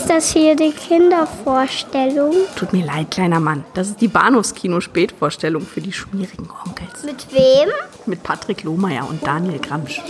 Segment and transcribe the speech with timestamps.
[0.00, 2.34] Ist das hier die Kindervorstellung?
[2.56, 3.66] Tut mir leid, kleiner Mann.
[3.74, 7.02] Das ist die Bahnhofskino-Spätvorstellung für die schmierigen Onkels.
[7.04, 7.68] Mit wem?
[8.06, 10.00] Mit Patrick Lohmeier und Daniel Gramsch.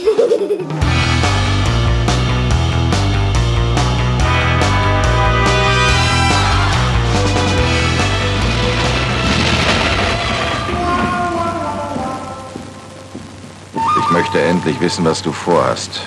[13.99, 16.03] Ich möchte endlich wissen, was du vorhast.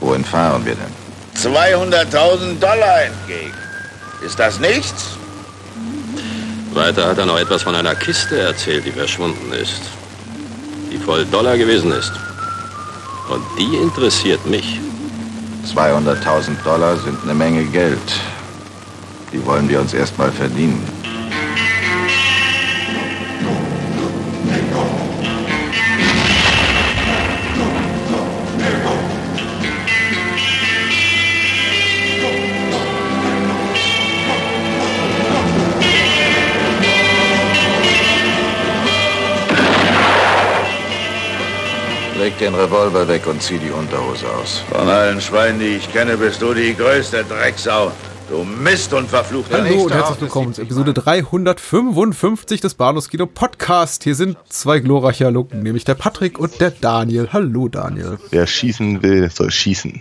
[0.00, 0.99] Wohin fahren wir denn?
[1.42, 3.54] 200.000 Dollar entgegen.
[4.20, 5.16] Ist das nichts?
[6.74, 9.80] Weiter hat er noch etwas von einer Kiste erzählt, die verschwunden ist.
[10.92, 12.12] Die voll Dollar gewesen ist.
[13.30, 14.80] Und die interessiert mich.
[15.74, 17.98] 200.000 Dollar sind eine Menge Geld.
[19.32, 20.86] Die wollen wir uns erstmal verdienen.
[42.70, 44.62] Revolver weg und zieh die Unterhose aus.
[44.70, 47.90] Von allen Schweinen, die ich kenne, bist du die größte Drecksau.
[48.28, 54.04] Du Mist und verfluchter Hallo Nächster und herzlich willkommen zu Episode 355 des Bahnhofskino Podcast.
[54.04, 57.30] Hier sind zwei glorreiche Halunken, nämlich der Patrick und der Daniel.
[57.32, 58.20] Hallo Daniel.
[58.30, 60.00] Wer schießen will, soll schießen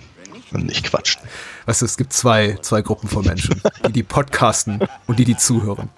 [0.51, 1.23] und nicht quatschen.
[1.65, 5.37] Weißt du, es gibt zwei, zwei Gruppen von Menschen, die die podcasten und die die
[5.37, 5.89] zuhören.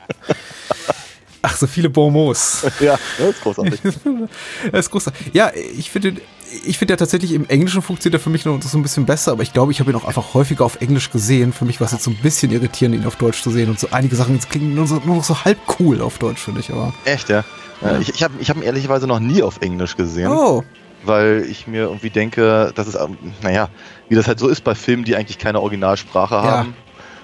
[1.41, 2.66] Ach, so viele Bonmots.
[2.80, 3.81] Ja, das ist großartig.
[4.72, 5.33] Das ist großartig.
[5.33, 6.22] Ja, ich finde,
[6.66, 9.31] ich finde ja tatsächlich im Englischen funktioniert er für mich noch so ein bisschen besser,
[9.31, 11.53] aber ich glaube, ich habe ihn auch einfach häufiger auf Englisch gesehen.
[11.53, 13.80] Für mich war es jetzt so ein bisschen irritierend, ihn auf Deutsch zu sehen und
[13.80, 16.59] so einige Sachen jetzt klingen nur, so, nur noch so halb cool auf Deutsch, finde
[16.59, 16.94] ich, aber.
[17.05, 17.44] Echt, ja?
[17.81, 17.99] ja.
[17.99, 20.31] Ich, ich habe ich hab ihn ehrlicherweise noch nie auf Englisch gesehen.
[20.31, 20.63] Oh.
[21.03, 23.69] Weil ich mir irgendwie denke, dass es, ähm, naja,
[24.09, 26.44] wie das halt so ist bei Filmen, die eigentlich keine Originalsprache Ja.
[26.44, 26.75] haben,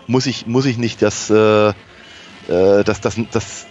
[0.08, 1.74] muss ich, muss ich nicht das, äh, äh,
[2.84, 3.68] das, das, das,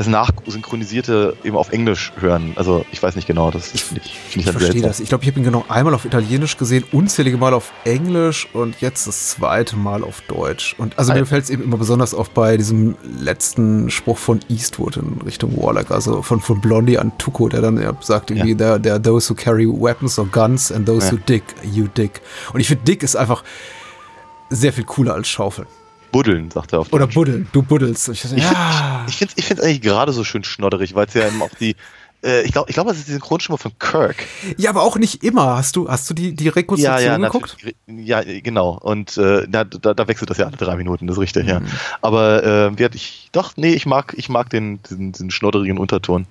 [0.00, 2.54] das Nachsynchronisierte eben auf Englisch hören.
[2.56, 4.98] Also ich weiß nicht genau, das finde ich, find ich Ich dann verstehe das.
[4.98, 8.80] Ich glaube, ich habe ihn genau einmal auf Italienisch gesehen, unzählige Mal auf Englisch und
[8.80, 10.74] jetzt das zweite Mal auf Deutsch.
[10.78, 14.96] Und also mir fällt es eben immer besonders auf bei diesem letzten Spruch von Eastwood
[14.96, 18.80] in Richtung Warlock, also von, von Blondie an Tuco, der dann ja sagt irgendwie, there,
[18.80, 21.12] there are those who carry weapons or guns and those Ja.
[21.12, 21.42] who dig,
[21.74, 22.22] you dig.
[22.54, 23.44] Und ich finde, Dick ist einfach
[24.48, 25.66] sehr viel cooler als Schaufel.
[26.12, 27.14] Buddeln, sagt er auf Oder Deutsch.
[27.14, 28.08] buddeln, du buddelst.
[28.08, 29.06] Ich Ich ja.
[29.08, 31.76] Finde es ich eigentlich gerade so schön schnodderig, weil es ja eben auch die,
[32.22, 34.16] äh, ich glaube, ich glaub, das ist die Synchronstimme von Kirk.
[34.56, 35.56] ja, aber auch nicht immer.
[35.56, 37.56] Hast du, hast du die, die Rekonstruktion geguckt?
[37.58, 37.76] natürlich.
[38.06, 38.78] Ja, genau.
[38.80, 41.62] Und äh, da, da, da wechselt das ja alle drei Minuten, das ist richtig, ja.
[42.02, 46.26] Aber äh, ich, doch, nee, ich mag, ich mag den, diesen, diesen schnodderigen Unterton.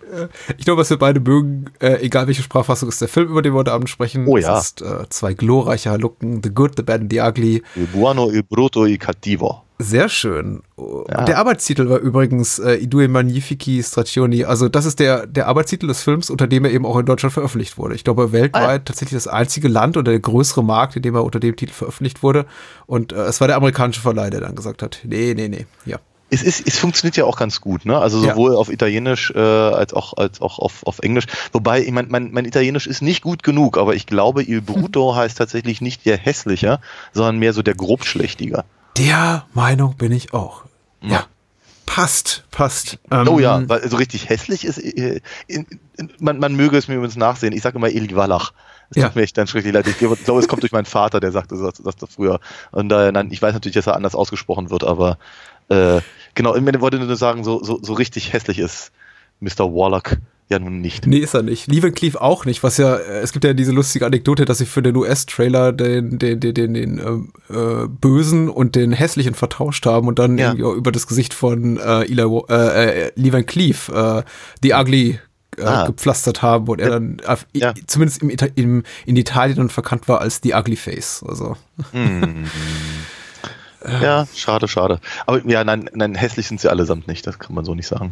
[0.58, 3.54] Ich glaube, was wir beide mögen, äh, egal welche Sprachfassung, ist der Film, über den
[3.54, 4.28] wir heute Abend sprechen.
[4.28, 4.60] Oh Es ja.
[4.60, 7.64] ist äh, zwei glorreiche Halunken, The Good, The Bad and The Ugly.
[7.76, 9.64] Il buono, il brutto, il cattivo.
[9.82, 10.62] Sehr schön.
[11.10, 11.24] Ja.
[11.24, 14.44] Der Arbeitstitel war übrigens äh, I due magnifici stagioni.
[14.44, 17.32] Also das ist der, der Arbeitstitel des Films, unter dem er eben auch in Deutschland
[17.32, 17.96] veröffentlicht wurde.
[17.96, 18.80] Ich glaube, weltweit Ah, ja.
[18.80, 22.24] tatsächlich das einzige Land oder der größere Markt, in dem er unter dem Titel veröffentlicht
[22.24, 22.46] wurde.
[22.88, 25.98] Und äh, es war der amerikanische Verleih, der dann gesagt hat, nee, nee, nee, ja.
[26.30, 27.98] Es, ist, es funktioniert ja auch ganz gut, ne?
[27.98, 28.32] Also Ja.
[28.34, 31.26] sowohl auf Italienisch äh, als auch, als auch auf, auf Englisch.
[31.54, 35.16] Wobei, ich mein, mein, mein Italienisch ist nicht gut genug, aber ich glaube, il brutto
[35.16, 36.82] heißt tatsächlich nicht der hässlicher,
[37.14, 38.66] sondern mehr so der grobschlächtiger.
[38.98, 40.64] Der Meinung bin ich auch.
[41.02, 41.26] Ja.
[41.86, 43.00] Passt, passt.
[43.10, 45.66] Ähm, Oh ja, weil so richtig hässlich ist, äh, in,
[45.98, 47.54] in, man, man möge es mir übrigens nachsehen.
[47.54, 48.52] Ich sage immer Eli Wallach.
[48.90, 49.08] Das Ja.
[49.08, 49.88] tut mir echt dann schrecklich leid.
[49.88, 52.40] Ich glaube, es kommt durch meinen Vater, der sagte das, das, das früher.
[52.72, 55.18] Und äh, nein, ich weiß natürlich, dass er anders ausgesprochen wird, aber
[55.70, 56.02] äh,
[56.36, 58.92] genau, ich wollte nur sagen, so, so, so richtig hässlich ist
[59.40, 59.72] Mr.
[59.74, 60.18] Warlock
[60.50, 61.06] ja nun nicht.
[61.08, 61.68] Nee, ist er nicht.
[61.68, 64.58] Lee Van Cleef auch nicht, was ja, äh, es gibt ja diese lustige Anekdote, dass
[64.58, 69.36] sie für den US-Trailer den, den, den, den, den ähm, äh, Bösen und den Hässlichen
[69.36, 70.54] vertauscht haben und dann Ja.
[70.54, 74.24] über das Gesicht von äh, Eli, äh, äh, Lee Van Cleef, äh,
[74.64, 75.20] The Ugly,
[75.58, 75.86] äh, Ah.
[75.88, 77.18] gepflastert haben und er dann
[77.54, 77.74] Ja.
[77.86, 81.24] zumindest im, im, in Italien dann verkannt war als The Ugly Face.
[81.28, 81.58] Also
[84.02, 85.00] Ja, schade, schade.
[85.26, 88.12] Aber ja, nein, nein, hässlich sind sie allesamt nicht, das kann man so nicht sagen.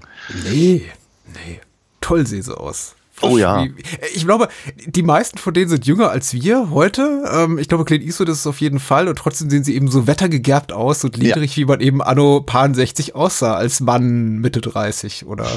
[0.50, 0.84] Nee,
[1.26, 1.60] nee.
[2.08, 2.94] Toll sehen sie aus.
[3.24, 3.64] Oh ja.
[3.64, 3.74] Wie-
[4.14, 4.48] Ich glaube,
[4.86, 7.24] die meisten von denen sind jünger als wir heute.
[7.34, 9.90] Ähm, ich glaube, Clint Eastwood ist es auf jeden Fall und trotzdem sehen sie eben
[9.90, 14.62] so wettergegerbt aus und ledrig, wie man eben anno Pan 60 aussah, als Mann Mitte
[14.62, 15.48] 30 oder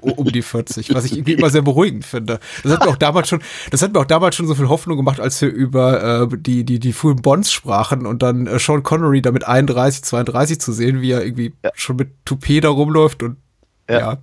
[0.00, 2.40] um die 40, was ich irgendwie immer sehr beruhigend finde.
[2.62, 4.96] Das hat mir auch damals schon, das hat mir auch damals schon so viel Hoffnung
[4.96, 8.82] gemacht, als wir über äh, die, die, die frühen Bonds sprachen und dann äh, Sean
[8.82, 13.22] Connery da mit 31, 32 zu sehen, wie er irgendwie schon mit Toupet da rumläuft
[13.22, 13.36] und
[13.90, 13.98] Ja.
[13.98, 14.18] ja.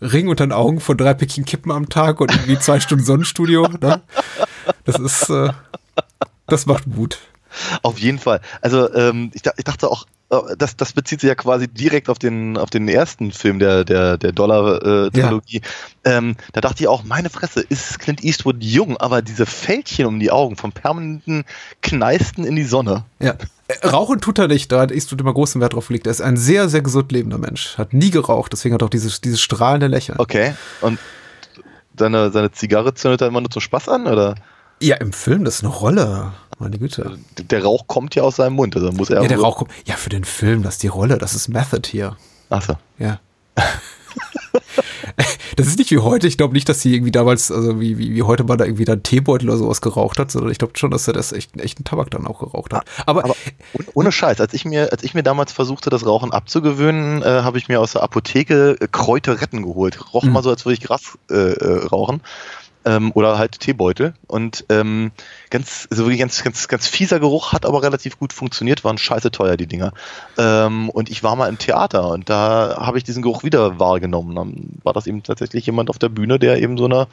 [0.00, 3.68] Ring unter den Augen von drei Päckchen Kippen am Tag und irgendwie zwei Stunden Sonnenstudio.
[3.80, 4.02] Ne?
[4.84, 5.50] Das ist, äh,
[6.46, 7.18] das macht Mut.
[7.82, 8.40] Auf jeden Fall.
[8.60, 10.06] Also ähm, ich, ich, dachte auch,
[10.58, 14.16] das, das bezieht sich ja quasi direkt auf den, auf den ersten Film der, der,
[14.16, 15.60] der Dollar-Trilogie.
[16.04, 16.18] Ja.
[16.18, 20.18] ähm, da dachte ich auch, meine Fresse, ist Clint Eastwood jung, aber diese Fältchen um
[20.18, 21.44] die Augen vom permanenten
[21.82, 23.04] Kneisten in die Sonne.
[23.20, 23.36] Ja.
[23.68, 26.06] Äh, rauchen tut er nicht, da hat Eastwood immer großen Wert drauf gelegt.
[26.06, 27.78] Er ist ein sehr, sehr gesund lebender Mensch.
[27.78, 30.18] Hat nie geraucht, deswegen hat er auch dieses, dieses strahlende Lächeln.
[30.18, 30.54] Okay.
[30.80, 30.98] Und
[31.96, 34.34] seine, seine Zigarre zündet er immer nur zum Spaß an, oder?
[34.84, 36.32] Ja, im Film, das ist eine Rolle.
[36.58, 37.18] Meine Güte.
[37.38, 39.22] Der Rauch kommt ja aus seinem Mund, also muss er.
[39.22, 39.70] Ja, der Rauch kommt.
[39.86, 42.18] Ja, für den Film, das ist die Rolle, das ist Method hier.
[42.50, 42.74] Achso.
[42.98, 43.18] Ja.
[45.56, 46.26] das ist nicht wie heute.
[46.26, 48.84] Ich glaube nicht, dass sie irgendwie damals, also wie, wie, wie heute man da irgendwie
[48.84, 51.78] dann Teebeutel oder sowas geraucht hat, sondern ich glaube schon, dass er das echt, echt
[51.78, 52.84] einen Tabak dann auch geraucht hat.
[53.06, 53.36] Aber, Aber
[53.94, 57.56] ohne Scheiß, als ich mir, als ich mir damals versuchte, das Rauchen abzugewöhnen, äh, habe
[57.56, 60.12] ich mir aus der Apotheke äh, Kräuterretten geholt.
[60.12, 60.32] Roch mhm.
[60.32, 62.20] mal so, als würde ich Gras äh, äh, rauchen
[62.84, 64.14] ähm, oder halt Teebeutel.
[64.26, 65.12] Und ähm,
[65.50, 69.30] ganz, so wirklich ganz, ganz, ganz fieser Geruch, hat aber relativ gut funktioniert, waren scheiße
[69.30, 69.92] teuer, die Dinger.
[70.38, 74.34] Ähm, und ich war mal im Theater und da habe ich diesen Geruch wieder wahrgenommen.
[74.34, 77.06] Dann war das eben tatsächlich jemand auf der Bühne, der eben so eine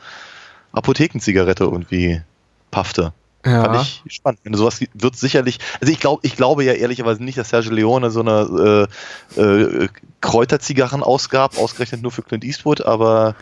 [0.71, 2.21] Apothekenzigarette irgendwie
[2.69, 3.13] paffte.
[3.45, 3.63] Ja.
[3.63, 4.39] Fand ich spannend.
[4.43, 8.11] Wenn sowas wird sicherlich, also ich glaube, ich glaube ja ehrlicherweise nicht, dass Sergio Leone
[8.11, 8.87] so eine
[9.35, 9.89] äh, äh,
[10.21, 13.35] Kräuterzigarren ausgab, ausgerechnet nur für Clint Eastwood, aber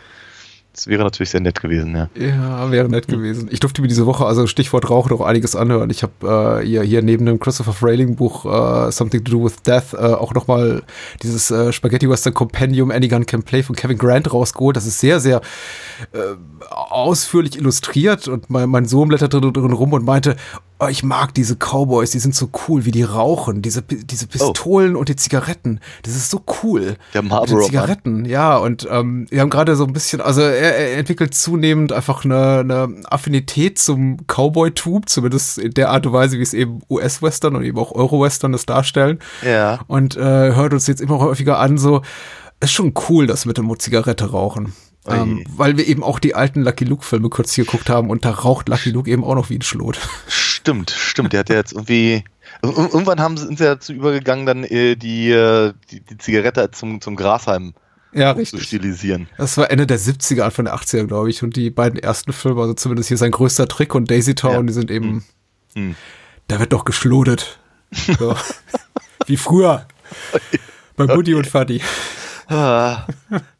[0.72, 2.08] das wäre natürlich sehr nett gewesen, ja.
[2.14, 3.48] Ja, wäre nett gewesen.
[3.50, 5.90] Ich durfte mir diese Woche, also Stichwort Rauch, noch einiges anhören.
[5.90, 9.62] Ich habe äh, hier, hier neben dem Christopher Frayling Buch äh, Something to Do with
[9.66, 10.82] Death äh, auch nochmal
[11.22, 14.76] dieses äh, Spaghetti Western Compendium Anyone Can Play von Kevin Grant rausgeholt.
[14.76, 15.40] Das ist sehr, sehr
[16.12, 16.18] äh,
[16.70, 20.36] ausführlich illustriert und mein, mein Sohn blätterte drin rum und meinte,
[20.80, 24.28] oh, ich mag diese Cowboys, die sind so cool, wie die rauchen, diese, diese oh.
[24.28, 25.00] Pistolen oh.
[25.00, 25.80] und die Zigaretten.
[26.02, 26.96] Das ist so cool.
[27.14, 27.60] Der Marlboro.
[27.60, 28.56] Die Zigaretten, ja.
[28.56, 32.60] Und ähm, wir haben gerade so ein bisschen, also er, er entwickelt zunehmend einfach eine,
[32.60, 37.64] eine Affinität zum Cowboy-Tube, zumindest in der Art und Weise, wie es eben US-Western und
[37.64, 39.18] eben auch Euro-Western das darstellen.
[39.44, 39.80] Ja.
[39.86, 40.20] Und äh,
[40.54, 42.02] hört uns jetzt immer häufiger an, so,
[42.60, 44.72] ist schon cool, dass wir mit der Zigarette rauchen.
[45.14, 48.30] Ähm, weil wir eben auch die alten Lucky Luke-Filme kurz hier geguckt haben und da
[48.30, 49.98] raucht Lucky Luke eben auch noch wie ein Schlot.
[50.28, 51.32] Stimmt, stimmt.
[51.32, 52.24] Der hat ja jetzt irgendwie.
[52.62, 57.16] Irgendwann haben, sind sie dazu übergegangen, dann äh, die, äh, die, die, Zigarette zum, zum
[57.16, 57.74] Grashalm
[58.12, 59.28] ja, zu stilisieren.
[59.38, 61.42] Das war Ende der 70er, Anfang der 80er, glaube ich.
[61.42, 64.62] Und die beiden ersten Filme, also zumindest hier sein größter Trick und Daisy Town, ja.
[64.62, 65.24] die sind eben.
[65.74, 65.82] Hm.
[65.90, 65.96] hm.
[66.48, 67.60] Da wird doch geschlodet.
[67.92, 68.34] So.
[69.26, 69.86] wie früher.
[70.96, 71.38] Bei Buddy okay.
[71.38, 71.80] und Fuddy.
[72.48, 73.06] Ah,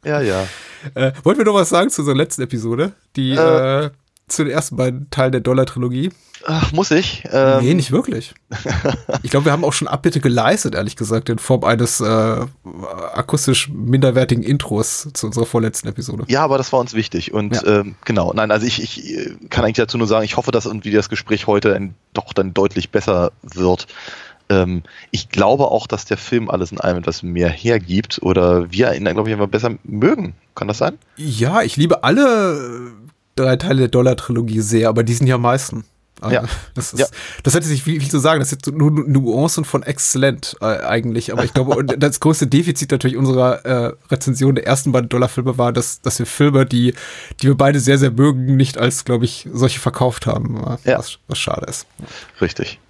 [0.04, 0.48] ja, ja.
[0.94, 2.92] Äh, wollten wir noch was sagen zu unserer letzten Episode?
[3.16, 3.90] Die äh, äh,
[4.28, 6.10] zu den ersten beiden Teilen der Dollar-Trilogie?
[6.46, 7.24] Ach, muss ich?
[7.30, 7.62] Ähm.
[7.62, 8.34] Nee, nicht wirklich.
[9.22, 12.46] ich glaube, wir haben auch schon Abbitte geleistet, ehrlich gesagt, in Form eines äh,
[13.14, 16.24] akustisch minderwertigen Intros zu unserer vorletzten Episode.
[16.28, 17.34] Ja, aber das war uns wichtig.
[17.34, 17.80] Und ja.
[17.80, 20.64] ähm, genau, nein, also ich, ich äh, kann eigentlich dazu nur sagen, ich hoffe, dass
[20.64, 23.86] irgendwie das Gespräch heute ein, doch dann deutlich besser wird.
[24.50, 24.82] Ähm,
[25.12, 29.04] ich glaube auch, dass der Film alles in allem etwas mehr hergibt oder wir ihn,
[29.04, 30.34] glaube ich, einfach besser mögen.
[30.54, 30.98] Kann das sein?
[31.16, 32.90] Ja, ich liebe alle
[33.36, 35.84] drei Teile der Dollar-Trilogie sehr, aber die sind ja am meisten.
[36.20, 36.42] Also, ja.
[36.74, 37.06] Das, ist, ja.
[37.44, 38.40] das hätte sich viel, viel, zu sagen.
[38.40, 41.32] Das sind nur Nuancen von exzellent äh, eigentlich.
[41.32, 45.72] Aber ich glaube, das größte Defizit natürlich unserer äh, Rezension der ersten beiden Dollarfilme war,
[45.72, 46.94] dass, dass wir Filme, die,
[47.40, 50.60] die wir beide sehr, sehr mögen, nicht als, glaube ich, solche verkauft haben.
[50.84, 50.98] Ja.
[50.98, 51.86] Was, was schade ist.
[52.40, 52.80] Richtig.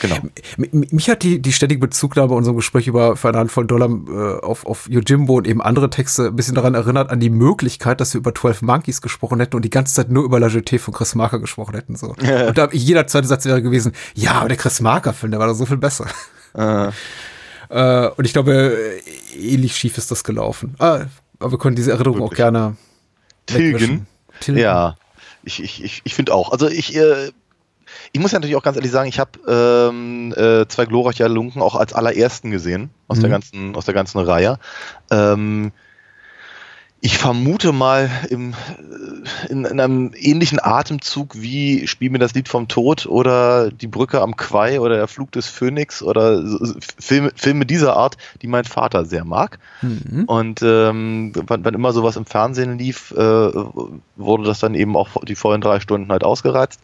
[0.00, 0.16] Genau.
[0.56, 4.44] Mich hat die, die ständige Bezugnahme bei unserem Gespräch über für eine Handvoll Dollar äh,
[4.44, 8.12] auf, auf Yojimbo und eben andere Texte ein bisschen daran erinnert, an die Möglichkeit, dass
[8.12, 10.92] wir über 12 Monkeys gesprochen hätten und die ganze Zeit nur über La Jetée von
[10.92, 11.96] Chris Marker gesprochen hätten.
[11.96, 12.14] So.
[12.20, 12.46] Ja.
[12.48, 15.54] Und da jeder zweite Satz wäre gewesen, ja, aber der Chris Marker-Film, der war doch
[15.54, 16.06] so viel besser.
[16.54, 16.90] Uh.
[17.68, 18.78] Äh, und ich glaube,
[19.36, 20.76] ähnlich schief ist das gelaufen.
[20.78, 21.06] Ah,
[21.40, 22.32] aber wir können diese Erinnerung Wirklich?
[22.32, 22.76] auch gerne
[23.46, 24.06] tilgen.
[24.38, 24.60] tilgen.
[24.60, 24.96] Ja,
[25.42, 26.52] ich, ich, ich finde auch.
[26.52, 27.32] Also ich äh,
[28.12, 31.62] ich muss ja natürlich auch ganz ehrlich sagen, ich habe ähm, äh, zwei glorreiche Lunken
[31.62, 33.22] auch als allerersten gesehen aus mhm.
[33.22, 34.58] der ganzen aus der ganzen Reihe.
[35.10, 35.72] Ähm,
[37.00, 42.48] ich vermute mal im, äh, in, in, einem ähnlichen Atemzug wie Spiel mir das Lied
[42.48, 46.42] vom Tod oder Die Brücke am Quai oder Der Flug des Phönix oder
[46.98, 49.58] Filme, Filme dieser Art, die mein Vater sehr mag.
[49.82, 50.24] Mhm.
[50.26, 53.50] Und ähm, wann, wann, immer sowas im Fernsehen lief, äh,
[54.16, 56.80] wurde das dann eben auch die vollen drei Stunden halt ausgereizt.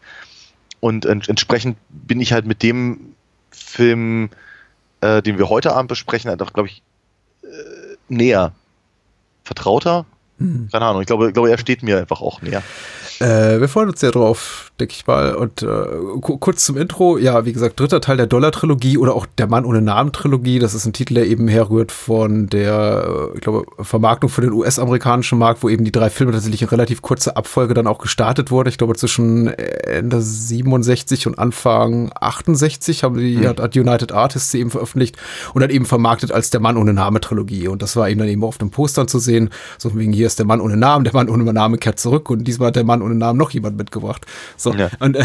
[0.83, 3.15] Und ent entsprechend bin ich halt mit dem
[3.51, 4.29] Film,
[4.99, 6.81] äh, den wir heute Abend besprechen, halt auch, glaube ich,
[7.41, 8.51] äh, näher.
[9.45, 10.05] Vertrauter?
[10.39, 10.67] Mhm.
[10.69, 12.61] Keine Ahnung, ich glaube, ich glaube, er steht mir einfach auch näher.
[13.19, 15.35] Äh, wir freuen uns sehr drauf, denke ich mal.
[15.35, 15.67] Und äh,
[16.21, 17.17] kurz zum Intro.
[17.17, 20.59] Ja, wie gesagt, dritter Teil der Dollar-Trilogie oder auch der Mann ohne Namen-Trilogie.
[20.59, 24.51] Das ist ein Titel, der eben herrührt von der, äh, ich glaube, Vermarktung für den
[24.53, 28.51] US-amerikanischen Markt, wo eben die drei Filme tatsächlich in relativ kurzer Abfolge dann auch gestartet
[28.51, 28.69] wurde.
[28.69, 33.47] Ich glaube, zwischen Ende 67 und Anfang 68 haben die, hm.
[33.47, 35.17] hat, hat United Artists sie eben veröffentlicht
[35.53, 37.67] und dann eben vermarktet als der Mann ohne Name-Trilogie.
[37.67, 39.49] Und das war eben dann eben auf den Postern zu sehen.
[39.77, 42.45] So wegen hier ist der Mann ohne Namen, der Mann ohne Name kehrt zurück und
[42.45, 44.25] diesmal hat der Mann ohne Namen noch jemand mitgebracht.
[44.57, 44.73] So.
[44.73, 44.89] Ja.
[44.99, 45.23] Und äh,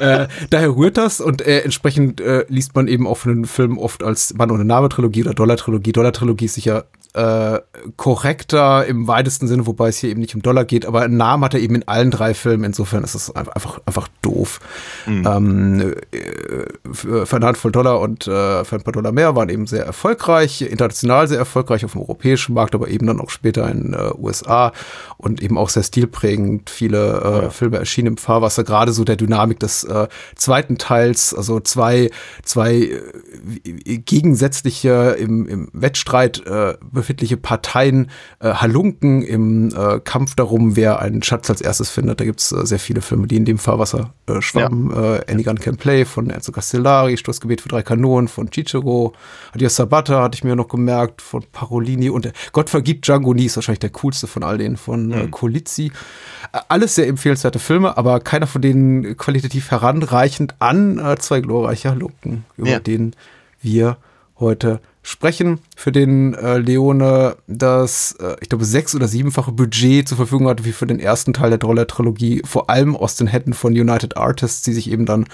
[0.24, 3.78] äh, daher rührt das und äh, entsprechend äh, liest man eben auch von den Filmen
[3.78, 5.92] oft als Mann ohne Name Trilogie oder Dollar Trilogie.
[5.92, 7.60] Dollar Trilogie ist sicher äh,
[7.96, 11.44] korrekter im weitesten Sinne, wobei es hier eben nicht um Dollar geht, aber einen Namen
[11.44, 14.60] hat er eben in allen drei Filmen, insofern ist es einfach, einfach doof.
[15.06, 15.26] Mhm.
[15.26, 19.66] Ähm, äh, für eine Handvoll Dollar und äh, für ein paar Dollar mehr waren eben
[19.66, 23.92] sehr erfolgreich, international sehr erfolgreich auf dem europäischen Markt, aber eben dann auch später in
[23.92, 24.72] äh, USA
[25.18, 26.70] und eben auch sehr stilprägend.
[26.70, 27.50] Viele äh, ja.
[27.50, 32.10] Filme erschienen im Fahrwasser, gerade so der Dynamik des äh, zweiten Teils, also zwei,
[32.42, 40.76] zwei äh, gegensätzliche im, im Wettstreit äh, befindliche Parteien äh, Halunken im äh, Kampf darum,
[40.76, 42.20] wer einen Schatz als erstes findet.
[42.20, 44.90] Da gibt's äh, sehr viele Filme, die in dem Fahrwasser äh, schwammen.
[44.94, 45.16] Ja.
[45.16, 49.12] Äh, Anygun Can Play von Enzo Castellari, Stoßgebet für drei Kanonen von Cicero,
[49.52, 53.46] Adios Sabata hatte ich mir noch gemerkt, von Parolini und äh, Gott vergibt Django Nie
[53.46, 55.30] ist wahrscheinlich der coolste von all denen, von äh, mhm.
[55.32, 55.90] Colizzi.
[56.52, 61.90] Äh, alles sehr empfehlenswerte Filme, aber keiner von denen qualitativ heranreichend an äh, zwei glorreiche
[61.90, 62.78] Halunken, über ja.
[62.78, 63.16] den
[63.60, 63.96] wir
[64.38, 70.16] heute sprechen, für den äh, Leone das, äh, ich glaube, sechs- oder siebenfache Budget zur
[70.16, 73.72] Verfügung hatte, wie für den ersten Teil der Droller-Trilogie, vor allem aus den Händen von
[73.72, 75.26] United Artists, die sich eben dann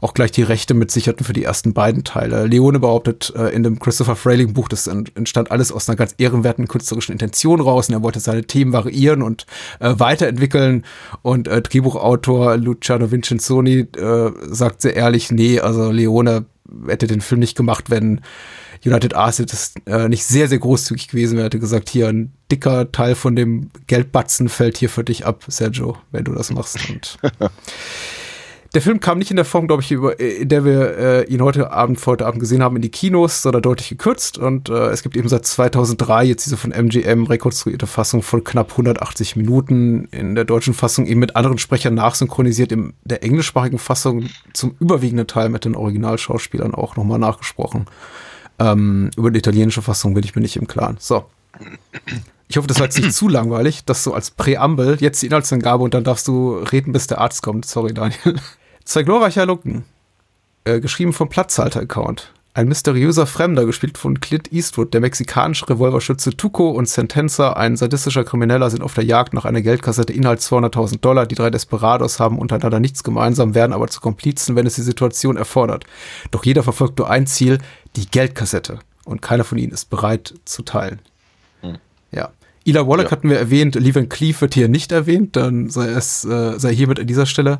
[0.00, 2.46] auch gleich die Rechte mit sicherten für die ersten beiden Teile.
[2.46, 6.68] Leone behauptet äh, in dem Christopher Frayling Buch, das entstand alles aus einer ganz ehrenwerten
[6.68, 9.46] künstlerischen Intention raus und er wollte seine Themen variieren und
[9.80, 10.84] äh, weiterentwickeln
[11.22, 16.46] und äh, Drehbuchautor Luciano Vincenzoni äh, sagt sehr ehrlich, nee, also Leone
[16.86, 18.20] hätte den Film nicht gemacht, wenn
[18.84, 23.14] United Artists äh, nicht sehr, sehr großzügig gewesen wäre, hätte gesagt, hier ein dicker Teil
[23.14, 26.78] von dem Geldbatzen fällt hier für dich ab, Sergio, wenn du das machst.
[26.88, 27.18] Und
[28.74, 31.72] der Film kam nicht in der Form, glaube ich, in der wir äh, ihn heute
[31.72, 34.38] Abend, heute Abend gesehen haben, in die Kinos, sondern deutlich gekürzt.
[34.38, 38.72] Und äh, es gibt eben seit 2003 jetzt diese von MGM rekonstruierte Fassung von knapp
[38.72, 40.06] 180 Minuten.
[40.10, 42.72] In der deutschen Fassung eben mit anderen Sprechern nachsynchronisiert.
[42.72, 47.86] In der englischsprachigen Fassung zum überwiegenden Teil mit den Originalschauspielern auch nochmal nachgesprochen.
[48.58, 50.96] Ähm, über die italienische Fassung bin ich mir nicht im Klaren.
[50.98, 51.24] So.
[52.48, 55.84] Ich hoffe, das war jetzt nicht zu langweilig, dass du als Präambel jetzt die Inhaltsangabe
[55.84, 57.66] und dann darfst du reden, bis der Arzt kommt.
[57.66, 58.36] Sorry, Daniel.
[58.84, 59.84] Zwei glorreiche Lucken.
[60.64, 62.32] Äh, geschrieben vom Platzhalter-Account.
[62.58, 68.24] Ein mysteriöser Fremder, gespielt von Clint Eastwood, der mexikanische Revolverschütze Tuco und Sentenza, ein sadistischer
[68.24, 71.26] Krimineller, sind auf der Jagd nach einer Geldkassette, Inhalt 200.000 Dollar.
[71.26, 75.36] Die drei Desperados haben untereinander nichts gemeinsam, werden aber zu Komplizen, wenn es die Situation
[75.36, 75.84] erfordert.
[76.32, 77.58] Doch jeder verfolgt nur ein Ziel,
[77.96, 78.78] die Geldkassette.
[79.04, 81.00] Und keiner von ihnen ist bereit zu teilen.
[81.62, 81.78] Hm.
[82.12, 82.30] Ja.
[82.64, 83.10] Ila Wallach ja.
[83.10, 86.74] hatten wir erwähnt, Lee Van Cleef wird hier nicht erwähnt, dann sei es äh, sei
[86.74, 87.58] hiermit an dieser Stelle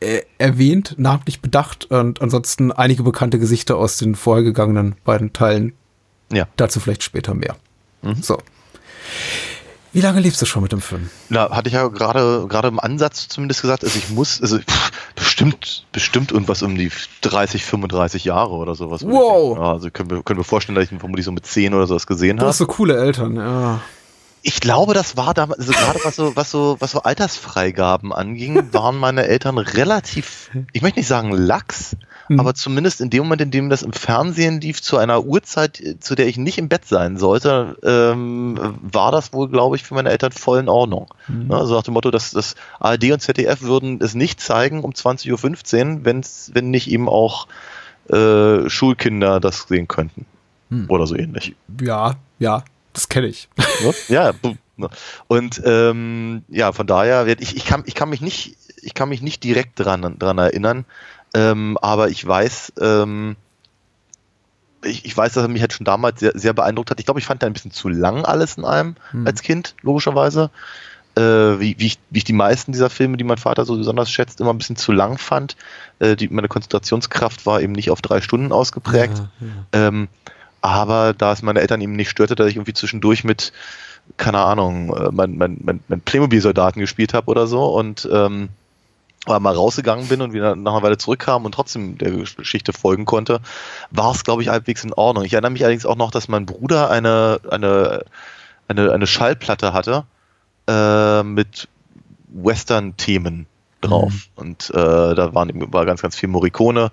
[0.00, 5.74] äh, erwähnt, namentlich bedacht und ansonsten einige bekannte Gesichter aus den vorhergegangenen beiden Teilen.
[6.32, 6.48] Ja.
[6.56, 7.56] Dazu vielleicht später mehr.
[8.00, 8.22] Mhm.
[8.22, 8.38] So.
[9.92, 11.10] Wie lange lebst du schon mit dem Film?
[11.28, 14.90] Na, hatte ich ja gerade gerade im Ansatz zumindest gesagt, also ich muss, also pff,
[15.14, 19.04] bestimmt, bestimmt irgendwas um die 30, 35 Jahre oder sowas.
[19.04, 19.58] Wow!
[19.58, 21.86] Ja, also können wir, können wir vorstellen, dass ich ihn vermutlich so mit 10 oder
[21.86, 22.46] sowas gesehen habe.
[22.46, 23.80] Du hast so coole Eltern, ja.
[24.44, 28.72] Ich glaube, das war damals, also gerade was so, was so, was so Altersfreigaben anging,
[28.72, 31.96] waren meine Eltern relativ, ich möchte nicht sagen lax,
[32.28, 32.40] mhm.
[32.40, 36.14] aber zumindest in dem Moment, in dem das im Fernsehen lief, zu einer Uhrzeit, zu
[36.14, 40.10] der ich nicht im Bett sein sollte, ähm, war das wohl, glaube ich, für meine
[40.10, 41.08] Eltern voll in Ordnung.
[41.28, 41.50] Mhm.
[41.52, 45.30] Also nach dem Motto, dass das ARD und ZDF würden es nicht zeigen um 20.15
[45.96, 47.46] Uhr, wenn's, wenn nicht eben auch
[48.10, 50.26] äh, Schulkinder das sehen könnten.
[50.70, 50.86] Mhm.
[50.88, 51.54] Oder so ähnlich.
[51.80, 53.48] Ja, ja, das kenne ich.
[54.08, 54.32] Ja,
[55.28, 59.22] und ähm, ja, von daher, ich, ich, kann, ich, kann mich nicht, ich kann mich
[59.22, 60.84] nicht direkt dran, dran erinnern,
[61.34, 63.36] ähm, aber ich weiß, ähm,
[64.84, 66.98] ich, ich weiß, dass er mich halt schon damals sehr, sehr beeindruckt hat.
[66.98, 69.26] Ich glaube, ich fand da ein bisschen zu lang alles in einem hm.
[69.26, 70.50] als Kind, logischerweise.
[71.14, 71.20] Äh,
[71.60, 74.40] wie, wie, ich, wie ich die meisten dieser Filme, die mein Vater so besonders schätzt,
[74.40, 75.56] immer ein bisschen zu lang fand.
[75.98, 79.18] Äh, die, meine Konzentrationskraft war eben nicht auf drei Stunden ausgeprägt.
[79.18, 79.88] Ja, ja.
[79.88, 80.08] Ähm,
[80.62, 83.52] aber da es meine Eltern eben nicht störte, dass ich irgendwie zwischendurch mit,
[84.16, 88.48] keine Ahnung, äh, mein, mein, mein, mein Playmobil-Soldaten gespielt habe oder so und ähm,
[89.24, 93.04] aber mal rausgegangen bin und wieder nach einer Weile zurückkam und trotzdem der Geschichte folgen
[93.04, 93.40] konnte,
[93.90, 95.24] war es, glaube ich, halbwegs in Ordnung.
[95.24, 98.04] Ich erinnere mich allerdings auch noch, dass mein Bruder eine, eine,
[98.68, 100.04] eine, eine Schallplatte hatte
[100.66, 101.68] äh, mit
[102.28, 103.46] Western-Themen
[103.80, 104.12] drauf.
[104.34, 106.90] Und äh, da waren war ganz, ganz viel Morricone,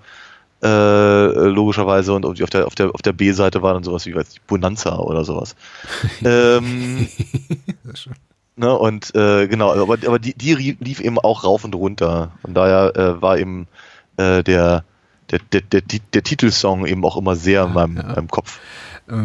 [0.62, 2.14] äh, logischerweise.
[2.14, 4.98] Und auf der, auf der, auf der B-Seite war dann sowas wie, weiß ich, Bonanza
[4.98, 5.56] oder sowas.
[6.24, 7.08] ähm,
[8.60, 12.32] ne, und äh, genau, aber, aber die, die lief eben auch rauf und runter.
[12.42, 13.68] Von daher äh, war eben
[14.18, 14.84] äh, der,
[15.32, 18.04] der, der, der, der Titelsong eben auch immer sehr in meinem, ja.
[18.04, 18.60] meinem Kopf.
[19.10, 19.16] Äh,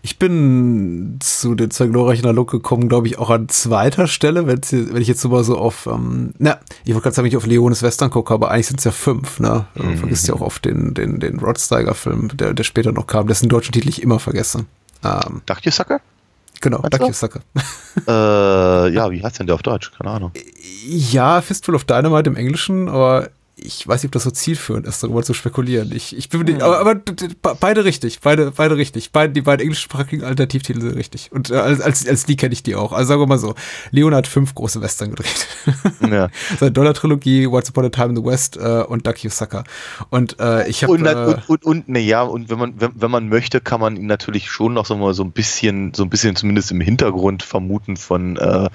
[0.00, 4.60] ich bin zu den zwei glorreichen Analog gekommen, glaube ich, auch an zweiter Stelle, wenn,
[5.00, 7.46] ich jetzt so mal so auf, ähm, na, ich wollte gerade sagen, wenn ich auf
[7.46, 9.66] Leones Western gucke, aber eigentlich sind es ja fünf, ne?
[9.74, 9.96] Du Mhm.
[9.98, 13.48] vergisst ja auch auf den, den, den Rod Steiger-Film, der, der später noch kam, dessen
[13.48, 14.64] deutschen Titel ich immer vergesse.
[15.04, 16.00] Ähm, Duck You Sucker?
[16.62, 17.06] Genau, du?
[17.06, 17.40] You Sucker.
[18.08, 19.92] äh, ja, wie heißt denn der auf Deutsch?
[19.92, 20.32] Keine Ahnung.
[20.86, 25.02] Ja, Fistful of Dynamite im Englischen, aber ich weiß nicht, ob das so zielführend ist,
[25.02, 25.92] darüber zu spekulieren.
[25.94, 26.94] Ich, ich bin mir nicht, aber, aber
[27.60, 29.12] beide richtig, beide, beide richtig.
[29.12, 31.30] Beide, die beiden englischsprachigen Alternativtitel sind richtig.
[31.32, 32.92] Und äh, als, als, als die kenne ich die auch.
[32.92, 33.54] Also sagen wir mal so,
[33.90, 35.46] Leon hat fünf große Western gedreht.
[36.10, 36.28] Ja.
[36.58, 39.64] Seine Dollar-Trilogie, Once Upon a Time in the West äh, und Duck You Sucker.
[40.10, 42.90] Und äh, ich habe Und, äh, und, und, und ne, ja, und wenn man, wenn,
[42.94, 46.02] wenn man möchte, kann man ihn natürlich schon noch so mal so ein bisschen, so
[46.02, 48.68] ein bisschen zumindest im Hintergrund vermuten von äh,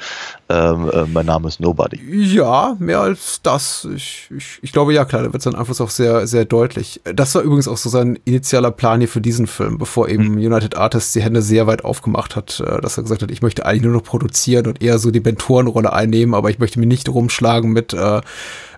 [0.50, 2.00] ähm, äh, Mein Name ist Nobody.
[2.34, 3.86] Ja, mehr als das.
[3.96, 7.00] Ich, ich, ich glaube, ja, klar, da wird sein Einfluss auch sehr, sehr deutlich.
[7.06, 10.76] Das war übrigens auch so sein initialer Plan hier für diesen Film, bevor eben United
[10.76, 13.84] Artists die Hände sehr weit aufgemacht hat, äh, dass er gesagt hat, ich möchte eigentlich
[13.84, 17.72] nur noch produzieren und eher so die Mentorenrolle einnehmen, aber ich möchte mich nicht rumschlagen
[17.72, 18.20] mit äh,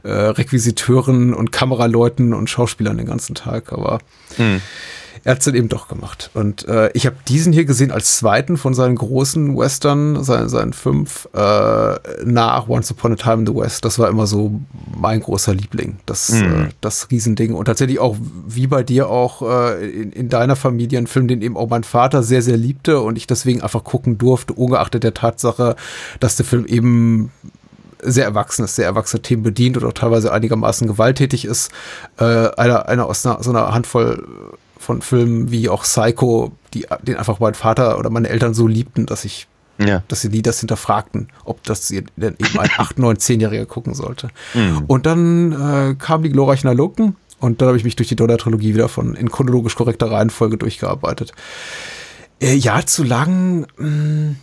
[0.03, 3.73] äh, Requisiteuren und Kameraleuten und Schauspielern den ganzen Tag.
[3.73, 3.97] Aber
[5.23, 6.29] er hat es dann eben doch gemacht.
[6.33, 10.73] Und äh, ich habe diesen hier gesehen als zweiten von seinen großen Western, seinen, seinen
[10.73, 11.95] fünf, äh,
[12.25, 13.85] nach Once Upon a Time in the West.
[13.85, 14.59] Das war immer so
[14.95, 17.53] mein großer Liebling, das, äh, das Riesending.
[17.53, 18.15] Und tatsächlich auch,
[18.47, 21.83] wie bei dir auch äh, in, in deiner Familie, ein Film, den eben auch mein
[21.83, 25.75] Vater sehr, sehr liebte und ich deswegen einfach gucken durfte, ungeachtet der Tatsache,
[26.19, 27.31] dass der Film eben
[28.01, 31.71] sehr erwachsenes, sehr erwachsene Themen bedient oder auch teilweise einigermaßen gewalttätig ist.
[32.17, 34.25] Äh, einer, einer aus einer, so einer Handvoll
[34.89, 39.05] von Filmen wie auch Psycho, die, den einfach mein Vater oder meine Eltern so liebten,
[39.05, 40.01] dass ich, Ja.
[40.07, 42.35] dass sie nie das hinterfragten, ob das eben ein
[42.77, 44.29] 8, 9, 10-Jähriger gucken sollte.
[44.87, 48.73] Und dann äh, kamen die glorreichen Analogen und dann habe ich mich durch die Donner-Trilogie
[48.73, 51.33] wieder von in chronologisch korrekter Reihenfolge durchgearbeitet.
[52.41, 54.35] Äh, ja, zu lang, mh,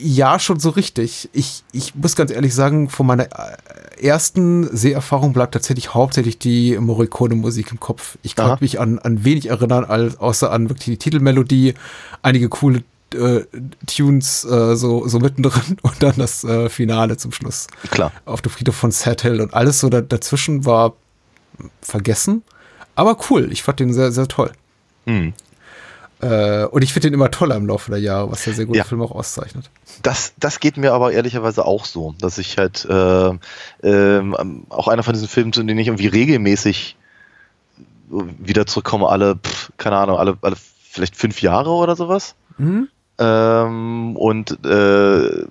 [0.00, 1.28] ja, schon so richtig.
[1.32, 6.78] Ich, ich muss ganz ehrlich sagen, von meiner äh, ersten Seherfahrung bleibt tatsächlich hauptsächlich die
[6.78, 8.16] Morricone-Musik im Kopf.
[8.22, 8.58] Ich kann Aha.
[8.60, 11.74] mich an, an wenig erinnern, als, außer an wirklich die Titelmelodie,
[12.22, 12.82] einige coole
[13.14, 13.42] äh,
[13.86, 18.12] Tunes äh, so, so mittendrin und dann das äh, Finale zum Schluss Klar.
[18.24, 20.94] auf dem Friedhof von Sad Hill und alles so da, dazwischen war
[21.82, 22.42] vergessen.
[22.94, 24.52] Aber cool, ich fand den sehr, sehr toll.
[25.06, 25.32] Hm.
[26.20, 28.78] Äh, und ich finde den immer toller im Laufe der Jahre, was ja sehr gute
[28.78, 28.84] Ja.
[28.84, 29.70] Filme auch auszeichnet.
[30.02, 33.32] Das, das geht mir aber ehrlicherweise auch so, dass ich halt äh,
[33.82, 36.96] ähm, auch einer von diesen Filmen, zu denen ich irgendwie regelmäßig
[38.10, 40.56] wieder zurückkomme, alle, pff, keine Ahnung, alle, alle
[40.90, 42.34] vielleicht fünf Jahre oder sowas.
[42.58, 42.88] Mhm.
[43.18, 45.44] Ähm, und äh,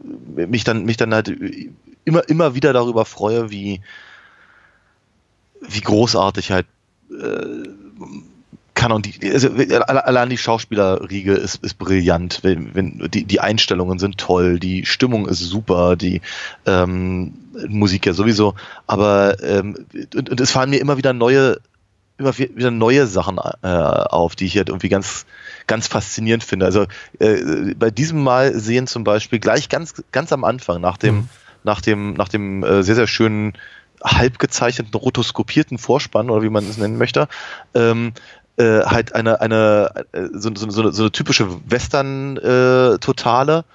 [0.46, 1.34] mich dann mich dann halt
[2.04, 3.82] immer immer wieder darüber freue, wie
[5.62, 6.66] wie großartig halt
[7.12, 7.70] äh,
[8.80, 13.42] kann und die also alle- allein die Schauspielerriege ist, ist brillant, wenn, wenn die die
[13.42, 16.22] Einstellungen sind toll, die Stimmung ist super, die
[16.66, 17.34] ähm,
[17.68, 18.56] Musik ja sowieso,
[18.88, 21.58] aber ähm, und, und es fallen mir immer wieder neue
[22.18, 25.26] immer wieder neue Sachen äh, auf, die ich halt irgendwie ganz
[25.68, 26.66] ganz faszinierend finde.
[26.66, 26.86] Also
[27.20, 31.28] äh, bei diesem Mal sehen zum Beispiel gleich ganz ganz am Anfang nach dem
[31.66, 33.54] nach dem nach dem äh, sehr sehr schönen
[34.02, 37.28] halb gezeichneten rotoskopierten Vorspann oder wie man es nennen möchte,
[37.74, 38.14] ähm,
[38.60, 43.66] äh, halt eine eine äh, so, so, so, eine, so eine typische Western äh, Totale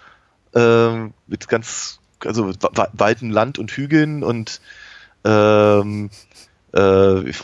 [0.54, 4.60] ähm, mit ganz also we- weiten Land und Hügeln und
[5.24, 6.10] ähm,
[6.72, 6.78] äh,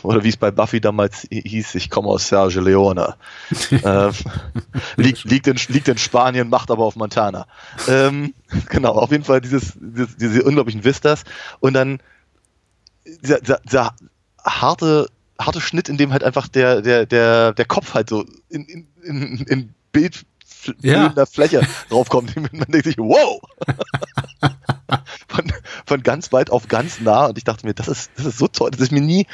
[0.03, 3.15] oder wie es bei Buffy damals hi- hieß, ich komme aus Sergio Leone.
[3.71, 4.11] ähm,
[4.97, 7.47] liegt, liegt, in, liegt in Spanien, macht aber auf Montana.
[7.87, 8.33] Ähm,
[8.69, 11.23] genau, auf jeden Fall dieses, dieses, diese unglaublichen Vistas.
[11.59, 11.99] Und dann
[13.05, 13.95] dieser, dieser, dieser
[14.43, 15.07] harte,
[15.45, 18.87] harte Schnitt, in dem halt einfach der, der, der, der Kopf halt so in, in,
[19.03, 20.23] in, in Bild
[20.81, 21.09] Ja.
[21.09, 22.35] der Fläche draufkommt.
[22.53, 23.41] Man denkt sich, wow!
[25.27, 25.51] von,
[25.85, 28.47] von ganz weit auf ganz nah und ich dachte mir, das ist, das ist so
[28.47, 29.27] toll, das ist mir nie,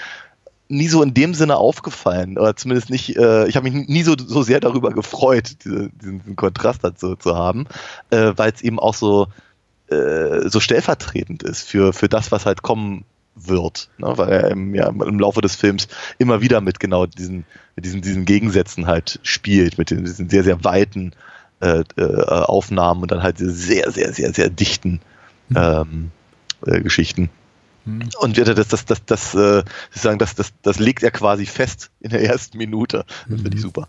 [0.70, 4.16] nie so in dem Sinne aufgefallen oder zumindest nicht, äh, ich habe mich nie so,
[4.18, 7.68] so sehr darüber gefreut, diese, diesen, diesen Kontrast dazu zu haben,
[8.10, 9.28] äh, weil es eben auch so,
[9.88, 13.06] äh, so stellvertretend ist für, für das, was halt kommen
[13.40, 14.18] wird, ne?
[14.18, 17.46] weil er im, ja, im Laufe des Films immer wieder mit genau diesen,
[17.76, 21.14] mit diesen, diesen Gegensätzen halt spielt, mit diesen sehr, sehr weiten
[21.60, 25.00] äh, äh, Aufnahmen und dann halt sehr, sehr, sehr, sehr dichten
[25.56, 26.12] ähm,
[26.66, 27.30] äh, Geschichten.
[28.20, 31.90] Und das, das, das, das, das, äh, sagen, das, das, das legt er quasi fest
[32.00, 33.06] in der ersten Minute.
[33.28, 33.88] Das finde ich super.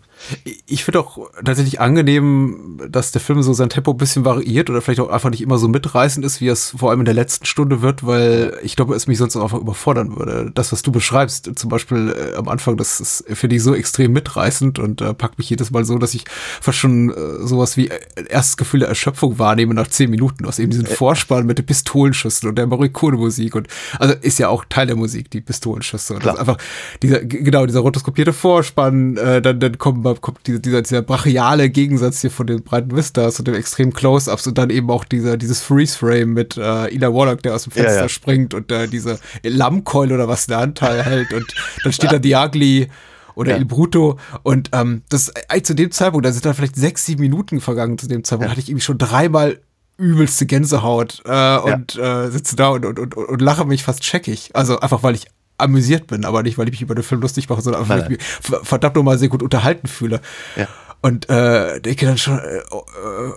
[0.65, 4.81] Ich finde auch tatsächlich angenehm, dass der Film so sein Tempo ein bisschen variiert oder
[4.81, 7.45] vielleicht auch einfach nicht immer so mitreißend ist, wie es vor allem in der letzten
[7.45, 10.51] Stunde wird, weil ich glaube, es mich sonst auch einfach überfordern würde.
[10.53, 14.13] Das, was du beschreibst, zum Beispiel äh, am Anfang, das ist, finde ich, so extrem
[14.13, 16.25] mitreißend und äh, packt mich jedes Mal so, dass ich
[16.61, 20.45] fast schon äh, sowas wie äh, erstes Gefühl der Erschöpfung wahrnehme nach zehn Minuten.
[20.45, 24.65] aus eben diesen Vorspann mit den Pistolenschüssen und der Morricone-Musik und also ist ja auch
[24.69, 26.15] Teil der Musik, die Pistolenschüsse.
[26.15, 26.57] Und das ist einfach
[27.01, 32.21] dieser, genau, dieser rotoskopierte Vorspann, äh, dann, dann kommt, kommt dieser, dieser, dieser brachiale Gegensatz
[32.21, 35.61] hier von den breiten Vistas und den extremen Close-Ups und dann eben auch dieser, dieses
[35.61, 38.09] Freeze-Frame mit äh, Eli Warlock, der aus dem Fenster Ja, ja.
[38.09, 41.45] springt und äh, diese Lammkeule oder was in der Hand hält und
[41.83, 42.87] dann steht da Diagli
[43.35, 43.57] oder Ja.
[43.57, 47.21] Il Bruto und ähm, das äh, zu dem Zeitpunkt, da sind dann vielleicht sechs, sieben
[47.21, 49.59] Minuten vergangen zu dem Zeitpunkt, hatte ich irgendwie schon dreimal
[49.99, 54.51] übelste Gänsehaut äh, und äh, sitze da und, und, und, und lache mich fast checkig.
[54.53, 57.49] Also einfach, weil ich amüsiert bin, aber nicht, weil ich mich über den Film lustig
[57.49, 60.21] mache, sondern einfach, weil ich mich ver- verdammt nochmal sehr gut unterhalten fühle.
[60.55, 60.67] Ja.
[61.01, 62.59] Und äh, denke dann schon äh,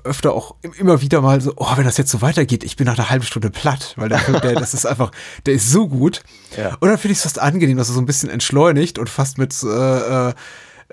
[0.05, 2.87] öfter auch im- immer wieder mal so, oh, wenn das jetzt so weitergeht, ich bin
[2.87, 5.13] nach einer halben Stunde platt, weil der Film, der, das ist einfach,
[5.47, 6.23] der ist so gut.
[6.57, 6.77] Ja.
[6.81, 9.39] Und dann finde ich es fast angenehm, dass er so ein bisschen entschleunigt und fast
[9.39, 10.35] mit äh, äh,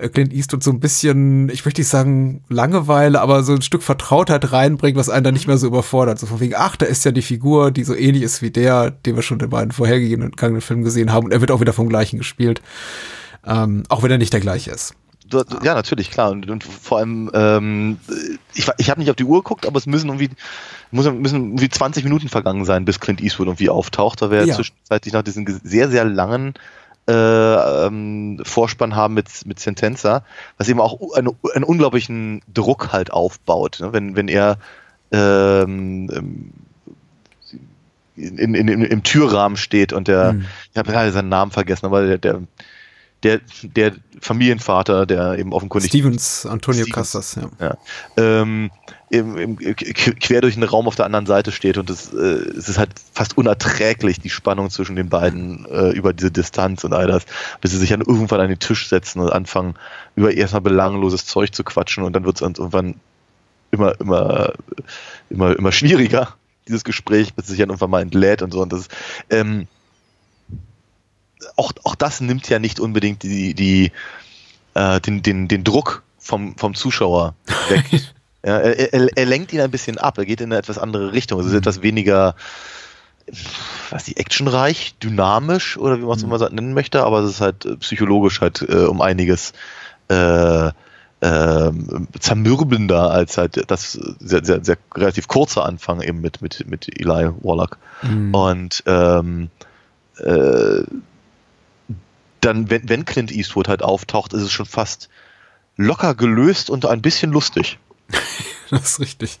[0.08, 4.52] Clint Eastwood so ein bisschen, ich möchte nicht sagen Langeweile, aber so ein Stück Vertrautheit
[4.52, 6.18] reinbringt, was einen dann nicht mehr so überfordert.
[6.18, 8.90] So von wegen, ach, da ist ja die Figur, die so ähnlich ist wie der,
[8.90, 11.26] den wir schon in den beiden vorhergegangenen Filmen gesehen haben.
[11.26, 12.62] Und er wird auch wieder vom gleichen gespielt.
[13.46, 14.94] Ähm, auch wenn er nicht der gleiche ist.
[15.28, 16.32] Du, du, ja, natürlich, klar.
[16.32, 17.98] Und, und vor allem, ähm,
[18.52, 20.30] ich, ich habe nicht auf die Uhr geguckt, aber es müssen irgendwie,
[20.90, 24.20] muss, müssen irgendwie 20 Minuten vergangen sein, bis Clint Eastwood irgendwie auftaucht.
[24.22, 24.54] Da wir Ja.
[24.56, 26.54] zwischenzeitlich noch diesen sehr, sehr langen
[27.10, 30.24] äh, ähm, Vorspann haben mit, mit Sentenza,
[30.58, 33.78] was eben auch u- eine, einen unglaublichen Druck halt aufbaut.
[33.80, 33.92] Ne?
[33.92, 34.58] Wenn, wenn er
[35.12, 36.52] ähm, ähm,
[38.16, 40.44] in, in, in, im Türrahmen steht und der, Mhm.
[40.72, 42.42] ich habe gerade seinen Namen vergessen, aber der, der,
[43.22, 46.94] der, der Familienvater, der eben offenkundig Stevens, Antonio Stevens.
[46.94, 47.50] Casas, ja.
[47.60, 47.76] ja,
[48.16, 48.70] ähm,
[49.10, 52.16] im, im, qu- quer durch den Raum auf der anderen Seite steht und es, äh,
[52.16, 56.92] es ist halt fast unerträglich, die Spannung zwischen den beiden äh, über diese Distanz und
[56.92, 57.24] all das,
[57.60, 59.74] bis sie sich dann irgendwann an den Tisch setzen und anfangen,
[60.16, 62.94] über erstmal belangloses Zeug zu quatschen und dann wird es irgendwann
[63.72, 64.52] immer, immer,
[65.28, 66.34] immer, immer schwieriger,
[66.68, 68.88] dieses Gespräch, bis es sich dann irgendwann mal entlädt und so und das
[69.28, 69.66] ähm,
[71.56, 73.92] auch, auch das nimmt ja nicht unbedingt die, die,
[74.74, 77.34] äh, den, den, den Druck vom, vom Zuschauer
[77.68, 77.84] weg.
[78.44, 81.12] ja, er, er, er lenkt ihn ein bisschen ab, er geht in eine etwas andere
[81.12, 81.40] Richtung.
[81.40, 82.34] Es ist etwas weniger,
[83.90, 87.40] was die actionreich, dynamisch oder wie man es immer so nennen möchte, aber es ist
[87.40, 89.52] halt äh, psychologisch halt äh, um einiges
[90.08, 90.70] äh,
[91.22, 96.88] ähm, zermürbender als halt das sehr, sehr, sehr relativ kurze Anfang eben mit, mit, mit
[96.88, 97.76] Eli Warlock.
[98.32, 99.50] Und ähm,
[100.18, 100.82] äh,
[102.40, 105.08] dann, wenn, wenn Clint Eastwood halt auftaucht, ist es schon fast
[105.76, 107.78] locker gelöst und ein bisschen lustig.
[108.70, 109.40] Das ist richtig.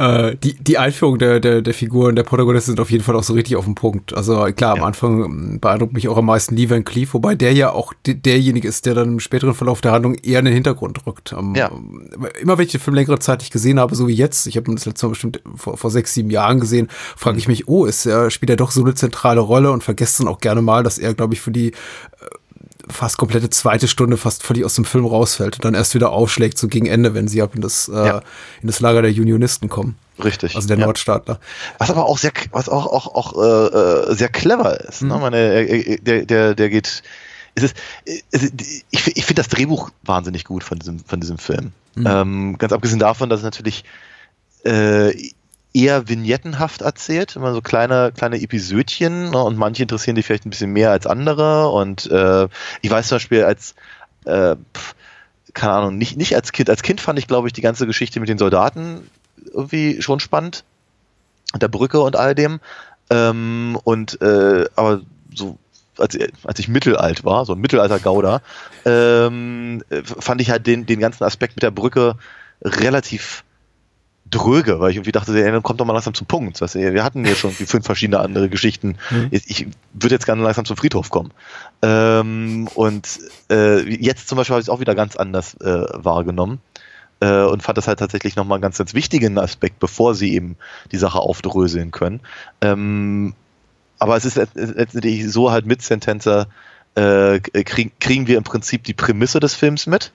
[0.00, 3.22] Äh, die, die Einführung der, der, der Figuren der Protagonisten sind auf jeden Fall auch
[3.22, 4.16] so richtig auf den Punkt.
[4.16, 4.84] Also klar, am Ja.
[4.84, 8.14] Anfang ähm, beeindruckt mich auch am meisten Lee Van Cleef, wobei der ja auch de-
[8.14, 11.34] derjenige ist, der dann im späteren Verlauf der Handlung eher in den Hintergrund rückt.
[11.38, 11.70] Ähm, Ja.
[12.40, 14.70] Immer wenn ich den Film längere Zeit nicht gesehen habe, so wie jetzt, ich habe
[14.70, 17.84] ihn das letzte Mal bestimmt vor, vor sechs, sieben Jahren gesehen, frage ich mich, oh,
[17.84, 20.82] ist er, spielt er doch so eine zentrale Rolle und vergesst dann auch gerne mal,
[20.82, 21.72] dass er, glaube ich, für die
[22.90, 26.58] fast komplette zweite Stunde fast völlig aus dem Film rausfällt und dann erst wieder aufschlägt,
[26.58, 28.22] so gegen Ende, wenn sie ab in das, äh, Ja.
[28.62, 29.96] in das Lager der Unionisten kommen.
[30.22, 30.54] Richtig.
[30.56, 30.84] Also der ja.
[30.84, 31.40] Nordstaatler.
[31.78, 35.02] Was aber auch sehr, was auch, auch, auch äh, äh, sehr clever ist.
[35.02, 35.16] Ne?
[35.18, 37.02] Meine, äh, äh, der, der, der geht.
[37.54, 38.52] Es ist, es ist,
[38.90, 41.72] ich ich finde das Drehbuch wahnsinnig gut von diesem, von diesem Film.
[41.96, 43.84] Ähm, ganz abgesehen davon, dass es natürlich
[44.64, 45.10] äh,
[45.72, 49.42] eher vignettenhaft erzählt, immer so kleine, kleine Episödchen ne?
[49.42, 51.68] und manche interessieren dich vielleicht ein bisschen mehr als andere.
[51.68, 52.48] Und äh,
[52.82, 53.74] ich weiß zum Beispiel, als
[54.24, 54.94] äh, pf,
[55.54, 56.70] keine Ahnung, nicht, nicht als Kind.
[56.70, 59.08] Als Kind fand ich, glaube ich, die ganze Geschichte mit den Soldaten
[59.52, 60.64] irgendwie schon spannend.
[61.52, 62.60] Und der Brücke und all dem.
[63.10, 65.00] Ähm, und äh, aber
[65.34, 65.58] so
[65.98, 68.42] als, als ich mittelalt war, so ein Mittelalter-Gauder,
[68.84, 72.16] ähm, äh, fand ich halt den, den ganzen Aspekt mit der Brücke
[72.62, 73.44] relativ
[74.30, 76.60] dröge, weil ich irgendwie dachte, ey, dann kommt doch mal langsam zum Punkt.
[76.60, 78.96] Weißt du, wir hatten hier schon die fünf verschiedene andere Geschichten.
[79.30, 81.32] Ich, ich würde jetzt gerne langsam zum Friedhof kommen.
[81.82, 83.08] Ähm, und
[83.50, 86.60] äh, jetzt zum Beispiel habe ich es auch wieder ganz anders äh, wahrgenommen
[87.20, 90.56] äh, und fand das halt tatsächlich nochmal einen ganz, ganz wichtigen Aspekt, bevor sie eben
[90.92, 92.20] die Sache aufdröseln können.
[92.60, 93.34] Ähm,
[93.98, 96.46] aber es ist let- letztendlich so halt mit Sentenza
[96.94, 100.12] äh, krieg, kriegen wir im Prinzip die Prämisse des Films mit,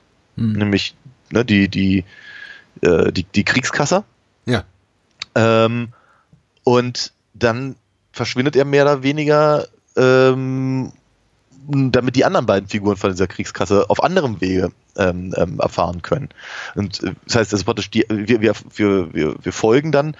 [0.53, 0.95] nämlich
[1.31, 2.03] ne, die, die,
[2.81, 4.03] äh, die, die Kriegskasse.
[4.45, 4.63] Ja.
[5.35, 5.89] Ähm,
[6.63, 7.75] Und dann
[8.11, 10.91] verschwindet er mehr oder weniger, ähm,
[11.67, 16.29] damit die anderen beiden Figuren von dieser Kriegskasse auf anderem Wege ähm, ähm, erfahren können.
[16.73, 20.15] Und äh, das heißt, das ist praktisch die, wir, wir, wir, wir, wir folgen dann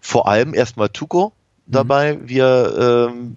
[0.00, 1.32] vor allem erstmal Tuko
[1.66, 3.36] dabei, wie er ähm,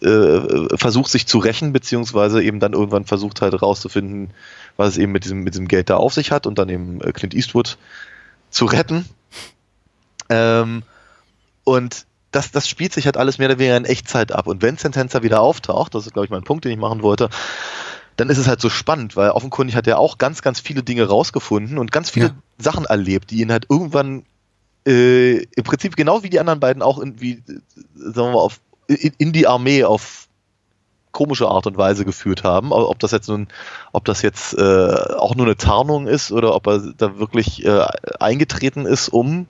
[0.00, 4.30] äh, äh, versucht sich zu rächen, beziehungsweise eben dann irgendwann versucht halt rauszufinden,
[4.76, 7.00] was es eben mit diesem, mit diesem Geld da auf sich hat und dann eben
[7.00, 7.78] äh, Clint Eastwood
[8.50, 9.04] zu retten.
[10.28, 10.82] Ähm,
[11.64, 14.46] und das, das spielt sich halt alles mehr oder weniger in Echtzeit ab.
[14.46, 17.30] Und wenn Sentenza wieder auftaucht, das ist, glaube ich, mein Punkt, den ich machen wollte,
[18.16, 21.04] dann ist es halt so spannend, weil offenkundig hat er auch ganz, ganz viele Dinge
[21.04, 22.34] rausgefunden und ganz viele Ja.
[22.58, 24.24] Sachen erlebt, die ihn halt irgendwann
[24.86, 27.60] äh, im Prinzip genau wie die anderen beiden auch in, wie, äh,
[27.94, 30.23] sagen wir mal, auf, in, in die Armee auf
[31.14, 32.72] komische Art und Weise geführt haben.
[32.72, 33.48] Ob das jetzt nun,
[33.92, 37.86] ob das jetzt äh, auch nur eine Tarnung ist oder ob er da wirklich äh,
[38.20, 39.46] eingetreten ist, um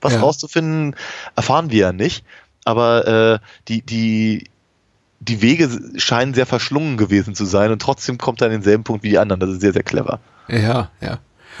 [0.00, 0.20] was Ja.
[0.20, 0.96] rauszufinden,
[1.36, 2.24] erfahren wir ja nicht.
[2.64, 3.38] Aber äh,
[3.68, 4.50] die, die,
[5.20, 9.04] die Wege scheinen sehr verschlungen gewesen zu sein und trotzdem kommt er an denselben Punkt
[9.04, 9.40] wie die anderen.
[9.40, 10.18] Das ist sehr, sehr clever.
[10.48, 11.18] Ja, ja.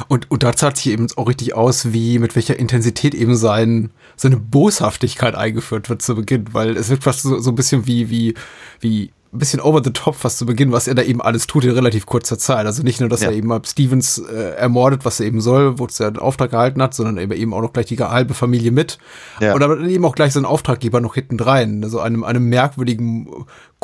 [0.08, 3.90] Und, und da zahlt sich eben auch richtig aus, wie mit welcher Intensität eben sein,
[4.16, 8.10] seine Boshaftigkeit eingeführt wird zu Beginn, weil es wird fast so, so ein bisschen wie,
[8.10, 8.34] wie,
[8.80, 11.64] wie ein bisschen over the top fast zu Beginn, was er da eben alles tut
[11.64, 12.66] in relativ kurzer Zeit.
[12.66, 13.30] Also nicht nur, dass Ja.
[13.30, 16.50] er eben ab Stevens äh, ermordet, was er eben soll, wo es er den Auftrag
[16.52, 18.98] gehalten hat, sondern eben auch noch gleich die halbe Familie mit.
[19.40, 19.54] Ja.
[19.54, 23.28] Und aber dann eben auch gleich seinen Auftraggeber noch hinten rein, also einem, einem merkwürdigen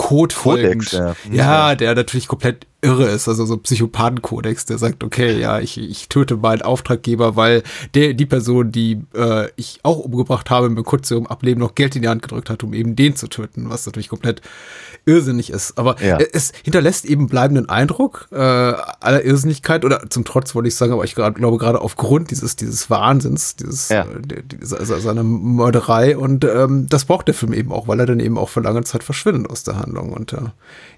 [0.01, 0.93] Code Kodex, folgend.
[0.93, 1.15] ja.
[1.31, 6.09] ja, der natürlich komplett irre ist, also so Psychopathenkodex, der sagt, okay, ja, ich, ich
[6.09, 7.63] töte meinen Auftraggeber, weil
[7.95, 11.95] der, die Person, die äh, ich auch umgebracht habe, mir kurz im Ableben noch Geld
[11.97, 14.41] in die Hand gedrückt hat, um eben den zu töten, was natürlich komplett
[15.05, 15.77] irrsinnig ist.
[15.77, 16.17] Aber Ja.
[16.33, 21.05] es hinterlässt eben bleibenden Eindruck äh, aller Irrsinnigkeit oder zum Trotz wollte ich sagen, aber
[21.05, 24.03] ich grad, glaube gerade aufgrund dieses, dieses Wahnsinns, dieses, Ja.
[24.05, 27.89] äh, die- die- se- se- seiner Mörderei und ähm, das braucht der Film eben auch,
[27.89, 30.39] weil er dann eben auch für lange Zeit verschwindet aus der Handlung und äh,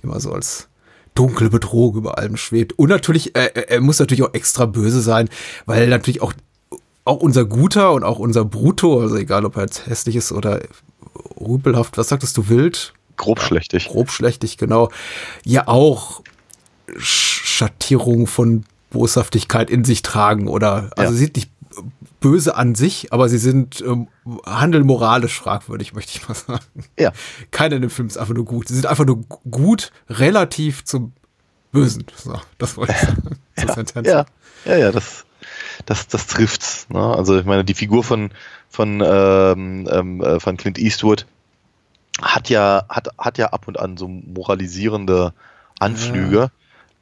[0.02, 0.68] immer so als
[1.14, 2.78] dunkle Bedrohung über allem schwebt.
[2.78, 5.28] Und natürlich, äh, er muss natürlich auch extra böse sein,
[5.66, 6.32] weil natürlich auch,
[7.04, 10.60] auch unser Guter und auch unser Brutto, also egal ob er jetzt hässlich ist oder
[11.38, 12.94] rüpelhaft, was sagtest du, wild?
[13.16, 13.88] Grobschlächtig.
[13.88, 14.88] grobschlächtig, genau,
[15.44, 16.22] ja auch
[16.96, 21.10] Sch- Schattierungen von Boshaftigkeit in sich tragen oder, also Ja.
[21.12, 21.50] sie sind nicht
[22.22, 24.08] böse an sich, aber sie sind ähm,
[24.46, 26.64] handeln moralisch fragwürdig, möchte ich mal sagen.
[26.98, 27.12] Ja.
[27.50, 28.68] Keiner in dem Film ist einfach nur gut.
[28.68, 31.12] Sie sind einfach nur gu- gut relativ zum
[31.72, 32.06] Bösen.
[32.16, 32.98] So, das wollte ich
[33.66, 33.74] sagen.
[33.74, 34.08] Sentenz.
[34.08, 34.24] Ja,
[34.64, 35.24] ja, ja, das,
[35.84, 36.88] das, das trifft's.
[36.88, 36.98] Ne?
[37.00, 38.30] Also ich meine, die Figur von,
[38.70, 41.26] von, ähm, ähm, äh, von Clint Eastwood
[42.20, 45.32] hat ja, hat, hat ja ab und an so moralisierende
[45.78, 46.50] Anflüge.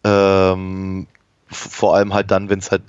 [0.05, 1.20] Ähm, f-
[1.51, 2.83] vor allem halt dann, wenn es halt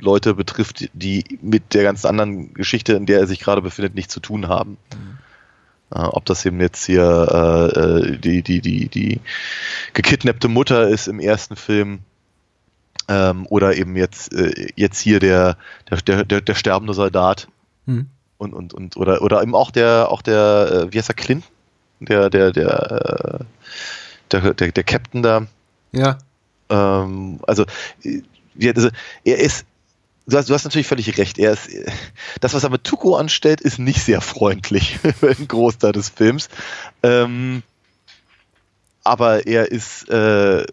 [0.00, 4.12] Leute betrifft, die mit der ganzen anderen Geschichte, in der er sich gerade befindet, nichts
[4.12, 4.76] zu tun haben.
[5.90, 9.20] Äh, ob das eben jetzt hier äh, äh, die, die, die, die
[9.92, 12.00] gekidnappte Mutter ist im ersten Film
[13.08, 15.56] ähm, oder eben jetzt, äh, jetzt hier der,
[15.90, 17.48] der, der, der, sterbende Soldat
[17.86, 18.08] Hm.
[18.38, 21.48] und, und, und oder, oder eben auch der, auch der, äh, wie heißt der Clinton?
[22.00, 23.44] Der, der, der, äh,
[24.30, 25.46] der, der, der Captain da.
[25.92, 26.18] ja.
[26.70, 27.64] Ähm, also,
[28.04, 28.88] also,
[29.24, 29.66] er ist,
[30.26, 31.38] du hast, du hast natürlich völlig recht.
[31.38, 31.68] Er ist,
[32.40, 36.48] das, was er mit Tuko anstellt, ist nicht sehr freundlich einen Großteil des Films.
[37.02, 37.62] Ähm,
[39.04, 40.64] aber er ist, äh,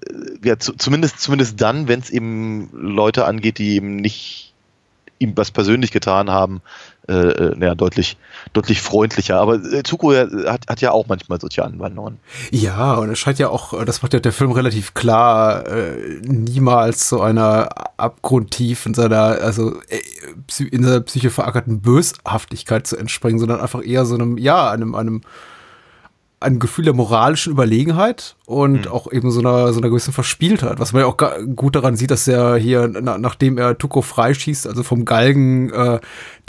[0.44, 4.51] ja, zu, zumindest, zumindest dann, wenn es eben Leute angeht, die eben nicht
[5.22, 6.62] ihm was persönlich getan haben,
[7.08, 8.18] äh, äh, naja, deutlich,
[8.54, 9.40] deutlich freundlicher.
[9.40, 12.20] Aber äh, Tuko ja, hat, hat ja auch manchmal solche Anwandlungen.
[12.52, 16.20] Ja, und es scheint ja auch, äh, das macht ja der Film relativ klar, äh,
[16.22, 23.40] niemals zu einer abgrundtief in seiner, also äh, in seiner Psyche verankerten Böshaftigkeit zu entspringen,
[23.40, 25.22] sondern einfach eher so einem, ja, einem, einem,
[26.40, 30.94] einem Gefühl der moralischen Überlegenheit und auch eben so einer, so einer gewissen Verspieltheit, was
[30.94, 31.18] man ja auch
[31.56, 36.00] gut daran sieht, dass er hier, na, nachdem er Tuko freischießt, also vom Galgen äh,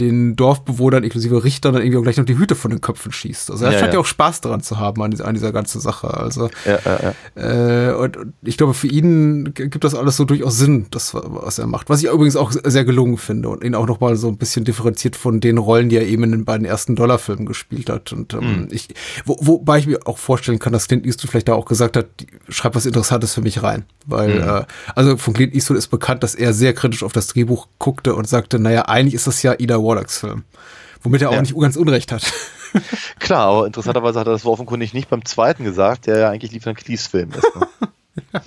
[0.00, 3.50] den Dorfbewohnern inklusive Richtern dann irgendwie auch gleich noch die Hüte von den Köpfen schießt.
[3.50, 4.00] Also er Ja, scheint ja ja.
[4.00, 6.12] auch Spaß daran zu haben an dieser, an dieser ganzen Sache.
[6.14, 7.90] Also Ja, ja, ja.
[7.90, 11.58] äh, und, und ich glaube, für ihn gibt das alles so durchaus Sinn, das, was
[11.58, 11.88] er macht.
[11.88, 14.64] Was ich übrigens auch sehr gelungen finde und ihn auch noch mal so ein bisschen
[14.64, 18.12] differenziert von den Rollen, die er eben in den beiden ersten Dollarfilmen gespielt hat.
[18.12, 18.88] Und ähm, ich,
[19.24, 22.06] wo, wobei ich mir auch vorstellen kann, dass Clint Eastwood vielleicht da auch gesagt hat,
[22.20, 23.84] die- schreib was Interessantes für mich rein.
[24.06, 27.68] Weil, äh, also von Clint Eastwood ist bekannt, dass er sehr kritisch auf das Drehbuch
[27.78, 30.44] guckte und sagte, naja, eigentlich ist das ja Ida Warlocks Film.
[31.02, 31.42] Womit er auch Ja.
[31.42, 32.32] nicht ganz unrecht hat.
[33.18, 36.74] Klar, aber interessanterweise hat er das offenkundig nicht beim zweiten gesagt, der ja eigentlich Liefern
[36.74, 37.42] Cleese Film ist.
[37.56, 37.66] Ne?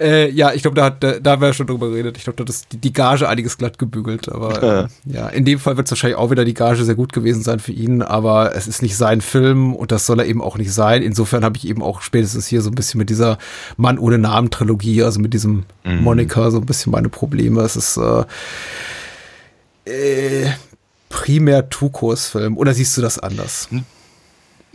[0.00, 2.16] Äh, ja, ich glaube, da, hat, da, da haben wir ja schon drüber geredet.
[2.16, 4.30] Ich glaube, da ist die, die Gage einiges glatt gebügelt.
[4.30, 7.12] Aber äh, ja, in dem Fall wird es wahrscheinlich auch wieder die Gage sehr gut
[7.12, 8.02] gewesen sein für ihn.
[8.02, 11.02] Aber es ist nicht sein Film und das soll er eben auch nicht sein.
[11.02, 13.38] Insofern habe ich eben auch spätestens hier so ein bisschen mit dieser
[13.76, 16.02] Mann ohne Namen-Trilogie, also mit diesem mhm.
[16.02, 17.62] Moniker, so ein bisschen meine Probleme.
[17.62, 18.24] Es ist äh,
[19.86, 20.50] äh,
[21.08, 22.56] primär Tukos Film.
[22.56, 23.68] Oder siehst du das anders?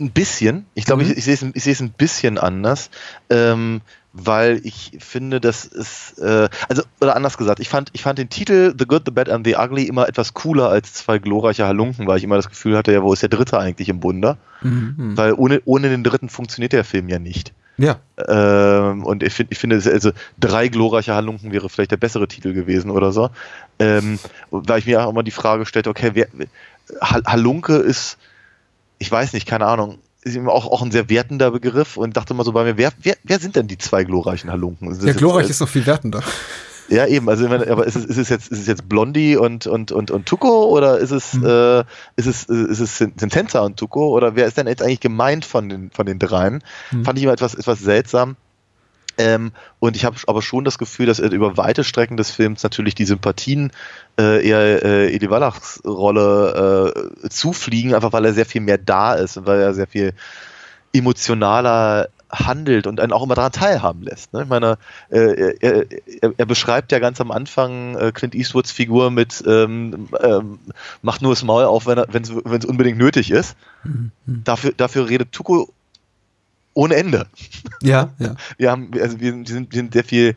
[0.00, 0.66] Ein bisschen.
[0.74, 1.12] Ich glaube, mhm.
[1.12, 2.90] ich, ich sehe es ich sehe es ein bisschen anders.
[3.30, 8.18] Ähm, weil ich finde, dass es, äh, also, oder anders gesagt, ich fand, ich fand
[8.18, 11.66] den Titel The Good, The Bad and The Ugly immer etwas cooler als zwei glorreiche
[11.66, 14.36] Halunken, weil ich immer das Gefühl hatte, ja, wo ist der Dritte eigentlich im Bunde?
[14.60, 15.16] Mhm.
[15.16, 17.52] Weil ohne, ohne den Dritten funktioniert der Film ja nicht.
[17.78, 18.00] Ja.
[18.28, 22.52] Ähm, und ich, find, ich finde, also drei glorreiche Halunken wäre vielleicht der bessere Titel
[22.52, 23.30] gewesen oder so.
[23.78, 24.18] Ähm,
[24.50, 26.28] weil ich mir auch immer die Frage stellte, okay, wer,
[27.00, 28.18] Halunke ist,
[28.98, 32.34] ich weiß nicht, keine Ahnung, ist immer auch, auch ein sehr wertender Begriff und dachte
[32.34, 34.96] mal so bei mir, wer, wer, wer sind denn die zwei glorreichen Halunken?
[35.04, 36.22] Ja, glorreich ist noch viel wertender.
[36.88, 39.92] Ja, eben, also aber ist es, ist es jetzt, ist es jetzt Blondie und, und,
[39.92, 41.46] und, und Tuko oder ist es, mhm.
[41.46, 41.80] äh,
[42.16, 45.68] ist es, ist es Sentenza und Tuko oder wer ist denn jetzt eigentlich gemeint von
[45.68, 46.62] den, von den dreien?
[46.90, 47.04] Mhm.
[47.04, 48.36] Fand ich immer etwas, etwas seltsam.
[49.18, 52.94] Ähm, und ich habe aber schon das Gefühl, dass über weite Strecken des Films natürlich
[52.94, 53.72] die Sympathien
[54.18, 56.94] äh, eher äh, Eli Wallachs Rolle
[57.24, 60.14] äh, zufliegen, einfach weil er sehr viel mehr da ist und weil er sehr viel
[60.92, 64.32] emotionaler handelt und einen auch immer daran teilhaben lässt.
[64.32, 64.42] Ne?
[64.42, 64.78] Ich meine,
[65.10, 65.86] äh, er,
[66.22, 70.58] er, er, beschreibt ja ganz am Anfang äh, Clint Eastwoods Figur mit ähm, ähm,
[71.02, 73.54] macht nur das Maul auf, wenn es unbedingt nötig ist.
[73.84, 74.10] Mhm.
[74.24, 75.72] Dafür, dafür redet Tuko
[76.74, 77.26] ohne Ende.
[77.82, 78.36] Ja, ja.
[78.56, 80.36] Wir haben, also wir sind, wir sind sehr viel,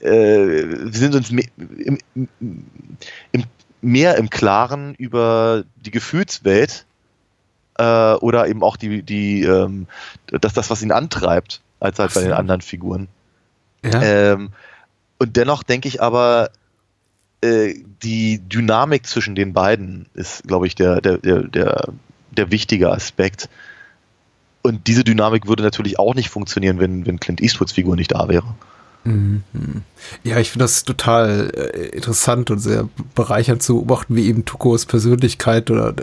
[0.00, 3.44] äh, wir sind uns mehr im, im,
[3.80, 6.84] mehr im Klaren über die Gefühlswelt
[7.78, 9.86] äh, oder eben auch die, die, ähm,
[10.26, 13.08] das, das, was ihn antreibt, als halt bei den anderen Figuren.
[13.82, 14.02] Ja.
[14.02, 14.50] Ähm,
[15.18, 16.50] und dennoch denke ich aber,
[17.42, 21.88] äh, die Dynamik zwischen den beiden ist, glaube ich, der, der, der, der,
[22.30, 23.48] der wichtige Aspekt.
[24.62, 28.28] Und diese Dynamik würde natürlich auch nicht funktionieren, wenn, wenn Clint Eastwoods Figur nicht da
[28.28, 28.54] wäre.
[29.04, 29.42] Mhm.
[30.24, 34.84] Ja, ich finde das total äh, interessant und sehr bereichernd zu beobachten, wie eben Tukos
[34.84, 35.94] Persönlichkeit oder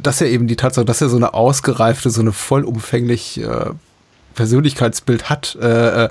[0.00, 3.70] dass er eben die Tatsache, dass er so eine ausgereifte, so eine vollumfänglich äh,
[4.34, 6.08] Persönlichkeitsbild hat, äh, äh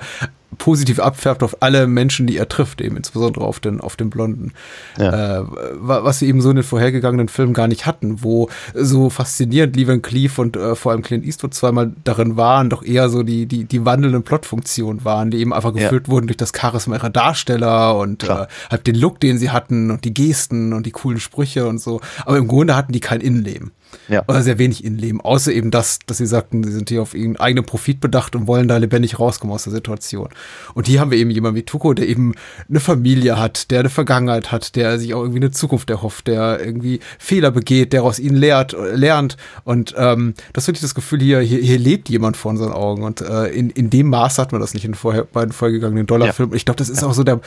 [0.58, 4.52] positiv abfärbt auf alle Menschen, die er trifft, eben insbesondere auf den, auf den Blonden.
[4.98, 5.40] Ja.
[5.40, 5.44] Äh,
[5.78, 9.86] was sie eben so in den vorhergegangenen Filmen gar nicht hatten, wo so faszinierend Lee
[9.86, 13.46] Van Cleef und äh, vor allem Clint Eastwood zweimal darin waren, doch eher so die,
[13.46, 16.12] die, die wandelnden Plotfunktionen waren, die eben einfach gefüllt ja.
[16.12, 20.04] wurden durch das Charisma ihrer Darsteller und äh, halt den Look, den sie hatten und
[20.04, 22.00] die Gesten und die coolen Sprüche und so.
[22.24, 23.72] Aber im Grunde hatten die kein Innenleben.
[24.08, 24.24] Ja.
[24.26, 27.36] Oder sehr wenig Innenleben, außer eben das, dass sie sagten, sie sind hier auf ihren
[27.36, 30.28] eigenen Profit bedacht und wollen da lebendig rauskommen aus der Situation.
[30.74, 32.34] Und hier haben wir eben jemanden wie Tuko, der eben
[32.68, 36.60] eine Familie hat, der eine Vergangenheit hat, der sich auch irgendwie eine Zukunft erhofft, der
[36.64, 39.36] irgendwie Fehler begeht, der aus ihnen lehrt, lernt.
[39.64, 43.02] Und ähm, das finde ich das Gefühl, hier, hier, hier lebt jemand vor unseren Augen.
[43.02, 46.52] Und äh, in, in dem Maß hat man das nicht in vorher, beiden vorgegangenen Dollarfilmen.
[46.52, 46.56] Ja.
[46.56, 47.08] Ich glaube, das ist ja.
[47.08, 47.40] auch so der,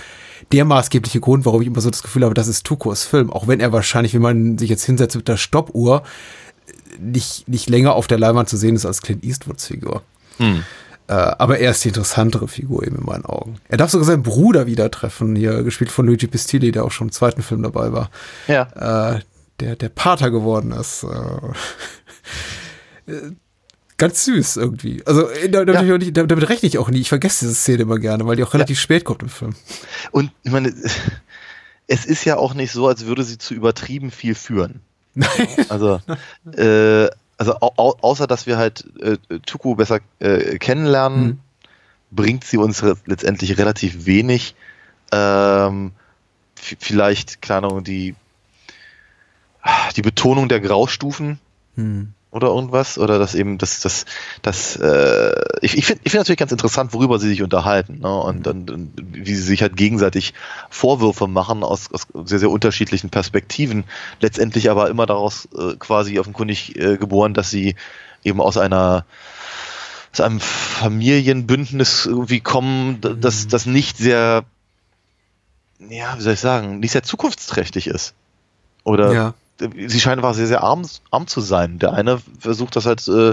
[0.51, 3.31] der maßgebliche Grund, warum ich immer so das Gefühl habe, das ist Tukos Film.
[3.31, 6.03] Auch wenn er wahrscheinlich, wenn man sich jetzt hinsetzt mit der Stoppuhr,
[6.99, 10.03] nicht, nicht länger auf der Leinwand zu sehen ist als Clint Eastwoods Figur.
[10.37, 10.63] Hm.
[11.07, 13.59] Äh, aber er ist die interessantere Figur eben in meinen Augen.
[13.69, 17.07] Er darf sogar seinen Bruder wieder treffen, hier gespielt von Luigi Pistilli, der auch schon
[17.07, 18.09] im zweiten Film dabei war.
[18.47, 19.15] Ja.
[19.15, 19.21] Äh,
[19.59, 21.05] der, der Pater geworden ist.
[23.07, 23.11] Äh,
[23.97, 25.01] ganz süß irgendwie.
[25.05, 25.97] Also äh, damit, ja.
[25.97, 26.99] nicht, damit, rechne ich auch nie.
[26.99, 28.81] Ich vergesse diese Szene immer gerne, weil die auch relativ ja.
[28.81, 29.55] spät kommt im Film.
[30.11, 30.73] Und ich meine,
[31.87, 34.81] es ist ja auch nicht so, als würde sie zu übertrieben viel führen.
[35.17, 35.47] Nein.
[35.69, 35.99] Also,
[36.55, 41.39] äh, also au außer dass wir halt äh, Tuku besser äh, kennenlernen, mhm.
[42.11, 44.55] bringt sie uns letztendlich relativ wenig.
[45.11, 45.91] Ähm,
[46.55, 48.15] vielleicht, keine Ahnung, die,
[49.95, 51.39] die Betonung der Graustufen.
[51.75, 54.05] Mhm oder irgendwas oder das eben das das
[54.41, 58.13] das äh, ich, ich finde ich finde natürlich ganz interessant worüber sie sich unterhalten ne?
[58.13, 60.33] und, und, und wie sie sich halt gegenseitig
[60.69, 63.85] Vorwürfe machen aus, aus sehr sehr unterschiedlichen Perspektiven
[64.19, 67.75] letztendlich aber immer daraus äh, quasi offenkundig äh, geboren dass sie
[68.23, 69.05] eben aus einer
[70.11, 73.49] aus einem Familienbündnis irgendwie kommen das mhm.
[73.49, 74.43] das nicht sehr
[75.79, 78.13] ja wie soll ich sagen nicht sehr zukunftsträchtig ist
[78.83, 81.79] oder ja sie scheinen einfach sehr, sehr arm, arm zu sein.
[81.79, 83.31] Der eine versucht das halt äh,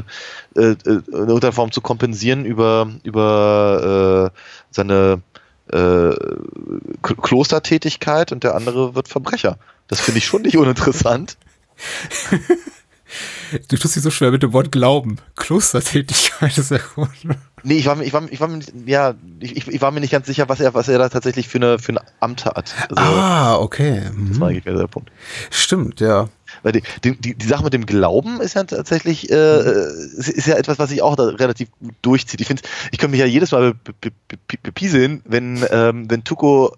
[0.55, 4.39] äh, in irgendeiner Form zu kompensieren über, über äh,
[4.71, 5.23] seine
[5.73, 6.15] äh,
[7.03, 9.59] Klostertätigkeit und der andere wird Verbrecher.
[9.89, 11.37] Das finde ich schon nicht uninteressant.
[13.69, 15.19] Du tust dich so schwer mit dem Wort Glauben.
[15.37, 17.09] Klostertätigkeit ist ja gut.
[17.63, 20.11] Nee, ich war, mir- ich war, ich war, nicht- ja, ich, ich war mir nicht
[20.11, 22.75] ganz sicher, was er, was er da tatsächlich für, eine, für ein Amt hat.
[22.91, 24.03] Also, Ah, okay.
[24.05, 24.41] Das Mhm.
[24.41, 25.11] war eigentlich der Punkt.
[25.51, 26.29] Stimmt, ja.
[26.63, 29.61] Weil die, die, die, Sache mit dem Glauben ist ja tatsächlich, äh,
[30.17, 32.41] ist, ist ja etwas, was sich auch da relativ gut durchzieht.
[32.41, 36.23] Ich finde, ich kann mich ja jedes Mal be- be- be- bepieseln, wenn, ähm, wenn
[36.25, 36.77] Tuko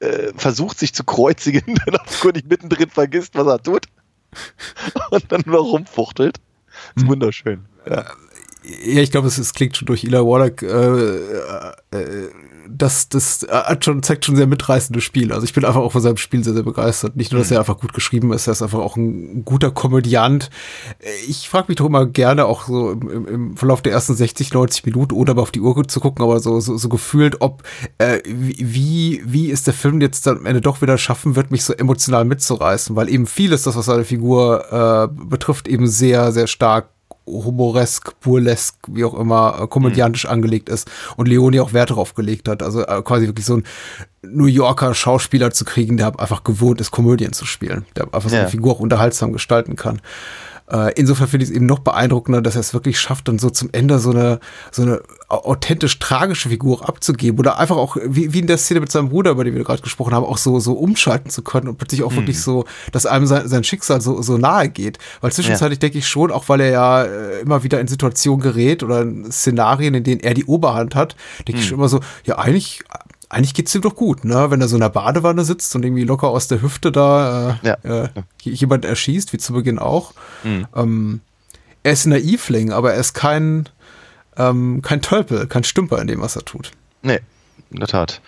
[0.00, 3.86] äh, versucht, sich zu kreuzigen, dann offenkundig mittendrin vergisst, was er tut.
[5.10, 6.38] Und dann nur rumfuchtelt.
[6.94, 7.64] Ist wunderschön.
[7.88, 8.04] Ja.
[8.62, 12.28] Ja, ich glaube, es, es klingt schon durch Eli Wallach, äh, äh,
[12.72, 15.32] das, das hat schon, zeigt schon sehr mitreißendes Spiel.
[15.32, 17.16] Also ich bin einfach auch von seinem Spiel sehr, sehr begeistert.
[17.16, 20.50] Nicht nur, dass er einfach gut geschrieben ist, er ist einfach auch ein guter Komödiant.
[21.28, 24.86] Ich frage mich doch immer gerne auch so im, im, Verlauf der ersten 60, 90
[24.86, 27.62] Minuten, ohne aber auf die Uhr zu gucken, aber so, so, so gefühlt, ob
[27.98, 31.64] äh, wie, wie ist der Film jetzt dann am Ende doch wieder schaffen wird, mich
[31.64, 36.46] so emotional mitzureißen, weil eben vieles, das was seine Figur äh, betrifft, eben sehr, sehr
[36.46, 36.90] stark
[37.26, 42.48] humoresk, burlesk, wie auch immer, äh, komödiantisch angelegt ist und Leone auch Wert darauf gelegt
[42.48, 42.62] hat.
[42.62, 43.64] Also äh, quasi wirklich so ein
[44.22, 48.46] New Yorker Schauspieler zu kriegen, der einfach gewohnt ist, Komödien zu spielen, der einfach Ja.
[48.46, 50.00] Figur auch unterhaltsam gestalten kann.
[50.72, 53.50] Äh, insofern finde ich es eben noch beeindruckender, dass er es wirklich schafft, dann so
[53.50, 54.38] zum Ende so eine,
[54.70, 58.80] so eine au- authentisch tragische Figur abzugeben oder einfach auch, wie, wie in der Szene
[58.80, 61.66] mit seinem Bruder, über die wir gerade gesprochen haben, auch so, so umschalten zu können
[61.68, 64.98] und plötzlich auch wirklich so, dass einem sein, sein Schicksal so, so nahe geht.
[65.20, 68.82] Weil zwischenzeitlich denke ich schon, auch weil er ja äh, immer wieder in Situationen gerät
[68.82, 71.16] oder in Szenarien, in denen er die Oberhand hat,
[71.48, 72.82] denke ich schon immer so, ja, eigentlich,
[73.30, 74.50] eigentlich geht's ihm doch gut, ne?
[74.50, 77.66] Wenn er so in der Badewanne sitzt und irgendwie locker aus der Hüfte da äh,
[77.68, 78.04] Ja.
[78.04, 78.08] äh,
[78.42, 80.12] jemand erschießt, wie zu Beginn auch.
[80.44, 81.20] Ähm,
[81.82, 83.68] er ist ein Naivling, aber er ist kein,
[84.36, 86.72] ähm, kein Tölpel, kein Stümper in dem, was er tut.
[87.02, 87.20] Nee,
[87.70, 88.20] in der Tat.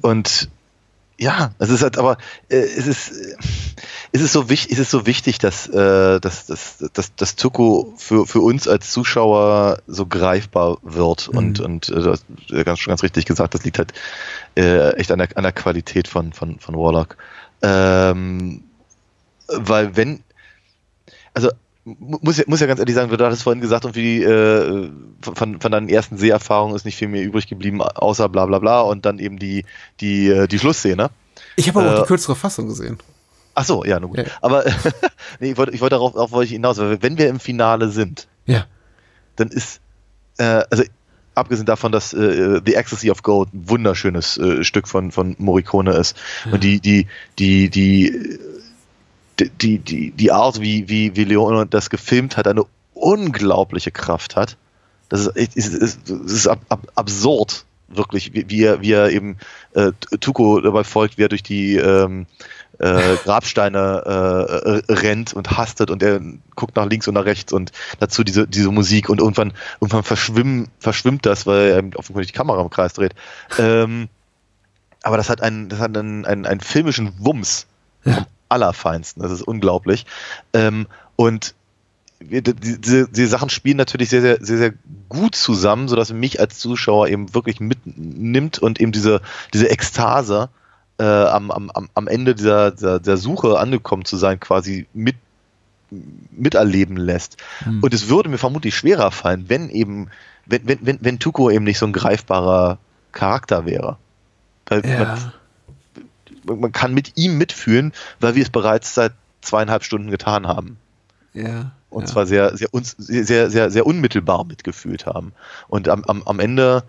[0.00, 0.48] Und
[1.20, 2.16] ja, es ist halt, aber
[2.48, 3.36] äh, es ist, äh,
[4.12, 7.92] es ist so wichtig, es ist so wichtig, dass, äh, dass, dass, dass, dass Tuko
[7.98, 12.24] für, für uns als Zuschauer so greifbar wird und, und äh, das
[12.64, 13.92] ganz, schon ganz richtig gesagt, das liegt halt
[14.56, 17.18] äh, echt an der, an der Qualität von, von, von Warlock.
[17.60, 18.64] Ähm,
[19.48, 20.24] weil wenn,
[21.34, 21.50] also
[21.84, 24.90] muss ja, muss ja ganz ehrlich sagen, du hattest vorhin gesagt, und wie äh,
[25.22, 28.80] von, von deinen ersten Seherfahrungen ist nicht viel mehr übrig geblieben, außer bla bla bla
[28.82, 29.64] und dann eben die,
[30.00, 31.10] die, äh, die Schlussszene.
[31.56, 32.98] Ich habe aber auch Äh, die kürzere Fassung gesehen.
[33.54, 34.18] Ach so, ja, nun gut.
[34.18, 34.24] Ja.
[34.42, 34.64] Aber
[35.40, 37.88] nee, ich wollte, ich wollte darauf, darauf wollte ich hinaus, weil wenn wir im Finale
[37.88, 38.66] sind, Ja.
[39.36, 39.80] dann ist,
[40.38, 40.84] äh, also
[41.34, 45.92] abgesehen davon, dass äh, The Ecstasy of Gold ein wunderschönes äh, Stück von, von Morricone
[45.92, 46.16] ist
[46.52, 47.06] und die, die,
[47.38, 48.38] die, die,
[49.48, 52.64] die, die, die, Art, wie, wie, wie Leone das gefilmt hat, eine
[52.94, 54.56] unglaubliche Kraft hat.
[55.08, 59.36] Das ist, ist, ist, ist, ab, ab, absurd, wirklich, wie, wie, er, wie er eben
[59.74, 62.26] äh, Tuko dabei folgt, wie er durch die ähm,
[62.78, 66.20] äh, Grabsteine äh, rennt und hastet und er
[66.54, 70.68] guckt nach links und nach rechts und dazu diese, diese Musik und irgendwann, irgendwann verschwimmen,
[70.78, 73.14] verschwimmt das, weil er offenkundig die Kamera im Kreis dreht.
[73.58, 74.08] Ähm,
[75.02, 77.66] aber das hat einen, das hat einen, einen, einen filmischen Wumms
[78.04, 79.22] vom Allerfeinsten.
[79.22, 80.06] Das ist unglaublich.
[80.52, 80.86] Ähm,
[81.16, 81.54] und
[82.20, 84.72] die, diese, diese Sachen spielen natürlich sehr, sehr, sehr, sehr
[85.08, 89.22] gut zusammen, sodass mich als Zuschauer eben wirklich mitnimmt und eben diese,
[89.54, 90.50] diese Ekstase
[90.98, 95.16] äh, am, am, am- Ende dieser, dieser, der Suche angekommen zu sein, quasi mit
[96.30, 97.36] miterleben lässt.
[97.82, 100.08] Und es würde mir vermutlich schwerer fallen, wenn eben,
[100.46, 102.78] wenn, wenn, wenn, wenn Tuko eben nicht so ein greifbarer
[103.12, 103.96] Charakter wäre.
[104.66, 105.32] Weil man,
[106.56, 110.76] man kann mit ihm mitfühlen, weil wir es bereits seit zweieinhalb Stunden getan haben.
[111.32, 111.72] Ja.
[111.90, 112.06] Und ja.
[112.06, 115.32] zwar sehr, sehr, uns, sehr, sehr, sehr, unmittelbar mitgefühlt haben.
[115.68, 116.84] Und am, am, am Ende,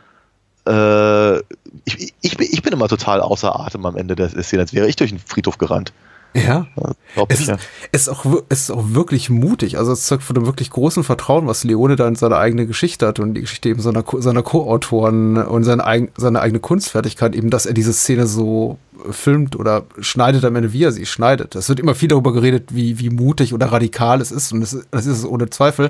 [0.67, 1.37] äh,
[1.85, 4.73] ich, ich, bin- ich bin immer total außer Atem am Ende der der Szene, als
[4.73, 5.93] wäre ich durch den Friedhof gerannt.
[6.33, 6.67] Ja.
[7.15, 7.57] Ja, Es ich, ist, ja.
[7.91, 9.77] ist auch, ist auch wirklich mutig.
[9.77, 13.05] Also es zeugt von einem wirklich großen Vertrauen, was Leone da in seine eigene Geschichte
[13.07, 17.49] hat und die Geschichte eben seiner, seiner Co-Autoren und seine, eigen, seine eigene Kunstfertigkeit, eben,
[17.49, 18.77] dass er diese Szene so
[19.09, 21.55] filmt oder schneidet am Ende, wie er sie schneidet.
[21.55, 24.73] Es wird immer viel darüber geredet, wie, wie mutig oder radikal es ist und das,
[24.73, 25.89] ist- das ist es ohne Zweifel.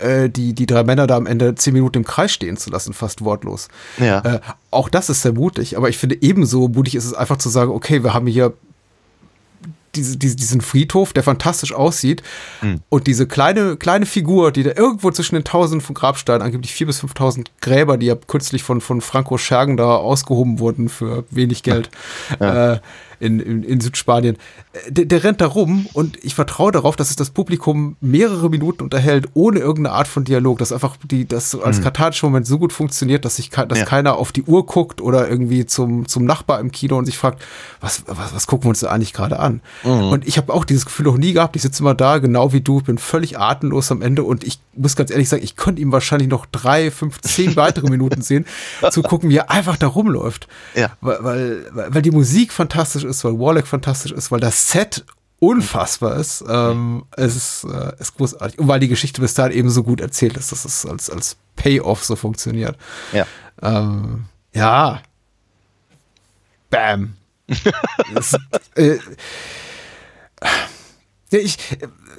[0.00, 2.92] äh, Die, die drei Männer da am Ende zehn Minuten im Kreis stehen zu lassen,
[2.92, 3.68] fast wortlos.
[3.98, 4.18] Ja.
[4.20, 7.48] Äh, auch das ist sehr mutig, aber ich finde ebenso mutig ist es einfach zu
[7.48, 8.52] sagen, okay, wir haben hier
[9.94, 12.22] diese, diese, diesen Friedhof, der fantastisch aussieht.
[12.88, 16.86] Und diese kleine, kleine Figur, die da irgendwo zwischen den tausenden von Grabsteinen, angeblich vier
[16.86, 21.62] bis 5.000 Gräber, die ja kürzlich von, von Franco Schergen da ausgehoben wurden für wenig
[21.62, 21.90] Geld,
[22.40, 22.78] äh,
[23.22, 24.36] in, in, in Südspanien.
[24.72, 28.50] Äh, Der, der rennt da rum und ich vertraue darauf, dass es das Publikum mehrere
[28.50, 32.58] Minuten unterhält, ohne irgendeine Art von Dialog, dass einfach die, das als kathartischer Moment so
[32.58, 33.84] gut funktioniert, dass sich ke- dass Ja.
[33.84, 37.42] keiner auf die Uhr guckt oder irgendwie zum, zum Nachbar im Kino und sich fragt,
[37.80, 39.60] was, was, was gucken wir uns da eigentlich gerade an?
[39.84, 42.60] Und ich habe auch dieses Gefühl noch nie gehabt, ich sitze immer da, genau wie
[42.60, 45.92] du, bin völlig atemlos am Ende und ich muss ganz ehrlich sagen, ich könnte ihm
[45.92, 48.46] wahrscheinlich noch drei, fünf, zehn weitere Minuten sehen,
[48.90, 50.48] zu gucken, wie er einfach da rumläuft.
[50.74, 50.92] Ja.
[51.00, 55.04] Weil, weil, weil die Musik fantastisch ist, weil Warlock fantastisch ist, weil das Set
[55.38, 56.44] unfassbar ist.
[56.48, 58.58] Ähm, es ist, äh, ist großartig.
[58.58, 61.36] Und weil die Geschichte bis dahin eben so gut erzählt ist, dass es als, als
[61.56, 62.76] Payoff so funktioniert.
[63.12, 63.26] Ja.
[63.60, 65.02] Ähm, ja.
[66.70, 67.14] Bam.
[68.14, 68.36] das,
[68.76, 68.98] äh,
[71.32, 71.56] ja, ich,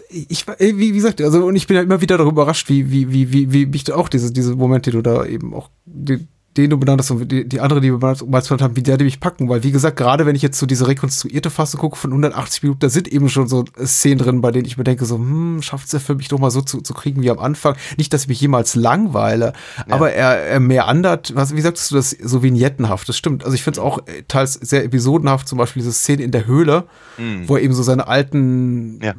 [0.10, 3.12] ich, äh, wie, gesagt, also, und ich bin ja immer wieder darüber überrascht, wie, wie,
[3.12, 6.28] wie, wie, wie mich da auch diese, diese Momente, die du da eben auch, die,
[6.58, 8.98] den du benannt hast und die, die andere, die wir benannt benannt haben, wie der
[8.98, 11.96] die mich packen, weil wie gesagt, gerade wenn ich jetzt so diese rekonstruierte Fassung gucke
[11.98, 15.06] von 180 Minuten, da sind eben schon so Szenen drin, bei denen ich mir denke,
[15.06, 17.40] so, hm, schafft es der für mich doch mal so zu, zu kriegen wie am
[17.40, 17.76] Anfang.
[17.98, 19.54] Nicht, dass ich mich jemals langweile,
[19.90, 23.44] aber er, er mehr andert, was, wie sagst du das, so vignettenhaft, das stimmt.
[23.44, 26.46] Also ich finde es auch äh, teils sehr episodenhaft, zum Beispiel diese Szene in der
[26.46, 26.86] Höhle,
[27.48, 29.14] wo er eben so seine alten, Ja.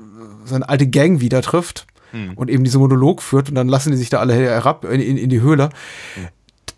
[0.45, 1.87] seine alte Gang wieder trifft
[2.37, 5.17] und eben diese Monolog führt und dann lassen die sich da alle herab in, in,
[5.17, 5.71] in die Höhle.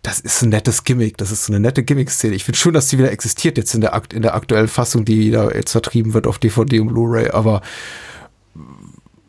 [0.06, 2.36] Das ist ein nettes Gimmick, das ist so eine nette Gimmick-Szene.
[2.36, 5.32] Ich finde schön, dass die wieder existiert jetzt in der, in der aktuellen Fassung, die
[5.32, 7.60] da jetzt vertrieben wird auf DVD und Blu-ray, aber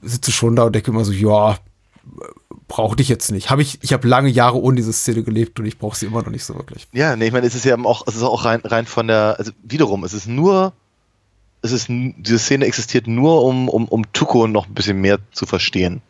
[0.03, 1.57] sitze schon da und denke immer so, ja,
[2.67, 3.49] brauchte ich jetzt nicht.
[3.49, 6.21] Habe ich, ich habe lange Jahre ohne diese Szene gelebt und ich brauche sie immer
[6.21, 6.87] noch nicht so wirklich.
[6.91, 9.33] Ja, nee, ich meine, es ist ja auch, es ist auch rein, rein von der,
[9.39, 10.73] also wiederum, es ist nur,
[11.61, 15.45] es ist, diese Szene existiert nur, um, um, um Tuko noch ein bisschen mehr zu
[15.45, 16.01] verstehen.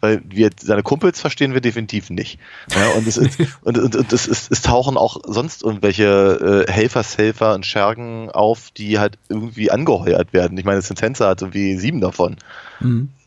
[0.00, 2.38] Weil wir, seine Kumpels verstehen wir definitiv nicht.
[2.74, 6.70] Ja, und es, ist, und, und, und es, ist, es tauchen auch sonst irgendwelche äh,
[6.70, 10.56] Helfershelfer und Schergen auf, die halt irgendwie angeheuert werden.
[10.56, 12.36] Ich meine, Sentenza hat irgendwie sieben davon.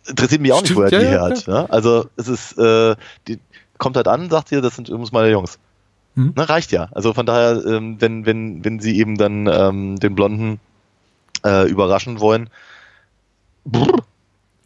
[0.07, 1.47] Interessiert mich auch nicht, Stimmt, woher ja, die ja, her hat.
[1.47, 1.69] Ne?
[1.69, 2.95] Also es ist, äh,
[3.27, 3.39] die
[3.77, 5.59] kommt halt an, sagt ihr, das sind übrigens meine Jungs.
[6.15, 6.33] Mhm.
[6.35, 6.87] Ne, reicht ja.
[6.91, 10.59] Also von daher, ähm, wenn, wenn, wenn sie eben dann ähm, den Blonden
[11.45, 12.49] äh, überraschen wollen,
[13.63, 14.03] brr,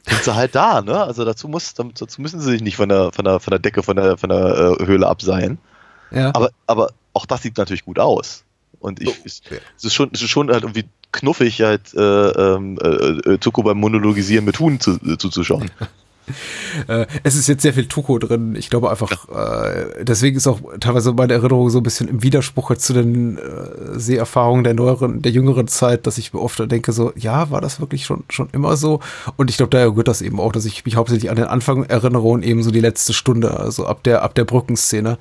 [0.07, 1.03] sind sie halt da, ne?
[1.03, 3.83] Also dazu muss, dazu müssen sie sich nicht von der, von der, von der Decke,
[3.83, 5.59] von der, von der äh, Höhle abseilen.
[6.11, 6.33] Ja.
[6.33, 8.43] Aber, aber auch das sieht natürlich gut aus.
[8.79, 9.41] Und ich, es,
[9.77, 12.87] es ist schon, es ist schon halt irgendwie knuffig, halt äh, ähm, äh,
[13.33, 15.69] äh, Tuko beim Monologisieren mit Huhn zu, äh, zuzuschauen.
[16.87, 18.55] Äh, es ist jetzt sehr viel Tuko drin.
[18.55, 22.75] Ich glaube einfach, äh, deswegen ist auch teilweise meine Erinnerung so ein bisschen im Widerspruch
[22.75, 23.41] zu den äh,
[23.99, 27.79] Seherfahrungen der neueren, der jüngeren Zeit, dass ich mir oft denke so, ja, war das
[27.79, 28.99] wirklich schon, schon immer so?
[29.37, 31.83] Und ich glaube, daher gehört das eben auch, dass ich mich hauptsächlich an den Anfang
[31.85, 35.17] erinnere und eben so die letzte Stunde, also ab der, ab der Brückenszene.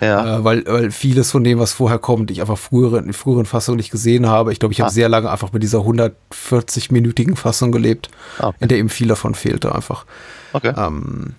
[0.00, 0.38] Ja.
[0.38, 3.76] Äh, weil, weil vieles von dem, was vorher kommt, ich einfach frühere, in früheren Fassungen
[3.76, 4.52] nicht gesehen habe.
[4.52, 4.92] Ich glaube, ich habe Ah.
[4.92, 8.08] sehr lange einfach mit dieser 140-minütigen Fassung gelebt,
[8.38, 8.56] Ah, okay.
[8.60, 10.04] in der eben viel davon fehlte einfach.
[10.52, 10.72] Okay.
[10.76, 11.34] Ähm,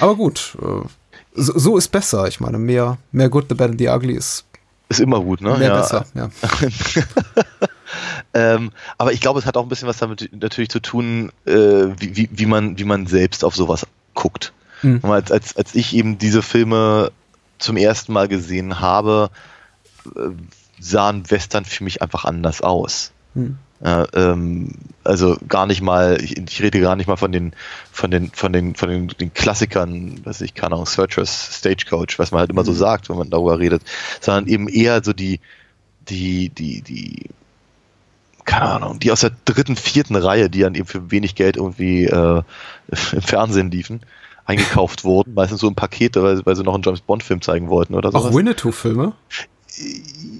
[0.00, 0.86] aber gut, äh,
[1.34, 2.26] so, so ist besser.
[2.28, 4.44] Ich meine, mehr, mehr Good, the Bad and the Ugly ist
[4.88, 5.56] Ist immer gut, ne?
[5.56, 5.76] mehr ja.
[5.80, 6.06] besser.
[6.14, 6.30] Ja.
[8.34, 11.52] Ähm, aber ich glaube, es hat auch ein bisschen was damit natürlich zu tun, äh,
[11.52, 14.52] wie, wie, wie, man, wie man selbst auf sowas guckt.
[14.82, 15.00] Mhm.
[15.04, 17.12] Als, als, als ich eben diese Filme
[17.58, 19.30] zum ersten Mal gesehen habe,
[20.04, 20.30] äh,
[20.78, 23.12] sahen Western für mich einfach anders aus.
[23.32, 23.56] Mhm.
[23.84, 24.70] Ja, ähm,
[25.04, 27.52] also gar nicht mal, ich, ich rede gar nicht mal von den,
[27.92, 32.30] von den, von den, von den, den Klassikern, was ich keine Ahnung, Searchers, Stagecoach, was
[32.30, 33.82] man halt immer so sagt, wenn man darüber redet,
[34.20, 35.40] sondern eben eher so die,
[36.08, 37.28] die, die, die,
[38.44, 42.06] keine Ahnung, die aus der dritten, vierten Reihe, die dann eben für wenig Geld irgendwie
[42.06, 42.42] äh,
[43.12, 44.00] im Fernsehen liefen,
[44.46, 47.68] eingekauft wurden, meistens so im Paket, weil, weil sie noch einen James Bond Film zeigen
[47.68, 48.18] wollten oder so.
[48.18, 49.12] Auch Winnetou-Filme,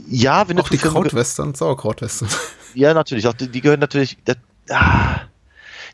[0.08, 2.28] ja, wenn auch die Krautwestern, Sauerkrautwestern.
[2.76, 3.26] Ja, natürlich.
[3.26, 4.18] Auch die, die gehören natürlich.
[4.24, 4.36] Das,
[4.70, 5.20] ah,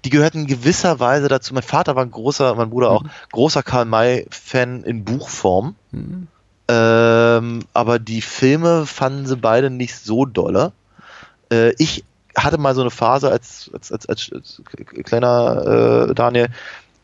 [0.04, 1.54] die gehörten in gewisser Weise dazu.
[1.54, 5.76] Mein Vater war ein großer, mein Bruder auch, großer Karl May-Fan in Buchform.
[5.92, 6.26] Mhm.
[6.66, 10.72] Ähm, aber die Filme fanden sie beide nicht so dolle.
[11.52, 12.04] Äh, ich
[12.36, 14.62] hatte mal so eine Phase als, als, als, als, als
[15.04, 16.48] kleiner äh, Daniel,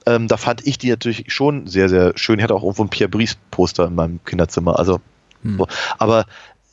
[0.06, 2.38] ähm, da fand ich die natürlich schon sehr, sehr schön.
[2.38, 4.78] Ich hatte auch irgendwo ein Pierre Brice-Poster in meinem Kinderzimmer.
[4.78, 5.00] Also,
[5.44, 5.68] so.
[5.98, 6.24] aber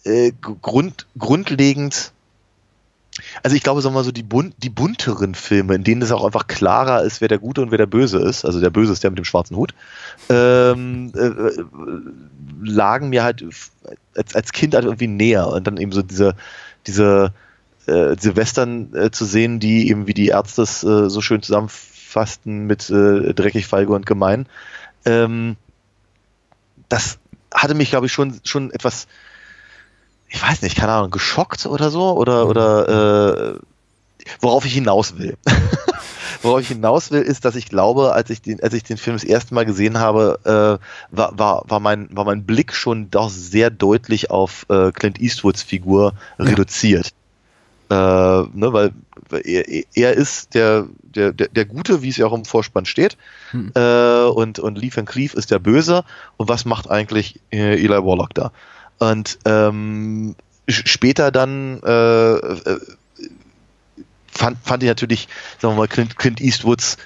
[0.05, 0.31] äh,
[0.61, 2.13] grund, grundlegend
[3.43, 6.11] also ich glaube, sagen wir mal so, die, bunt, die bunteren Filme, in denen es
[6.11, 8.91] auch einfach klarer ist, wer der Gute und wer der Böse ist, also der Böse
[8.91, 9.73] ist der mit dem schwarzen Hut,
[10.29, 11.65] ähm, äh, äh,
[12.61, 13.45] lagen mir halt
[14.15, 16.35] als, als Kind halt irgendwie näher und dann eben so diese,
[16.87, 17.31] diese,
[17.85, 21.41] äh, diese Western äh, zu sehen, die eben wie die Ärzte es äh, so schön
[21.41, 24.45] zusammenfassten mit äh, dreckig, feige und gemein.
[25.05, 25.55] Ähm,
[26.89, 27.17] das
[27.53, 29.07] hatte mich, glaube ich, schon, schon etwas
[30.29, 33.59] ich weiß nicht, keine Ahnung, geschockt oder so oder oder äh,
[34.41, 35.37] worauf ich hinaus will.
[36.41, 39.15] worauf ich hinaus will, ist, dass ich glaube, als ich den, als ich den Film
[39.15, 43.29] das erste Mal gesehen habe, äh, war, war, war, mein, war mein Blick schon doch
[43.29, 46.45] sehr deutlich auf äh, Clint Eastwoods Figur Ja.
[46.45, 47.13] reduziert.
[47.89, 48.91] Äh, ne, weil
[49.43, 49.63] er,
[49.93, 53.15] er ist der, der, der, der Gute, wie es ja auch im Vorspann steht,
[53.51, 53.71] Hm.
[53.75, 56.03] äh, und, und Lee Van Cleef ist der Böse.
[56.37, 58.51] Und was macht eigentlich äh, Eli Warlock da?
[58.99, 60.35] Und ähm,
[60.67, 62.79] später dann äh, äh,
[64.31, 65.27] fand, fand ich natürlich,
[65.59, 66.97] sagen wir mal, Clint, Clint Eastwoods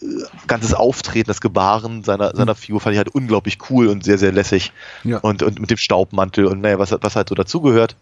[0.00, 0.06] äh,
[0.46, 4.32] ganzes Auftreten, das Gebaren seiner, seiner Figur fand ich halt unglaublich cool und sehr, sehr
[4.32, 4.72] lässig.
[5.04, 5.18] Ja.
[5.18, 7.96] Und, und mit dem Staubmantel und naja, was, was halt so dazugehört.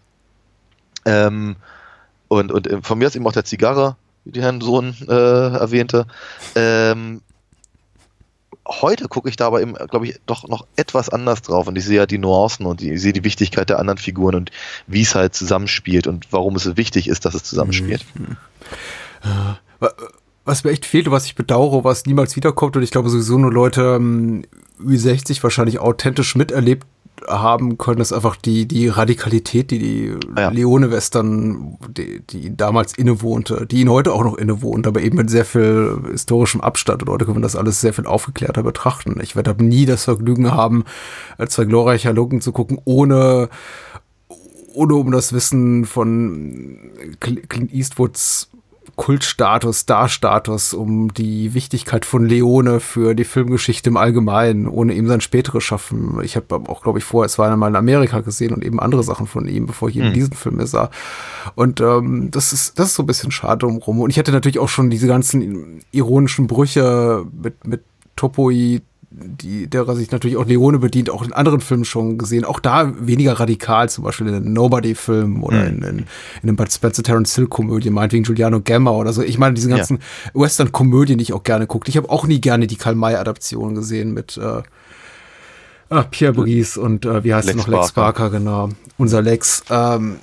[1.05, 1.55] Ähm,
[2.27, 3.95] und, und äh, von mir ist eben auch der Zigarre,
[4.25, 6.05] wie die Herrn Sohn äh, erwähnte.
[6.55, 7.21] Ähm,
[8.67, 11.85] heute gucke ich da aber eben, glaube ich, doch noch etwas anders drauf und ich
[11.85, 14.51] sehe ja die Nuancen und ich sehe die Wichtigkeit der anderen Figuren und
[14.87, 18.05] wie es halt zusammenspielt und warum es wichtig ist, dass es zusammenspielt.
[19.79, 19.93] Wa-
[20.45, 23.51] Was mir echt fehlt was ich bedauere, was niemals wiederkommt und ich glaube sowieso nur
[23.51, 24.45] Leute ähm,
[24.81, 26.85] Ü60 wahrscheinlich authentisch miterlebt
[27.27, 30.49] haben können, ist einfach die, die Radikalität, die die Ja.
[30.49, 35.45] Leone-Western, die, die damals innewohnte, die ihn heute auch noch innewohnt, aber eben mit sehr
[35.45, 37.03] viel historischem Abstand.
[37.03, 39.19] Und heute können wir das alles sehr viel aufgeklärter betrachten.
[39.21, 40.83] Ich werde aber nie das Vergnügen haben,
[41.47, 43.49] zwei glorreicher Logan zu gucken, ohne
[44.73, 48.49] ohne um das Wissen von Cl- Clint Eastwoods
[48.95, 55.21] Kultstatus, Starstatus, um die Wichtigkeit von Leone für die Filmgeschichte im Allgemeinen, ohne ihm sein
[55.21, 56.19] späteres Schaffen.
[56.23, 59.27] Ich habe auch, glaube ich, vorher zwei Mal in Amerika gesehen und eben andere Sachen
[59.27, 60.89] von ihm, bevor ich eben diesen Film sah.
[61.55, 64.01] Und ähm, das ist das ist so ein bisschen schade drumherum.
[64.01, 67.83] Und ich hatte natürlich auch schon diese ganzen ironischen Brüche mit mit
[68.15, 68.81] Topoi,
[69.19, 72.45] die, derer sich natürlich auch Leone bedient, auch in anderen Filmen schon gesehen.
[72.45, 76.05] Auch da weniger radikal, zum Beispiel in den Nobody-Filmen oder in, in,
[76.43, 79.21] in einem Spencer Terence Hill-Komödie, meinetwegen Giuliano Gemma oder so.
[79.21, 79.77] Ich meine, diese Ja.
[79.77, 79.99] ganzen
[80.33, 81.89] Western-Komödien, die ich auch gerne gucke.
[81.89, 84.61] Ich habe auch nie gerne die Karl-May-Adaption gesehen mit äh,
[85.89, 87.73] ah, Pierre Brice und äh, wie heißt Lex es noch?
[87.73, 88.23] Lex Barker.
[88.23, 88.69] Barker, genau.
[88.97, 89.63] Unser Lex.
[89.69, 90.17] Ähm,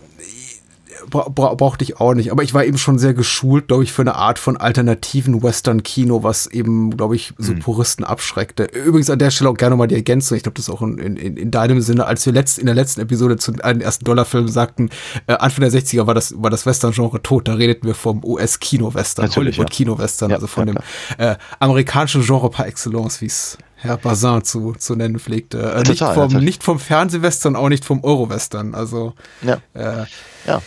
[1.10, 2.32] bra bra brauchte ich auch nicht.
[2.32, 6.22] Aber ich war eben schon sehr geschult, glaube ich, für eine Art von alternativen Western-Kino,
[6.22, 8.64] was eben, glaube ich, so Puristen abschreckte.
[8.64, 10.36] Übrigens an der Stelle auch gerne mal die Ergänzung.
[10.36, 12.74] Ich glaube, das ist auch in, in, in deinem Sinne, als wir letzt, in der
[12.74, 14.90] letzten Episode zu einem ersten Dollarfilm sagten,
[15.26, 17.48] äh, Anfang der 60er war das, war das Western-Genre tot.
[17.48, 20.82] Da redeten wir vom US-Kino-Western, Hollywood-Kino-Western, Ja, also von ja, dem
[21.18, 25.58] äh, amerikanischen Genre par excellence, wie es Herr Bazin zu, zu nennen pflegte.
[25.60, 26.44] Äh, nicht, Total, vom, natürlich.
[26.44, 28.74] nicht vom Fernsehwestern, auch nicht vom Euro-Western.
[28.74, 29.58] Also Ja.
[29.74, 30.04] äh,
[30.46, 30.62] ja.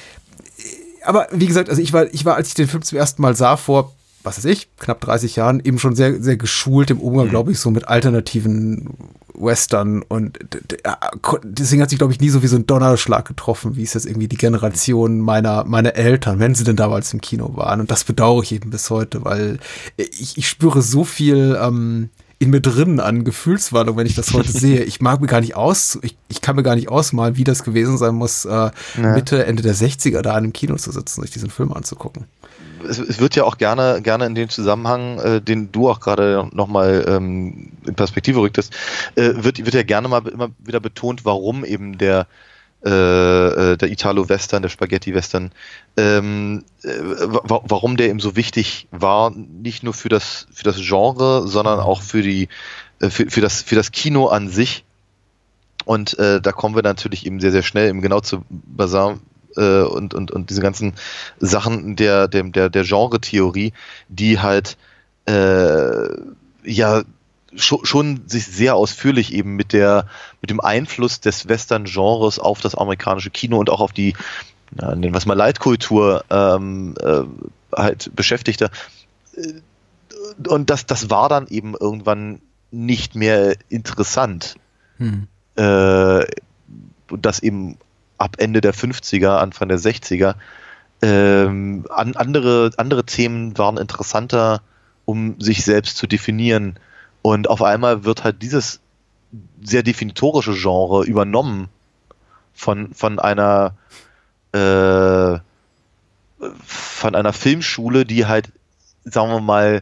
[1.04, 3.36] Aber wie gesagt, also ich war, ich war, als ich den Film zum ersten Mal
[3.36, 3.94] sah, vor,
[4.24, 7.60] was weiß ich, knapp 30 Jahren, eben schon sehr, sehr geschult im Umgang, glaube ich,
[7.60, 8.90] so mit alternativen
[9.34, 10.40] Western und
[11.44, 14.06] deswegen hat sich, glaube ich, nie so wie so ein Donnerschlag getroffen, wie es jetzt
[14.06, 17.80] irgendwie die Generation meiner, meiner Eltern, wenn sie denn damals im Kino waren.
[17.80, 19.60] Und das bedauere ich eben bis heute, weil
[19.96, 24.52] ich, ich spüre so viel, ähm, in mir drin an Gefühlswallung, wenn ich das heute
[24.58, 24.84] sehe.
[24.84, 27.64] Ich mag mir gar nicht aus, ich, ich kann mir gar nicht ausmalen, wie das
[27.64, 31.32] gewesen sein muss, äh, Mitte, Ende der 60er da in einem Kino zu sitzen, sich
[31.32, 32.26] diesen Film anzugucken.
[32.88, 36.48] es, es wird ja auch gerne, gerne in dem Zusammenhang, äh, den du auch gerade
[36.54, 38.74] nochmal ähm, in Perspektive rücktest,
[39.16, 42.28] äh, wird, wird ja gerne mal immer wieder betont, warum eben der
[42.86, 45.52] der Italo-Western, der Spaghetti-Western,
[45.98, 50.78] ähm, äh, wa warum der eben so wichtig war, nicht nur für das, für das
[50.78, 52.50] Genre, sondern auch für die,
[53.00, 54.84] äh, für, für, das, für das Kino an sich.
[55.86, 59.22] Und äh, da kommen wir natürlich eben sehr, sehr schnell eben genau zu Bazin
[59.56, 60.94] äh, und, und, und diese ganzen
[61.40, 63.74] Sachen der, der, der, der Genre-Theorie,
[64.10, 64.78] die halt
[65.26, 66.08] äh,
[66.64, 67.04] ja
[67.56, 70.08] schon, sich sehr ausführlich eben mit der
[70.42, 74.16] mit dem Einfluss des Western-Genres auf das amerikanische Kino und auch auf die
[74.80, 77.24] ja, nennen wir es mal Leitkultur ähm, äh,
[77.76, 78.70] halt beschäftigte.
[79.36, 79.54] Äh,
[80.48, 82.42] Und das, das war dann eben irgendwann
[82.72, 84.56] nicht mehr interessant.
[84.98, 85.28] Hm.
[85.56, 86.26] Äh,
[87.10, 87.78] und das eben
[88.18, 90.36] ab Ende der 50er, Anfang der 60er.
[91.02, 94.62] Ähm, an, andere, andere Themen waren interessanter,
[95.06, 96.78] um sich selbst zu definieren.
[97.28, 98.80] Und auf einmal wird halt dieses
[99.62, 101.68] sehr definitorische Genre übernommen
[102.54, 103.76] von, von einer
[104.54, 105.40] äh,
[106.64, 108.54] von einer Filmschule, die halt,
[109.04, 109.82] sagen wir mal,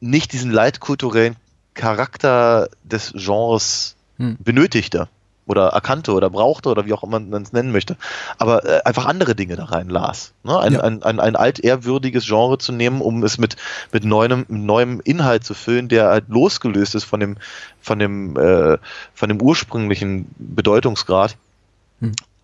[0.00, 1.36] nicht diesen leitkulturellen
[1.74, 4.38] Charakter des Genres Hm.
[4.38, 5.08] benötigte
[5.46, 7.96] oder erkannte oder brauchte oder wie auch immer man es nennen möchte,
[8.38, 10.32] aber äh, einfach andere Dinge da rein las.
[10.42, 10.58] Ne?
[10.58, 10.80] Ein, Ja.
[10.80, 13.56] ein, ein, ein altehrwürdiges Genre zu nehmen, um es mit,
[13.92, 17.36] mit neuem, neuem Inhalt zu füllen, der halt losgelöst ist von dem,
[17.80, 18.78] von dem, äh,
[19.14, 21.36] von dem ursprünglichen Bedeutungsgrad.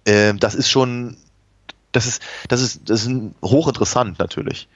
[0.07, 1.17] Ähm, das ist schon,
[1.93, 3.11] das ist, das ist, das ist
[3.43, 4.69] hochinteressant natürlich.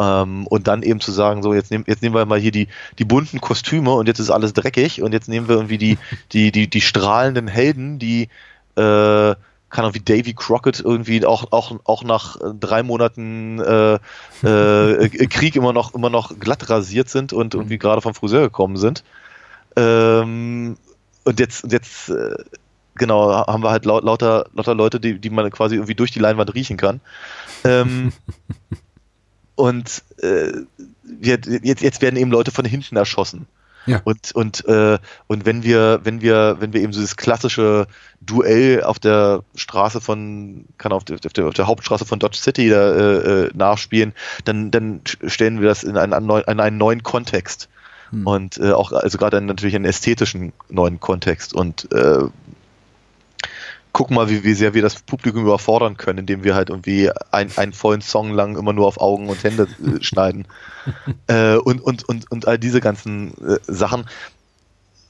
[0.00, 2.68] Ähm, und dann eben zu sagen, so jetzt nehmen, jetzt nehmen wir mal hier die,
[2.98, 5.98] die bunten Kostüme und jetzt ist alles dreckig und jetzt nehmen wir irgendwie die,
[6.32, 8.28] die, die, die strahlenden Helden, die
[8.76, 9.34] äh,
[9.68, 13.98] kann auch wie Davy Crockett irgendwie auch, auch, auch nach drei Monaten äh,
[14.42, 18.78] äh, Krieg immer noch, immer noch glatt rasiert sind und irgendwie gerade vom Friseur gekommen
[18.78, 19.04] sind.
[19.76, 20.78] Ähm,
[21.24, 22.36] und jetzt, jetzt äh,
[22.94, 26.20] genau, haben wir halt laut, lauter, lauter Leute, die, die man quasi irgendwie durch die
[26.20, 27.00] Leinwand riechen kann.
[27.64, 28.12] Ähm,
[29.60, 30.52] und äh,
[31.20, 31.48] jetzt,
[31.82, 33.46] jetzt werden eben Leute von hinten erschossen.
[33.86, 34.00] Ja.
[34.04, 37.86] Und, und, äh, und wenn wir, wenn wir, wenn wir eben so das klassische
[38.20, 42.38] Duell auf der Straße von, kann auf der, auf der, auf der Hauptstraße von Dodge
[42.38, 44.12] City da, äh, äh nachspielen,
[44.44, 47.68] dann, dann stellen wir das in einen, in einen neuen Kontext.
[48.10, 48.26] Hm.
[48.26, 51.54] Und äh, auch, also gerade natürlich einen ästhetischen neuen Kontext.
[51.54, 52.24] Und äh,
[53.92, 57.50] gucken mal, wie, wie sehr wir das Publikum überfordern können, indem wir halt irgendwie ein,
[57.56, 60.46] einen vollen Song lang immer nur auf Augen und Hände äh, schneiden.
[61.26, 64.04] äh, und, und, und, und all diese ganzen äh, Sachen.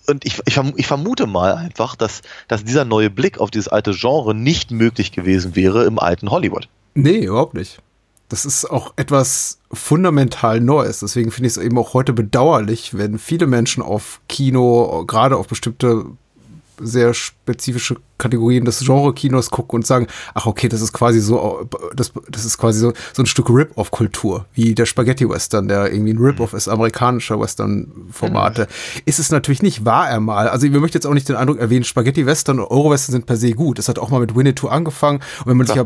[0.06, 3.92] Und ich, ich, ich vermute mal einfach, dass, dass dieser neue Blick auf dieses alte
[3.92, 6.68] Genre nicht möglich gewesen wäre im alten Hollywood.
[6.94, 7.80] Nee, überhaupt nicht.
[8.28, 11.00] Das ist auch etwas fundamental Neues.
[11.00, 15.48] Deswegen finde ich es eben auch heute bedauerlich, wenn viele Menschen auf Kino, gerade auf
[15.48, 16.06] bestimmte
[16.80, 22.12] sehr spezifische Kategorien des Genre-Kinos gucken und sagen, ach okay, das ist quasi so, das,
[22.28, 26.52] das ist quasi so, so ein Stück Rip-Off-Kultur, wie der Spaghetti-Western, der irgendwie ein Rip-Off
[26.52, 28.62] ist, amerikanischer Western-Formate.
[28.62, 29.02] Mhm.
[29.06, 30.48] Ist es natürlich nicht, war er mal.
[30.48, 33.52] Also ich möchte jetzt auch nicht den Eindruck erwähnen, Spaghetti-Western und Euro-Western sind per se
[33.52, 33.78] gut.
[33.78, 35.20] Das hat auch mal mit Winnetou angefangen.
[35.40, 35.80] Und wenn man sich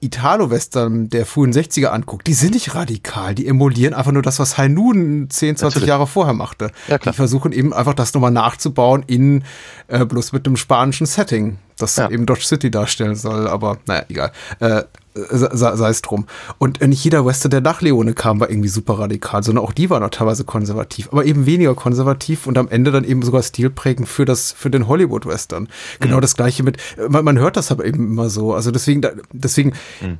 [0.00, 3.34] Italo-Western der frühen 60er anguckt, die sind nicht radikal.
[3.34, 5.88] Die emulieren einfach nur das, was Noon 10, 20 natürlich.
[5.88, 6.70] Jahre vorher machte.
[6.88, 9.44] Ja, die versuchen eben einfach das nochmal nachzubauen in
[9.88, 12.10] äh, bloß mit einem spanischen Setting das ja.
[12.10, 14.32] eben Dodge City darstellen soll, aber naja, egal.
[14.60, 14.82] Äh,
[15.14, 16.26] sei es drum.
[16.56, 19.90] Und nicht jeder Western, der nach Leone kam, war irgendwie super radikal, sondern auch die
[19.90, 24.08] waren auch teilweise konservativ, aber eben weniger konservativ und am Ende dann eben sogar stilprägend
[24.08, 25.68] für das, für den Hollywood-Western.
[26.00, 26.20] Genau mhm.
[26.22, 28.54] das gleiche mit, man, man, hört das aber eben immer so.
[28.54, 29.02] Also deswegen,
[29.32, 30.18] deswegen, mhm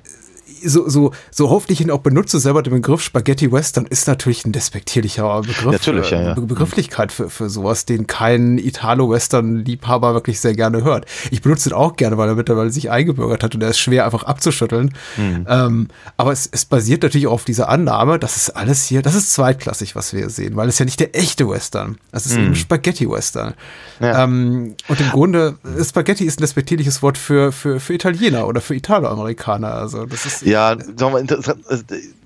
[0.64, 4.52] so, so, so hoffentlich ihn auch benutze, selber den Begriff Spaghetti Western ist natürlich ein
[4.52, 5.72] despektierlicher Begriff.
[5.72, 6.34] Natürlich, ja, ja.
[6.34, 11.06] Be Begrifflichkeit für, für sowas, den kein Italo-Western-Liebhaber wirklich sehr gerne hört.
[11.30, 14.04] Ich benutze ihn auch gerne, weil er mittlerweile sich eingebürgert hat und er ist schwer
[14.04, 14.94] einfach abzuschütteln.
[15.16, 15.46] Mhm.
[15.48, 19.14] Ähm, aber es, es basiert natürlich auch auf dieser Annahme, dass es alles hier, das
[19.14, 21.98] ist zweitklassig, was wir hier sehen, weil es ja nicht der echte Western.
[22.12, 22.46] Es ist mhm.
[22.46, 23.54] eben Spaghetti-Western.
[24.00, 24.24] Ja.
[24.24, 28.74] Ähm, und im Grunde, Spaghetti ist ein despektierliches Wort für, für, für Italiener oder für
[28.74, 29.74] Italo-Amerikaner.
[29.74, 30.76] Also das ist ja,
[31.10, 31.24] mal,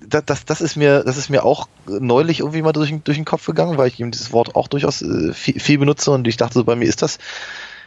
[0.09, 3.45] das, das, ist mir, das ist mir auch neulich irgendwie mal durch, durch den Kopf
[3.45, 6.55] gegangen, weil ich eben dieses Wort auch durchaus äh, viel, viel benutze und ich dachte
[6.55, 7.17] so bei mir, ist das,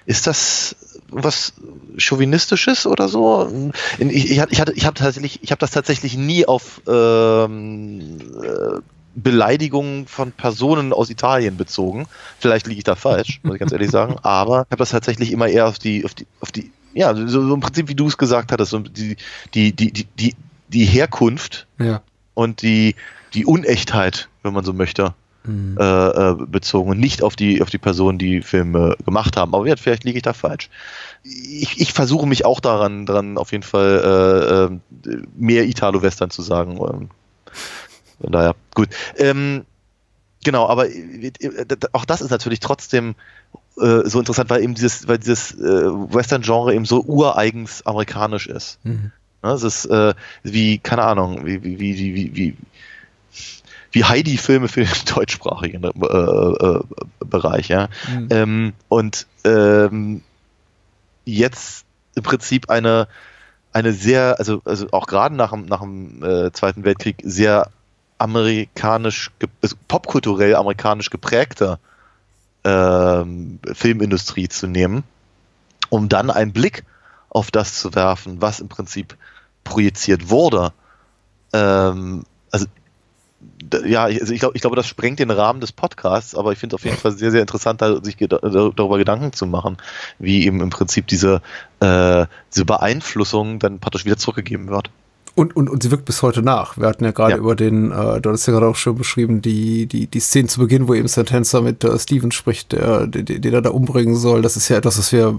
[0.07, 0.77] ist das
[1.09, 1.53] was
[1.97, 3.71] chauvinistisches oder so?
[3.99, 8.81] Ich, ich, ich hatte, ich habe tatsächlich, ich habe das tatsächlich nie auf ähm, äh,
[9.15, 12.07] Beleidigungen von Personen aus Italien bezogen.
[12.39, 14.17] Vielleicht liege ich da falsch, muss ich ganz ehrlich sagen.
[14.23, 17.27] Aber ich habe das tatsächlich immer eher auf die, auf die, auf die ja, so,
[17.27, 19.17] so im Prinzip, wie du es gesagt hattest, so die,
[19.55, 20.35] die, die, die,
[20.69, 22.03] die, Herkunft ja.
[22.35, 22.95] und die,
[23.35, 25.15] die Unechtheit, wenn man so möchte,
[25.45, 25.77] mhm.
[25.79, 29.55] äh, äh, bezogen und nicht auf die, auf die Personen, die Filme gemacht haben.
[29.55, 30.69] Aber ja, vielleicht liege ich da falsch.
[31.23, 34.71] Ich, ich versuche mich auch daran, dran auf jeden Fall
[35.05, 36.73] äh, äh mehr Italo-Western zu sagen.
[36.73, 37.11] Ähm,
[38.21, 38.89] von daher, gut.
[39.17, 39.65] Ähm,
[40.45, 41.33] genau, aber äh,
[41.93, 43.15] auch das ist natürlich trotzdem
[43.79, 48.79] äh, so interessant, weil eben dieses, weil dieses äh, Western-Genre eben so ureigens amerikanisch ist.
[48.85, 49.13] Mhm.
[49.43, 52.57] Ja, es ist äh, wie, keine Ahnung, wie, wie, wie, wie, wie,
[53.93, 56.81] wie Heidi-Filme für den deutschsprachigen äh, äh,
[57.21, 57.89] Bereich, ja.
[58.09, 58.29] Mhm.
[58.31, 60.23] Ähm, und ähm,
[61.25, 63.09] jetzt im Prinzip eine,
[63.73, 67.71] eine sehr, also, also auch gerade nach dem, nach dem äh, Zweiten Weltkrieg sehr
[68.19, 69.31] amerikanisch,
[69.63, 71.79] also popkulturell amerikanisch geprägter
[72.65, 75.05] ähm, Filmindustrie zu nehmen,
[75.89, 76.85] um dann einen Blick
[77.29, 79.17] auf das zu werfen, was im Prinzip
[79.65, 80.73] projiziert wurde.
[81.53, 82.67] Ähm, also
[83.85, 86.77] ja, also ich glaube, ich glaube, das sprengt den Rahmen des Podcasts, aber ich finde
[86.77, 89.79] es auf jeden Fall sehr, sehr interessant, sich darüber Gedanken zu machen,
[90.19, 91.41] wie eben im Prinzip diese,
[91.81, 94.91] äh, diese Beeinflussung dann praktisch wieder zurückgegeben wird.
[95.37, 96.77] Und, und, und sie wirkt bis heute nach.
[96.77, 97.37] Wir hatten ja gerade Ja.
[97.39, 100.61] über den, äh, du hast ja gerade auch schon beschrieben, die, die, die Szene zu
[100.61, 104.43] Beginn, wo eben Sentenza mit äh, Steven spricht, der, der, den er da umbringen soll.
[104.43, 105.39] Das ist ja etwas, was wir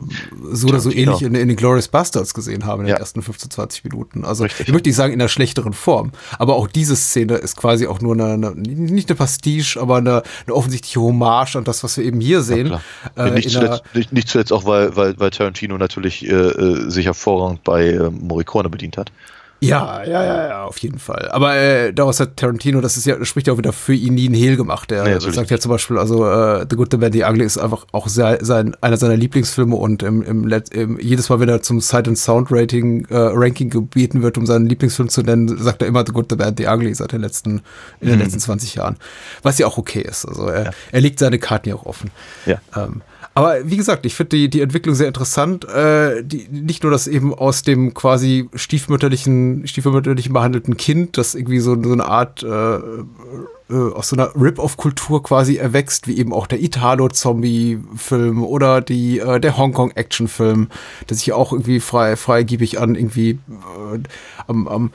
[0.51, 2.95] so oder so ähnlich in, in den Glorious Bastards gesehen haben in Ja.
[2.95, 4.23] den ersten 15, 20 Minuten.
[4.25, 4.67] Also Richtig.
[4.67, 6.11] ich möchte nicht sagen in einer schlechteren Form.
[6.39, 10.23] Aber auch diese Szene ist quasi auch nur eine, eine nicht eine Pastiche, aber eine,
[10.47, 12.67] eine offensichtliche Hommage an das, was wir eben hier sehen.
[12.67, 12.81] Klar.
[13.17, 17.05] Äh, nicht, zuletzt, nicht, nicht zuletzt auch, weil, weil, weil Tarantino natürlich äh, äh, sich
[17.05, 19.11] hervorragend bei äh, Morricone bedient hat.
[19.63, 21.29] Ja, ja, ja, ja, auf jeden Fall.
[21.29, 24.15] Aber äh, daraus hat Tarantino, das ist ja, das spricht ja auch wieder für ihn
[24.15, 24.89] nie ein Hehl gemacht.
[24.89, 27.59] Der Nee, sagt ja zum Beispiel, also äh, The Good, The Bad, The Ugly ist
[27.59, 31.49] einfach auch sehr, sein, einer seiner Lieblingsfilme und im, im, Let im jedes Mal, wenn
[31.49, 35.55] er zum Sight and Sound Rating äh, Ranking gebeten wird, um seinen Lieblingsfilm zu nennen,
[35.59, 37.61] sagt er immer The Good, The Bad, The Ugly seit den letzten
[37.99, 38.97] in den letzten 20 Jahren,
[39.43, 40.25] was ja auch okay ist.
[40.25, 42.09] Also er, er legt seine Karten ja auch offen.
[42.47, 42.59] Ja.
[42.75, 43.03] Ähm,
[43.33, 45.65] aber wie gesagt, ich finde die, die Entwicklung sehr interessant.
[45.65, 51.59] Äh, die, nicht nur, dass eben aus dem quasi stiefmütterlichen, stiefmütterlichen behandelten Kind, das irgendwie
[51.59, 52.47] so, so eine Art äh,
[53.71, 59.39] äh, aus so einer Rip-Off-Kultur quasi erwächst, wie eben auch der Italo-Zombie-Film oder die, äh,
[59.39, 60.67] der Hongkong-Action-Film,
[61.09, 63.99] der sich auch irgendwie frei, freigiebig an irgendwie äh,
[64.47, 64.91] am, am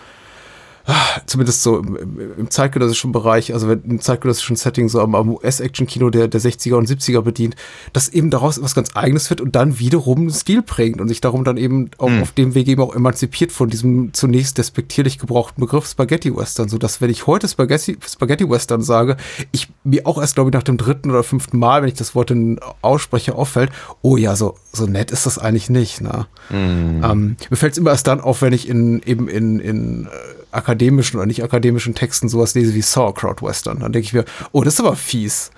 [1.26, 1.96] zumindest so im,
[2.38, 6.74] im, zeitgenössischen Bereich, also wenn im zeitgenössischen Setting so am, am US-Action-Kino der, der 60er
[6.74, 7.56] und 70er bedient,
[7.92, 11.20] dass eben daraus was ganz Eigenes wird und dann wiederum einen Stil prägt und sich
[11.20, 15.60] darum dann eben auch auf dem Weg eben auch emanzipiert von diesem zunächst despektierlich gebrauchten
[15.60, 19.16] Begriff Spaghetti-Western, so dass wenn ich heute Spaghetti, Spaghetti-Western sage,
[19.50, 22.14] ich mir auch erst, glaube ich, nach dem dritten oder fünften Mal, wenn ich das
[22.14, 23.70] Wort in ausspreche, auffällt,
[24.02, 26.26] oh ja, so, so nett ist das eigentlich nicht, ne?
[27.02, 30.08] Ähm, mir fällt es immer erst dann auf, wenn ich in eben in, in äh,
[30.56, 33.80] akademischen oder nicht akademischen Texten sowas lese wie Sauerkraut Western.
[33.80, 35.50] Dann denke ich mir, oh, das ist aber fies.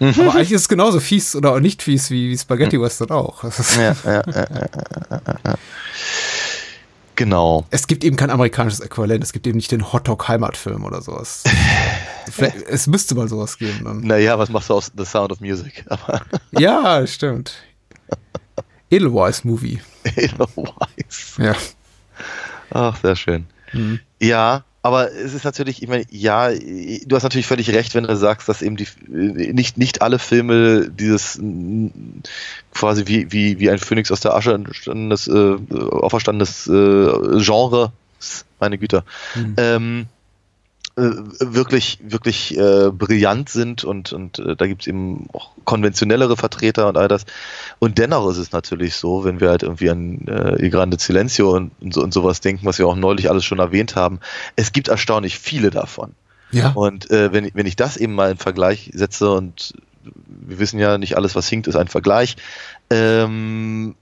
[0.00, 3.44] Aber eigentlich ist es genauso fies oder auch nicht fies wie, wie Spaghetti Western auch.
[3.44, 5.54] Ja, ja, ja.
[7.16, 7.66] Genau.
[7.70, 9.24] Es gibt eben kein amerikanisches Äquivalent.
[9.24, 11.44] Es gibt eben nicht den Hotdog Heimatfilm oder sowas.
[12.68, 13.82] Es müsste mal sowas geben.
[13.84, 14.00] Dann.
[14.00, 15.84] Naja, was machst du aus The Sound of Music?
[16.58, 17.54] Ja, stimmt.
[18.90, 19.80] Edelweiss Movie.
[20.04, 21.36] Edelweiss.
[21.38, 21.54] Ja.
[22.70, 23.46] Ach, sehr schön.
[24.20, 28.16] Ja, aber es ist natürlich, ich meine, ja, du hast natürlich völlig recht, wenn du
[28.16, 31.40] sagst, dass eben die nicht, nicht alle Filme dieses
[32.72, 37.92] quasi wie, wie, wie ein Phönix aus der Asche entstandenes, äh, auferstandenes äh, Genre,
[38.60, 39.02] meine Güte,
[39.56, 40.15] ähm, äh,
[40.96, 46.88] wirklich, wirklich äh, brillant sind und, und äh, da gibt es eben auch konventionellere Vertreter
[46.88, 47.26] und all das.
[47.78, 51.54] Und dennoch ist es natürlich so, wenn wir halt irgendwie an äh, Il Grande Silencio
[51.54, 54.20] und, und, so, und sowas denken, was wir auch neulich alles schon erwähnt haben,
[54.56, 56.14] es gibt erstaunlich viele davon.
[56.50, 56.70] Ja.
[56.70, 59.74] Und äh, wenn, wenn ich das eben mal in Vergleich setze und
[60.26, 62.36] wir wissen ja, nicht alles, was hinkt, ist ein Vergleich,
[62.88, 63.96] ähm,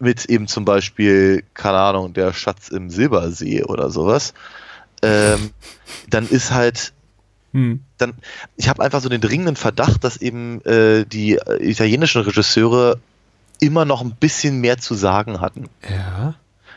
[0.00, 4.34] mit eben zum Beispiel, keine Ahnung, der Schatz im Silbersee oder sowas,
[5.02, 5.50] ähm,
[6.08, 6.92] dann ist halt
[7.52, 7.80] Hm.
[7.98, 8.14] dann,
[8.56, 13.00] ich habe einfach so den dringenden Verdacht, dass eben äh, die äh, italienischen Regisseure
[13.58, 15.68] immer noch ein bisschen mehr zu sagen hatten.
[15.88, 16.34] Ja.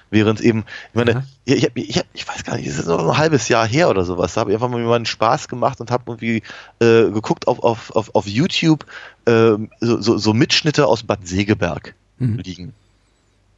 [0.10, 1.24] Während eben, ich meine, Ja.
[1.46, 4.04] ich, ich, ich, ich weiß gar nicht, es ist noch ein halbes Jahr her oder
[4.04, 4.34] sowas.
[4.34, 6.38] Da habe ich einfach mal einen Spaß gemacht und habe irgendwie
[6.80, 8.86] äh, geguckt auf, auf, auf, auf YouTube
[9.28, 12.38] ähm, so, so, so Mitschnitte aus Bad Segeberg Mhm.
[12.40, 12.74] liegen.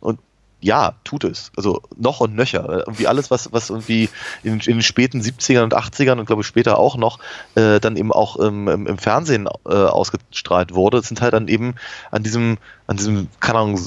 [0.02, 0.20] Und
[0.66, 1.52] ja, tut es.
[1.56, 2.68] Also noch und nöcher.
[2.88, 4.10] Irgendwie alles, was, was irgendwie
[4.42, 7.20] in, in den späten 70ern und 80ern und glaube ich später auch noch
[7.54, 11.76] äh, dann eben auch im, im, im Fernsehen äh, ausgestrahlt wurde, sind halt dann eben
[12.10, 12.58] an diesem,
[12.88, 13.80] an diesem, keine Ahnung,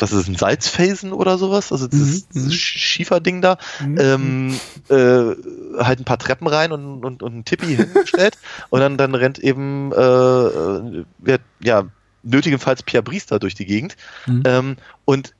[0.00, 1.70] was ist das, ein Salzfelsen oder sowas?
[1.70, 2.52] Also dieses, Mhm, dieses mhm.
[2.52, 4.58] Schieferding da, ähm,
[4.88, 8.38] äh, halt ein paar Treppen rein und, und, und ein Tippi hingestellt
[8.70, 11.84] und dann, dann rennt eben äh, äh, ja,
[12.24, 13.96] nötigenfalls Pierre Briester durch die Gegend.
[14.26, 14.42] Mhm.
[14.44, 15.37] Ähm, und äh,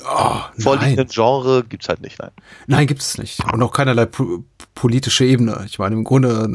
[0.07, 2.31] Oh, vorliegenden Genre gibt's halt nicht, nein.
[2.67, 3.39] Nein, gibt es nicht.
[3.51, 4.43] Und auch keinerlei po
[4.75, 5.63] politische Ebene.
[5.65, 6.49] Ich meine, im Grunde,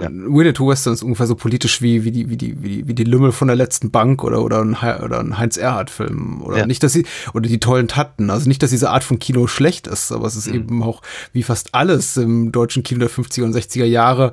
[0.00, 0.08] ja.
[0.10, 3.04] Winnetou Western ist ungefähr so politisch wie, wie, die, wie, die, wie, die, wie die
[3.04, 6.42] Lümmel von der letzten Bank oder, oder, ein, oder ein Heinz Erhardt-Film.
[6.42, 6.66] Oder ja.
[6.66, 8.28] nicht, dass sie, oder die tollen Tatten.
[8.28, 10.54] Also nicht, dass diese Art von Kino schlecht ist, aber es ist mhm.
[10.54, 11.00] eben auch,
[11.32, 14.32] wie fast alles im deutschen Kino der 50er und 60er Jahre,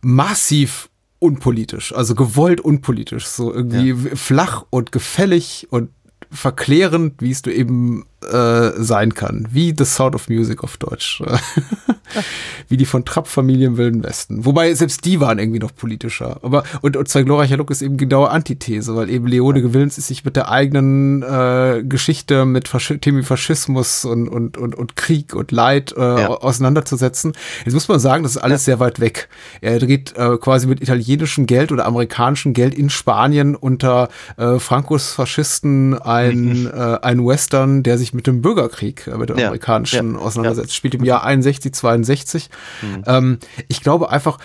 [0.00, 0.88] massiv
[1.22, 4.16] unpolitisch, also gewollt unpolitisch, so irgendwie ja.
[4.16, 5.90] flach und gefällig und
[6.30, 9.46] verklärend, wie es du eben äh, sein kann.
[9.50, 11.22] Wie The Sound of Music auf Deutsch.
[12.68, 14.44] wie die von Trapp-Familie im Wilden Westen.
[14.44, 16.38] Wobei selbst die waren irgendwie noch politischer.
[16.42, 19.66] Aber und, und zwei glorreicher Look ist eben genaue Antithese, weil eben Leone ja.
[19.66, 24.74] Gewillens ist sich mit der eigenen äh, Geschichte, mit Fasch Themen Faschismus und, und, und,
[24.74, 26.28] und Krieg und Leid äh, ja.
[26.28, 27.32] auseinanderzusetzen.
[27.64, 28.72] Jetzt muss man sagen, das ist alles ja.
[28.72, 29.28] sehr weit weg.
[29.60, 35.12] Er dreht äh, quasi mit italienischem Geld oder amerikanischem Geld in Spanien unter äh, Francos
[35.12, 36.66] Faschisten ein, mhm.
[36.66, 40.74] äh, ein Western, der sich mit dem Bürgerkrieg, äh, mit dem amerikanischen auseinandersetzt.
[40.74, 42.50] Spielt im Jahr 61, 62.
[42.82, 43.04] Mhm.
[43.06, 43.38] Ähm,
[43.68, 44.38] ich glaube einfach,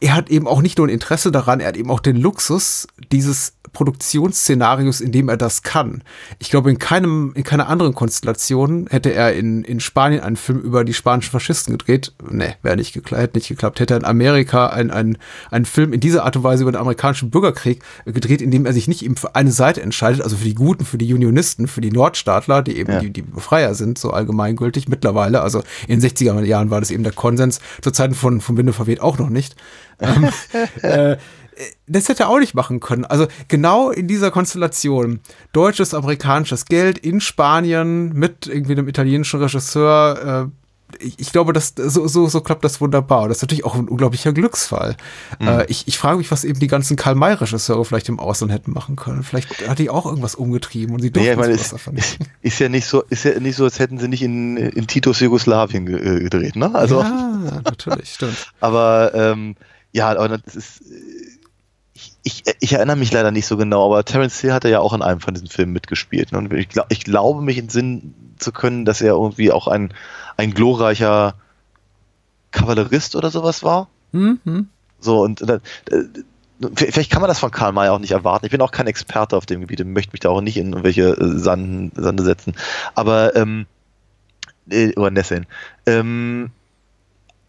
[0.00, 2.86] er hat eben auch nicht nur ein Interesse daran, er hat eben auch den Luxus,
[3.10, 6.02] dieses Produktionsszenarios, in dem er das kann.
[6.40, 10.58] Ich glaube, in keinem, in keiner anderen Konstellation hätte er in, in Spanien einen Film
[10.58, 12.12] über die spanischen Faschisten gedreht.
[12.28, 13.78] Nee, wäre nicht geklappt, hätte nicht geklappt.
[13.78, 15.18] Hätte er in Amerika einen, einen,
[15.52, 18.72] einen Film in dieser Art und Weise über den amerikanischen Bürgerkrieg gedreht, in dem er
[18.72, 21.80] sich nicht eben für eine Seite entscheidet, also für die Guten, für die Unionisten, für
[21.80, 22.98] die Nordstaatler, die eben ja.
[22.98, 25.40] die, die Befreier sind, so allgemeingültig mittlerweile.
[25.40, 28.72] Also in den 60er Jahren war das eben der Konsens, zu Zeiten von, von Winde
[28.72, 29.54] verweht auch noch nicht.
[30.00, 30.28] ähm,
[30.82, 31.16] äh,
[31.86, 33.04] das hätte er auch nicht machen können.
[33.04, 35.20] Also genau in dieser Konstellation.
[35.52, 40.50] Deutsches, amerikanisches Geld in Spanien mit irgendwie einem italienischen Regisseur.
[40.50, 40.58] Äh,
[41.00, 43.28] ich, ich, glaube, das, so, so, so klappt das wunderbar.
[43.28, 44.96] Das ist natürlich auch ein unglaublicher Glücksfall.
[45.38, 45.48] Mhm.
[45.48, 48.96] Äh, ich, ich frage mich, was eben die ganzen Karl-May-Regisseure vielleicht im Ausland hätten machen
[48.96, 49.22] können.
[49.22, 52.58] Vielleicht hat die auch irgendwas umgetrieben und sie durften ja, ich meine, ist, ist, ist,
[52.58, 55.84] ja nicht so, ist ja nicht so, als hätten sie nicht in, in Titos Jugoslawien
[55.84, 56.74] gedreht, ne?
[56.74, 57.00] Also.
[57.00, 58.52] Ja, natürlich, stimmt.
[58.60, 59.56] aber ähm,
[59.92, 60.82] ja, aber das ist
[62.28, 65.00] ich, ich, erinnere mich leider nicht so genau, aber Terence Hill hatte ja auch in
[65.00, 66.30] einem von diesen Filmen mitgespielt.
[66.32, 66.38] Ne?
[66.38, 69.94] Und ich, glaub, ich glaube, mich in Sinn zu können, dass er irgendwie auch ein,
[70.36, 71.34] ein glorreicher
[72.50, 73.88] Kavallerist oder sowas war.
[74.12, 74.68] Mhm.
[75.00, 75.60] So, und äh,
[76.74, 78.44] vielleicht kann man das von Karl May auch nicht erwarten.
[78.44, 80.72] Ich bin auch kein Experte auf dem Gebiet und möchte mich da auch nicht in
[80.72, 82.54] irgendwelche äh, Sanden, Sande setzen.
[82.94, 83.64] Aber, ähm,
[84.68, 85.46] äh, oder Nesseln.
[85.86, 86.50] Ähm,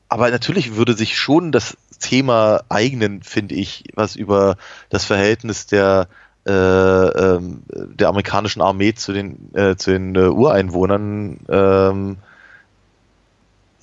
[0.07, 4.58] aber natürlich würde sich schon das Thema eignen, finde ich, was über
[4.89, 6.08] das Verhältnis der
[6.47, 12.18] äh, ähm, der amerikanischen Armee zu den äh, zu den äh, Ureinwohnern ähm,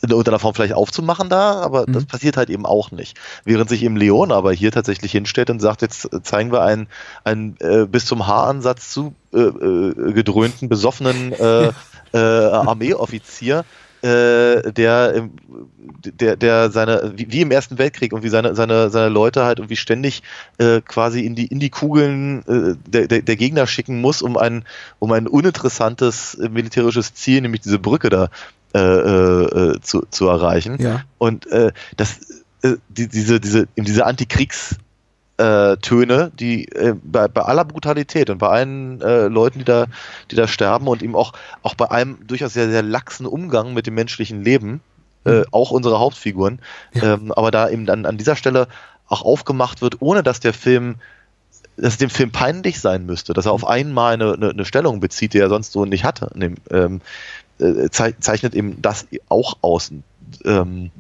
[0.03, 1.93] in irgendeiner Form vielleicht aufzumachen da, aber mhm.
[1.93, 3.19] das passiert halt eben auch nicht.
[3.45, 6.89] Während sich eben Leon aber hier tatsächlich hinstellt und sagt, jetzt zeigen wir einen,
[7.25, 11.73] einen äh, bis zum Haaransatz zu äh, äh, gedröhnten, besoffenen äh,
[12.13, 13.65] äh, Armeeoffizier,
[14.03, 15.29] äh, der,
[16.05, 19.59] der, der seine, wie, wie, im Ersten Weltkrieg und wie seine, seine, seine Leute halt
[19.59, 20.23] irgendwie ständig
[20.59, 24.37] äh, quasi in die, in die Kugeln äh, der, der, der Gegner schicken muss, um
[24.37, 24.65] ein,
[24.99, 28.29] um ein uninteressantes militärisches Ziel, nämlich diese Brücke da
[28.75, 30.77] äh, äh, zu, zu erreichen.
[30.81, 31.03] Ja.
[31.19, 34.77] Und äh, das, äh, die, diese, diese, diese Antikriegs-
[35.39, 39.87] äh, Töne, die äh, bei, bei aller Brutalität und bei allen äh, Leuten, die da,
[40.31, 41.33] die da sterben und eben auch,
[41.63, 44.81] auch bei einem durchaus sehr, sehr laxen Umgang mit dem menschlichen Leben,
[45.25, 45.45] äh, mhm.
[45.51, 46.61] auch unsere Hauptfiguren,
[46.95, 47.15] ja.
[47.15, 48.69] ähm, aber da eben dann an dieser Stelle
[49.09, 50.97] auch aufgemacht wird, ohne dass der Film
[51.79, 53.69] dass es dem Film peinlich sein müsste, dass er auf mhm.
[53.69, 56.31] einmal eine, eine, eine Stellung bezieht, die er sonst so nicht hatte.
[56.35, 57.03] Dem, ähm,
[57.59, 59.91] äh, zeichnet eben das auch aus.
[60.45, 60.91] Ähm,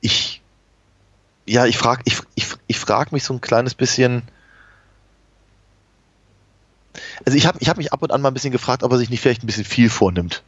[0.00, 0.40] ich
[1.48, 4.22] ja, ich frage ich, ich, ich frag mich so ein kleines bisschen.
[7.24, 8.98] Also ich habe ich hab mich ab und an mal ein bisschen gefragt, ob er
[8.98, 10.42] sich nicht vielleicht ein bisschen viel vornimmt.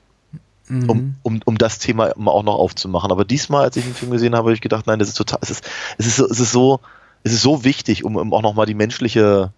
[0.68, 0.88] Mhm.
[0.88, 3.10] Um, um, um das Thema auch noch aufzumachen.
[3.10, 5.38] Aber diesmal, als ich den Film gesehen habe, habe ich gedacht, nein, das ist total,
[5.42, 6.80] es ist, es ist so, es ist so,
[7.24, 9.52] es ist so wichtig, um, um auch nochmal die menschliche,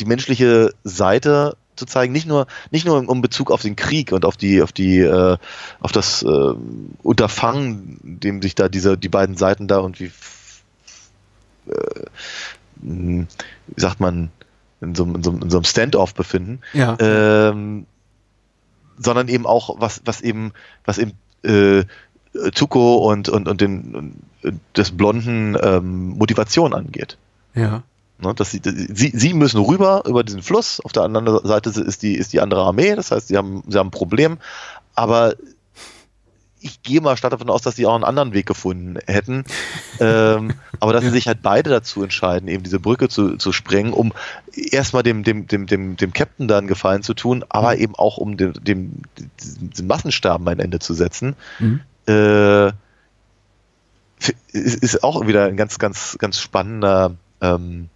[0.00, 4.24] die menschliche Seite zu zeigen, nicht nur nicht nur um Bezug auf den Krieg und
[4.24, 5.36] auf die auf die äh,
[5.80, 6.54] auf das äh,
[7.02, 10.12] Unterfangen, dem sich da diese die beiden Seiten da irgendwie
[11.66, 12.02] äh,
[12.80, 13.26] wie
[13.76, 14.30] sagt man
[14.80, 16.96] in so, in so, in so einem Standoff befinden, ja.
[17.00, 17.86] ähm,
[18.96, 20.52] sondern eben auch was was eben
[20.84, 21.12] was eben
[21.42, 21.84] äh,
[22.52, 23.94] Zuko und und und den
[24.42, 27.16] und des blonden ähm, Motivation angeht.
[27.54, 27.82] Ja.
[28.20, 32.02] Ne, dass sie, sie, sie müssen rüber über diesen Fluss, auf der anderen Seite ist
[32.02, 34.38] die, ist die andere Armee, das heißt, sie haben, sie haben ein Problem,
[34.96, 35.34] aber
[36.60, 39.44] ich gehe mal stark davon aus, dass die auch einen anderen Weg gefunden hätten.
[40.00, 43.92] ähm, aber dass sie sich halt beide dazu entscheiden, eben diese Brücke zu, zu sprengen,
[43.92, 44.12] um
[44.52, 48.16] erstmal dem, dem, dem, dem, dem Captain da einen Gefallen zu tun, aber eben auch
[48.18, 51.36] um dem, dem, dem Massensterben ein Ende zu setzen.
[51.60, 51.80] Mhm.
[52.08, 52.68] Äh,
[54.50, 57.88] ist, ist auch wieder ein ganz, ganz, ganz spannender ähm,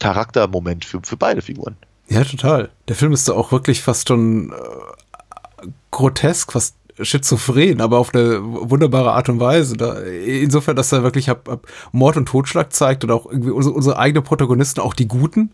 [0.00, 1.76] Charaktermoment für, für beide Figuren.
[2.08, 2.70] Ja, total.
[2.88, 8.40] Der Film ist da auch wirklich fast schon äh, grotesk, fast schizophren, aber auf eine
[8.42, 9.76] wunderbare Art und Weise.
[9.76, 13.74] Da, insofern, dass er wirklich ab, ab Mord und Totschlag zeigt und auch irgendwie unsere,
[13.74, 15.52] unsere eigenen Protagonisten, auch die Guten,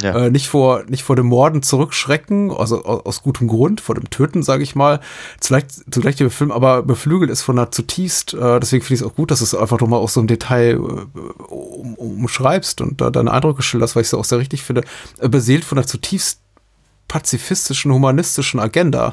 [0.00, 0.26] ja.
[0.26, 4.10] äh, nicht vor nicht vor dem Morden zurückschrecken, also aus, aus gutem Grund, vor dem
[4.10, 5.00] Töten, sage ich mal.
[5.40, 9.06] Zugleich, zugleich der Film aber beflügelt ist von einer zutiefst, äh, deswegen finde ich es
[9.06, 13.00] auch gut, dass du es einfach nochmal aus so einem Detail äh, um, umschreibst und
[13.00, 14.84] da deine Eindrücke schilderst, weil ich es auch sehr richtig finde,
[15.20, 16.40] äh, beseelt von einer zutiefst
[17.08, 19.12] pazifistischen, humanistischen Agenda,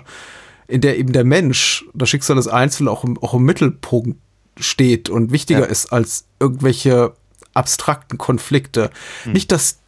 [0.67, 4.17] in der eben der Mensch, das Schicksal des Einzelnen auch im, auch im Mittelpunkt
[4.59, 5.65] steht und wichtiger ja.
[5.65, 7.13] ist als irgendwelche
[7.53, 8.89] abstrakten Konflikte.
[9.23, 9.33] Hm.
[9.33, 9.79] Nicht, dass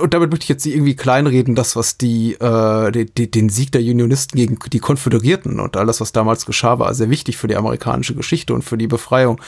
[0.00, 3.48] und damit möchte ich jetzt nicht irgendwie kleinreden, das, was die, äh, die, die, den
[3.48, 7.46] Sieg der Unionisten gegen die Konföderierten und alles, was damals geschah, war sehr wichtig für
[7.46, 9.40] die amerikanische Geschichte und für die Befreiung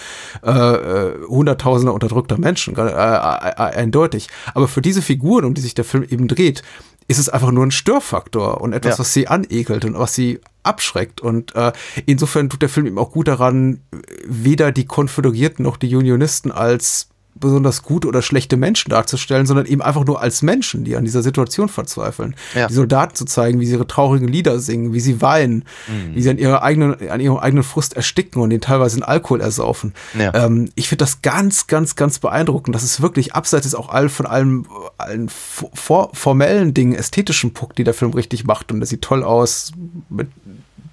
[0.45, 4.29] äh, äh hunderttausender unterdrückter Menschen, äh, äh, äh, eindeutig.
[4.55, 6.63] Aber für diese Figuren, um die sich der Film eben dreht,
[7.09, 8.99] ist es einfach nur ein Störfaktor und etwas, ja.
[9.01, 11.21] was sie anekelt und was sie abschreckt.
[11.21, 11.73] Und äh,
[12.07, 13.81] insofern tut der Film eben auch gut daran,
[14.27, 17.09] weder die Konföderierten noch die Unionisten als
[17.43, 21.23] besonders gute oder schlechte Menschen darzustellen, sondern eben einfach nur als Menschen, die an dieser
[21.23, 22.35] Situation verzweifeln.
[22.55, 22.69] Ja.
[22.69, 26.15] Die Soldaten zu zeigen, wie sie ihre traurigen Lieder singen, wie sie weinen, mhm.
[26.15, 29.43] wie sie an ihrer eigenen, an ihrem eigenen Frust ersticken und den teilweise in Alkohol
[29.43, 29.93] ersaufen.
[30.19, 30.33] Ja.
[30.35, 32.75] Ähm, ich finde das ganz, ganz, ganz beeindruckend.
[32.75, 34.67] Das ist wirklich abseits ist auch all, von allem,
[34.97, 39.23] allen for formellen Dingen, ästhetischen Puck, die der Film richtig macht und das sieht toll
[39.23, 39.73] aus
[40.09, 40.29] mit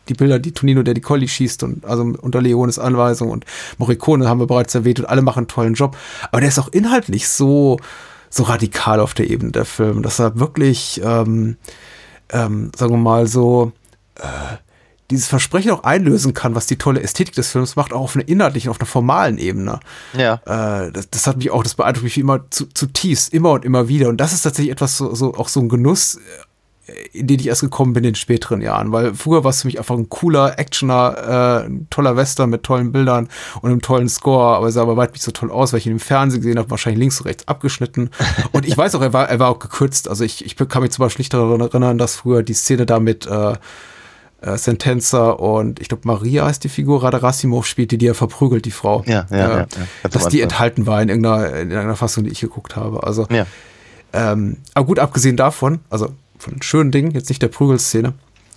[0.09, 3.45] die Bilder, die Tonino der die Colli schießt und also unter Leones Anweisung und
[3.77, 5.95] Morricone haben wir bereits erwähnt und alle machen einen tollen Job.
[6.31, 7.77] Aber der ist auch inhaltlich so,
[8.29, 11.57] so radikal auf der Ebene der Film, dass er wirklich, ähm,
[12.31, 13.71] ähm, sagen wir mal so,
[14.15, 14.57] äh,
[15.09, 18.27] dieses Versprechen auch einlösen kann, was die tolle Ästhetik des Films macht, auch auf einer
[18.27, 19.79] inhaltlichen, auf einer formalen Ebene.
[20.13, 20.35] Ja.
[20.45, 23.87] Äh, das, das, hat mich auch, das beeindruckt mich immer zu, zutiefst, immer und immer
[23.87, 24.09] wieder.
[24.09, 26.19] Und das ist tatsächlich etwas so, so auch so ein Genuss,
[27.11, 29.67] in den ich erst gekommen bin in den späteren Jahren, weil früher war es für
[29.67, 33.29] mich einfach ein cooler Actioner, äh, ein toller Western mit tollen Bildern
[33.61, 35.85] und einem tollen Score, aber er sah aber weit nicht so toll aus, weil ich
[35.85, 38.09] ihn im Fernsehen gesehen habe, wahrscheinlich links und rechts abgeschnitten.
[38.51, 40.07] Und ich weiß auch, er war, er war auch gekürzt.
[40.07, 42.99] Also ich, ich kann mich zum Beispiel nicht daran erinnern, dass früher die Szene da
[42.99, 43.53] mit äh,
[44.41, 48.71] äh, Sentenza und ich glaube Maria heißt die Figur, Radarasimov spielte, die er verprügelt, die
[48.71, 49.03] Frau.
[49.05, 50.09] Ja, ja, äh, ja, ja.
[50.09, 53.03] Dass die enthalten war in irgendeiner, in irgendeiner Fassung, die ich geguckt habe.
[53.03, 53.45] Also, ja.
[54.13, 56.09] ähm, aber gut, abgesehen davon, also
[56.39, 58.13] von den schönen Dingen, jetzt nicht der Prügelszene,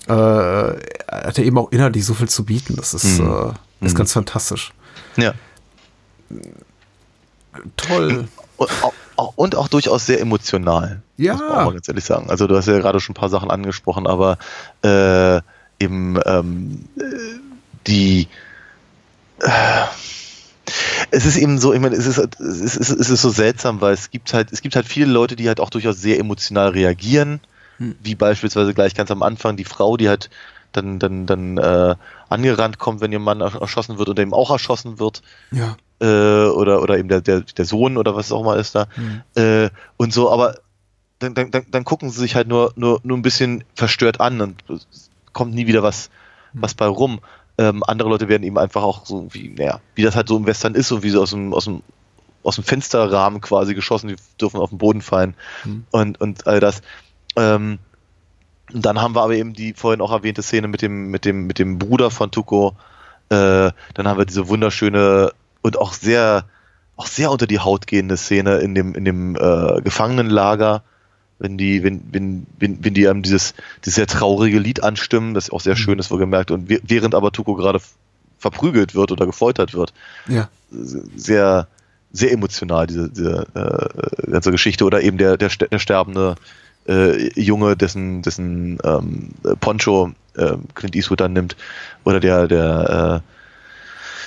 [0.07, 2.77] äh, hat er eben auch inhaltlich so viel zu bieten.
[2.77, 3.53] Das ist, mhm.
[3.81, 3.99] äh, ist mhm.
[3.99, 4.73] ganz fantastisch.
[5.17, 5.35] Ja.
[7.77, 8.29] Toll.
[8.57, 8.71] Und
[9.17, 11.03] auch, und auch durchaus sehr emotional.
[11.17, 11.35] Ja.
[11.35, 12.31] Muss man auch ganz ehrlich sagen.
[12.31, 14.39] Also du hast ja gerade schon ein paar Sachen angesprochen, aber
[14.83, 15.41] äh,
[15.79, 16.85] eben ähm,
[17.87, 18.29] die
[19.41, 19.51] äh,
[21.11, 23.93] es ist eben so, ich meine, es ist, es ist, es ist so seltsam, weil
[23.93, 27.41] es gibt halt, es gibt halt viele Leute, die halt auch durchaus sehr emotional reagieren
[27.83, 27.97] hm.
[28.03, 30.31] Wie beispielsweise gleich ganz am Anfang die Frau, die halt
[30.71, 31.97] dann, dann, dann äh,
[32.29, 35.23] angerannt kommt, wenn ihr Mann erschossen wird oder eben auch erschossen wird.
[35.51, 35.77] Ja.
[36.01, 38.87] Äh, oder, oder eben der, der, der Sohn oder was auch mal ist da.
[38.97, 39.23] Mhm.
[39.35, 40.57] Äh, und so, aber
[41.19, 44.65] dann, dann, dann gucken sie sich halt nur, nur, nur ein bisschen verstört an und
[45.33, 46.11] kommt nie wieder was,
[46.53, 46.63] mhm.
[46.63, 47.21] was bei rum.
[47.59, 50.47] Ähm, andere Leute werden eben einfach auch so wie, naja, wie das halt so im
[50.47, 51.83] Western ist und wie sie aus dem, aus dem,
[52.43, 55.85] aus dem Fensterrahmen quasi geschossen, die dürfen auf den Boden fallen mhm.
[55.91, 56.83] und, und all das.
[57.37, 57.79] Ähm,
[58.73, 61.59] dann haben wir aber eben die vorhin auch erwähnte Szene mit dem, mit dem, mit
[61.59, 62.75] dem Bruder von Tuko.
[63.29, 66.47] Äh, dann haben wir diese wunderschöne und auch sehr,
[66.97, 70.83] auch sehr unter die Haut gehende Szene in dem, in dem äh, Gefangenenlager,
[71.39, 73.55] wenn die, wenn, wenn, wenn, wenn die einem dieses,
[73.85, 75.79] dieses sehr traurige Lied anstimmen, das auch sehr mhm.
[75.79, 77.81] schön ist, wohlgemerkt, und während aber Tuko gerade
[78.39, 79.93] verprügelt wird oder gefoltert wird.
[80.29, 80.49] Ja.
[80.71, 81.69] Sehr,
[82.13, 84.85] sehr emotional, diese, diese äh, ganze Geschichte.
[84.85, 86.37] Oder eben der, der, der sterbende
[86.89, 91.57] äh, Junge, dessen, dessen ähm, Poncho äh, Clint Eastwood dann nimmt,
[92.05, 93.23] oder der, der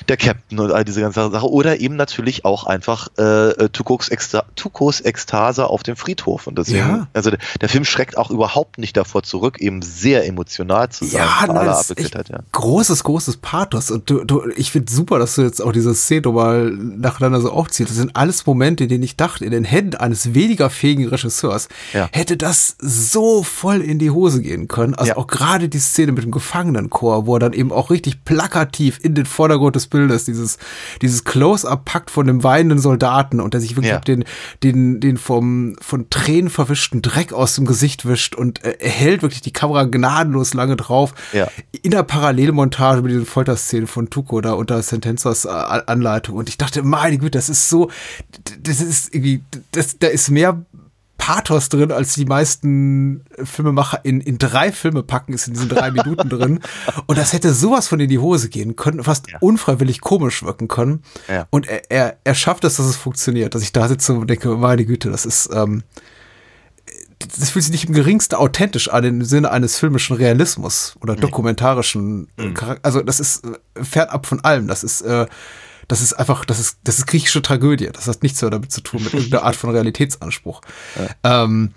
[0.07, 1.49] der Captain und all diese ganze Sache.
[1.49, 6.47] Oder eben natürlich auch einfach äh, Tukos, Exta Tukos Ekstase auf dem Friedhof.
[6.47, 7.07] Und deswegen, Ja.
[7.13, 11.21] also der, der Film schreckt auch überhaupt nicht davor zurück, eben sehr emotional zu sein.
[11.21, 12.39] Ja, nein, das ist Abgeklärtheit, ja.
[12.51, 13.91] großes, großes Pathos.
[13.91, 17.51] Und du, du, ich finde super, dass du jetzt auch diese Szene mal nacheinander so
[17.51, 17.89] aufziehst.
[17.89, 21.67] Das sind alles Momente, in denen ich dachte, in den Händen eines weniger fähigen Regisseurs
[21.93, 22.09] Ja.
[22.11, 24.95] hätte das so voll in die Hose gehen können.
[24.95, 25.17] Also Ja.
[25.17, 29.13] auch gerade die Szene mit dem Gefangenenchor, wo er dann eben auch richtig plakativ in
[29.15, 30.57] den Vordergrund des Bildes dieses,
[31.01, 33.99] dieses Close-up packt von dem weinenden Soldaten und der sich wirklich Ja.
[33.99, 34.23] den,
[34.63, 39.21] den, den vom, von Tränen verwischten Dreck aus dem Gesicht wischt und äh, er hält
[39.21, 41.13] wirklich die Kamera gnadenlos lange drauf.
[41.33, 41.47] Ja.
[41.82, 46.36] In der Parallelmontage mit diesen Folterszenen von Tuco da unter Sentenzas äh, Anleitung.
[46.36, 47.89] Und ich dachte, meine Güte, das ist so,
[48.62, 50.66] das ist irgendwie, das, da ist mehr
[51.25, 55.89] Pathos drin, als die meisten Filmemacher in, in drei Filme packen, ist in diesen drei
[55.89, 56.59] Minuten drin.
[57.07, 59.39] Und das hätte sowas von in die Hose gehen können, fast Ja.
[59.39, 61.01] unfreiwillig komisch wirken können.
[61.27, 61.47] Ja.
[61.49, 64.49] Und er, er, er schafft es, dass es funktioniert, dass ich da sitze und denke,
[64.49, 65.81] meine Güte, das ist, ähm,
[67.39, 72.27] das fühlt sich nicht im geringsten authentisch an im Sinne eines filmischen Realismus oder dokumentarischen
[72.37, 74.67] äh, Charak- Also das ist äh, fernab von allem.
[74.67, 75.25] Das ist, äh,
[75.87, 77.89] das ist einfach, das ist, das ist griechische Tragödie.
[77.93, 80.62] Das hat nichts mehr damit zu tun mit irgendeiner Art von Realitätsanspruch.
[81.24, 81.74] Ähm,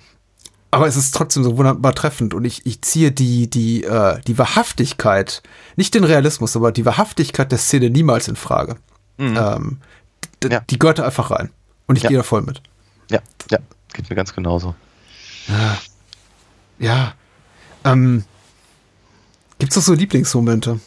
[0.70, 4.36] aber es ist trotzdem so wunderbar treffend und ich, ich ziehe die, die, äh, die
[4.36, 5.42] Wahrhaftigkeit,
[5.76, 8.76] nicht den Realismus, aber die Wahrhaftigkeit der Szene niemals in Frage.
[9.18, 9.78] Ähm,
[10.42, 10.60] d- Ja.
[10.68, 11.50] Die gehört da einfach rein.
[11.86, 12.08] Und ich Ja.
[12.10, 12.60] gehe da voll mit.
[13.10, 13.20] Ja,
[13.50, 13.58] ja,
[13.94, 14.74] geht mir ganz genauso.
[16.78, 17.14] Ja.
[17.84, 18.24] Ähm,
[19.58, 20.78] Gibt es noch so Lieblingsmomente?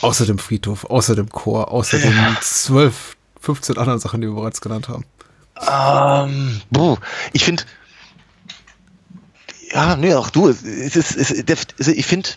[0.00, 4.60] Außer dem Friedhof, außer dem Chor, außer den zwölf, 15 anderen Sachen, die wir bereits
[4.60, 5.04] genannt haben.
[5.60, 6.96] Ähm, buh,
[7.32, 7.64] ich finde,
[9.72, 12.30] ja, nee, auch du, es ist, es ist, also ich finde,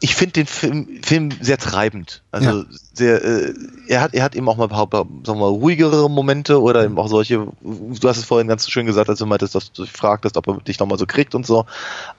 [0.00, 2.22] ich finde den Film, Film sehr treibend.
[2.30, 2.64] Also Ja.
[2.92, 3.54] sehr, äh,
[3.88, 6.60] er hat, er hat eben auch mal ein paar, paar, sagen wir mal, ruhigere Momente
[6.60, 9.72] oder eben auch solche, du hast es vorhin ganz schön gesagt, als du meintest, dass
[9.72, 11.64] du dich fragtest, ob er dich nochmal so kriegt und so.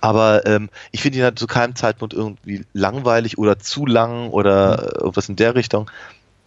[0.02, 4.96] Aber ähm, ich finde ihn halt zu keinem Zeitpunkt irgendwie langweilig oder zu lang oder
[4.96, 5.92] äh, irgendwas in der Richtung.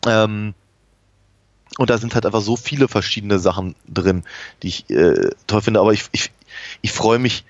[0.06, 0.54] Ähm,
[1.76, 4.24] und da sind halt einfach so viele verschiedene Sachen drin,
[4.62, 5.80] die ich äh, toll finde.
[5.80, 6.32] Aber ich, ich,
[6.82, 7.44] ich freue mich,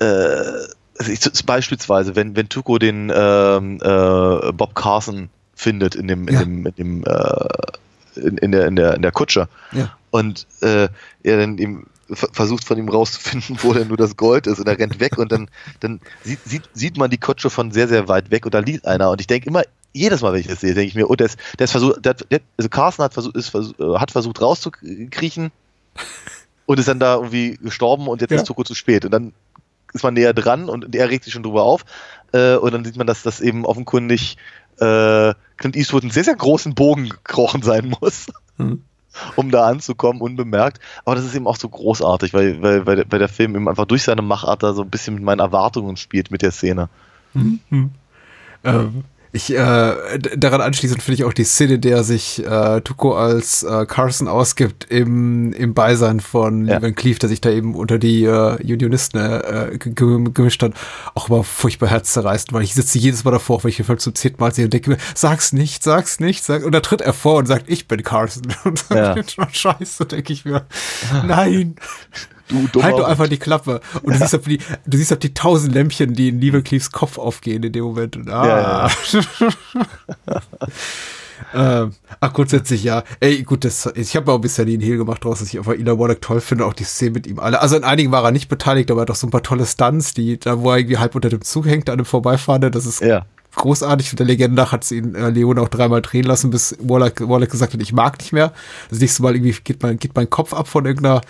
[0.00, 0.66] äh,
[0.98, 6.34] also ich, beispielsweise, wenn, wenn Tuco den ähm, äh, Bob Carson findet in dem, in
[6.34, 6.40] Ja.
[6.40, 9.96] dem, in dem äh, in, in, der, in, der, in der Kutsche Ja.
[10.10, 10.88] und äh,
[11.22, 14.68] er dann ihm ver- versucht von ihm rauszufinden, wo denn nur das Gold ist und
[14.68, 15.48] er rennt weg und dann,
[15.80, 18.86] dann sieht, sieht, sieht man die Kutsche von sehr, sehr weit weg und da liegt
[18.86, 19.62] einer und ich denke immer,
[19.92, 22.04] jedes Mal, wenn ich das sehe, denke ich mir, oh, der ist, der ist versucht,
[22.04, 25.50] der, hat- der, also Carsten hat versucht, ist, äh, hat versucht rauszukriechen
[26.66, 28.38] und ist dann da irgendwie gestorben und jetzt Ja.
[28.38, 29.32] ist Tuko zu spät und dann
[29.92, 31.84] ist man näher dran und er regt sich schon drüber auf
[32.32, 34.36] äh, und dann sieht man, dass das eben offenkundig
[34.78, 38.26] äh, Clint Eastwood einen sehr, sehr großen Bogen gekrochen sein muss,
[38.58, 38.82] Mhm.
[39.36, 40.80] um da anzukommen, unbemerkt.
[41.04, 43.68] Aber das ist eben auch so großartig, weil, weil, weil, der- weil der Film eben
[43.68, 46.88] einfach durch seine Machart da so ein bisschen mit meinen Erwartungen spielt mit der Szene.
[48.64, 49.04] Ähm,
[49.36, 53.62] ich, äh, daran anschließend finde ich auch die Szene, in der sich äh, Tuco als
[53.62, 56.82] äh, Carson ausgibt im, im Beisein von Ja.
[56.82, 60.72] Van Cleef, der sich da eben unter die äh, Unionisten äh, ge- ge- gemischt hat,
[61.14, 64.14] auch immer furchtbar herzzerreißend, weil ich sitze jedes Mal davor, wenn ich den Film zum
[64.14, 67.12] zehnten Mal sehe und denke mir, sag's nicht, sag's nicht, sag, und da tritt er
[67.12, 68.42] vor und sagt, ich bin Carson.
[68.64, 69.14] Und Ja.
[69.14, 70.66] dann, scheiße, denke ich mir,
[71.26, 71.76] nein.
[72.48, 73.80] Du Halt doch einfach die Klappe.
[74.02, 76.92] Und du siehst, ob die, du siehst, ob die tausend Lämpchen, die in Lee Cleaves
[76.92, 78.16] Kopf aufgehen in dem Moment.
[78.16, 78.86] Und, ah.
[81.54, 83.02] ähm, ach, grundsätzlich ja.
[83.20, 85.74] Ey, gut, das, ich habe auch bisher nie einen Hehl gemacht draus, dass ich einfach
[85.74, 87.60] Ila Warnock toll finde, auch die Szene mit ihm alle.
[87.60, 89.66] Also in einigen war er nicht beteiligt, aber er hat auch so ein paar tolle
[89.66, 92.86] Stunts, die, da wo er irgendwie halb unter dem Zug hängt, an dem Vorbeifahrenden, das
[92.86, 93.26] ist Ja.
[93.56, 94.12] großartig.
[94.12, 97.28] Und der Legende nach hat es ihn äh, Leone auch dreimal drehen lassen, bis Warlock,
[97.28, 98.52] Warlock gesagt hat, ich mag nicht mehr.
[98.88, 101.20] Das nächste Mal irgendwie geht mein, geht mein Kopf ab von irgendeiner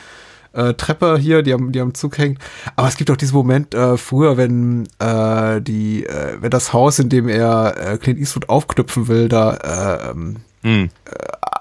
[0.56, 2.38] äh, Treppe hier, die am, die am Zug hängt.
[2.74, 6.98] Aber es gibt auch diesen Moment äh, früher, wenn äh, die, äh, wenn das Haus,
[6.98, 10.90] in dem er äh, Clint Eastwood aufknüpfen will, da äh, ähm, Hm.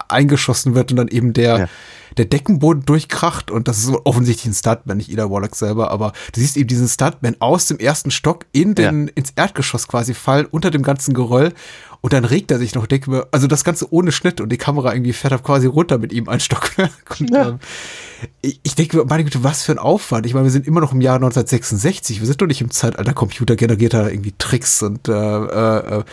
[0.09, 1.67] eingeschossen wird und dann eben der, Ja.
[2.17, 6.13] Der Deckenboden durchkracht und das ist so offensichtlich ein Stuntman, nicht Ida Wallach selber, aber
[6.33, 10.45] du siehst eben diesen Stuntman aus dem ersten Stock in den, ins Erdgeschoss quasi fallen,
[10.45, 11.53] unter dem ganzen Geröll
[12.05, 14.57] und dann regt er sich noch, denke mir, also das Ganze ohne Schnitt und die
[14.57, 16.91] Kamera irgendwie fährt da quasi runter mit ihm ein Stockwerk.
[17.19, 17.59] Und, ähm,
[18.43, 20.27] ich, ich denke mir, meine Güte, was für ein Aufwand.
[20.27, 23.13] Ich meine, wir sind immer noch im Jahr 1966, wir sind doch nicht im Zeitalter
[23.13, 26.03] computergenerierter irgendwie Tricks und äh, äh, äh,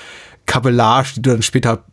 [0.47, 1.85] Kabellage, die du dann später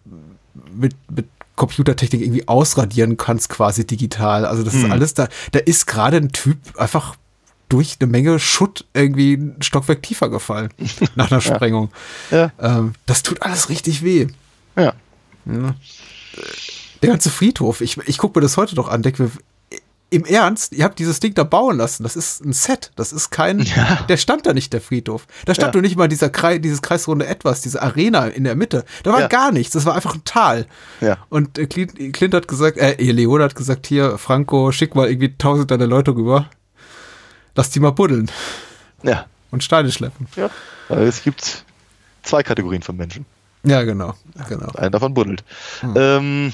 [0.74, 1.28] mit, mit
[1.60, 4.46] Computertechnik irgendwie ausradieren kannst, quasi digital.
[4.46, 5.28] Also das ist alles da.
[5.52, 7.16] Da ist gerade ein Typ einfach
[7.68, 10.70] durch eine Menge Schutt irgendwie ein Stockwerk tiefer gefallen
[11.16, 11.92] nach einer Sprengung.
[12.32, 12.52] Ja.
[12.60, 14.28] Ähm, das tut alles richtig weh.
[14.76, 14.94] Ja.
[15.46, 15.76] Ja.
[17.02, 19.32] Der ganze Friedhof, ich, ich gucke mir das heute noch an, denke mir,
[20.12, 22.02] im Ernst, ihr habt dieses Ding da bauen lassen.
[22.04, 22.92] Das ist ein Set.
[22.96, 23.60] Das ist kein.
[23.76, 24.00] Ja.
[24.10, 25.28] Der stand da nicht, der Friedhof.
[25.46, 25.74] Da stand Ja.
[25.74, 28.86] nur nicht mal dieser Kreis, dieses kreisrunde Etwas, diese Arena in der Mitte.
[29.04, 29.28] Da war Ja.
[29.28, 29.74] gar nichts.
[29.74, 30.66] Das war einfach ein Tal.
[31.02, 31.18] Ja.
[31.30, 35.36] Und äh, Clint, Clint hat gesagt, äh, Leon hat gesagt, hier, Franco, schick mal irgendwie
[35.38, 36.50] tausend deiner Leute rüber.
[37.56, 38.32] Lass die mal buddeln
[39.04, 39.26] Ja.
[39.52, 40.28] und Steine schleppen.
[40.36, 40.50] ja.
[40.88, 41.66] Weil es gibt
[42.24, 43.26] zwei Kategorien von Menschen.
[43.64, 44.16] Ja, genau.
[44.48, 44.72] genau.
[44.72, 45.44] Einer davon buddelt.
[45.96, 46.54] Ähm,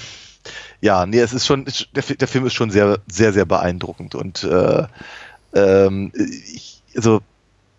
[0.81, 1.65] ja, nee, es ist schon,
[1.95, 4.87] der, der Film ist schon sehr, sehr, sehr beeindruckend und äh,
[5.53, 7.21] ähm, ich, also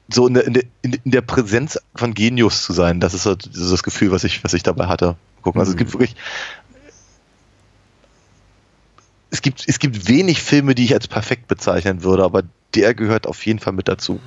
[0.08, 3.34] so in der, in, der, in der Präsenz von Genius zu sein, das ist so
[3.34, 5.16] das, Gefühl, was ich, was ich dabei hatte.
[5.42, 5.60] Gucken.
[5.60, 6.16] Also es gibt wirklich
[9.30, 12.42] es gibt, es gibt wenig Filme, die ich als perfekt bezeichnen würde, aber
[12.74, 14.20] der gehört auf jeden Fall mit dazu.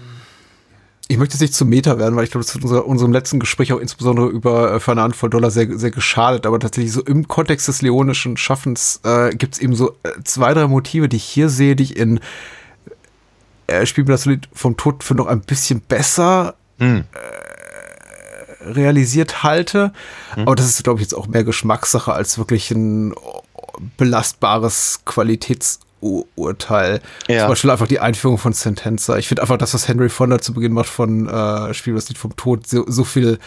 [1.12, 3.40] Ich möchte jetzt nicht zum Meta werden, weil ich glaube, das hat unser, unserem letzten
[3.40, 6.46] Gespräch auch insbesondere über äh, für eine Handvoll Dollar sehr, sehr geschadet.
[6.46, 10.54] Aber tatsächlich so im Kontext des leonischen Schaffens äh, gibt es eben so äh, zwei,
[10.54, 12.20] drei Motive, die ich hier sehe, die ich in
[13.66, 17.04] äh, Spiel mir das Lied vom Tod für noch ein bisschen besser Hm.
[18.62, 19.92] realisiert halte.
[20.36, 23.14] Aber das ist, glaube ich, jetzt auch mehr Geschmackssache als wirklich ein
[23.98, 25.02] belastbares
[26.00, 27.02] Qualitätsurteil.
[27.28, 27.40] Ja.
[27.42, 29.18] Zum Beispiel einfach die Einführung von Sentenza.
[29.18, 32.18] Ich finde einfach das, was Henry Fonda zu Beginn macht von äh, Spiel das Lied
[32.18, 33.40] vom Tod, so, so viel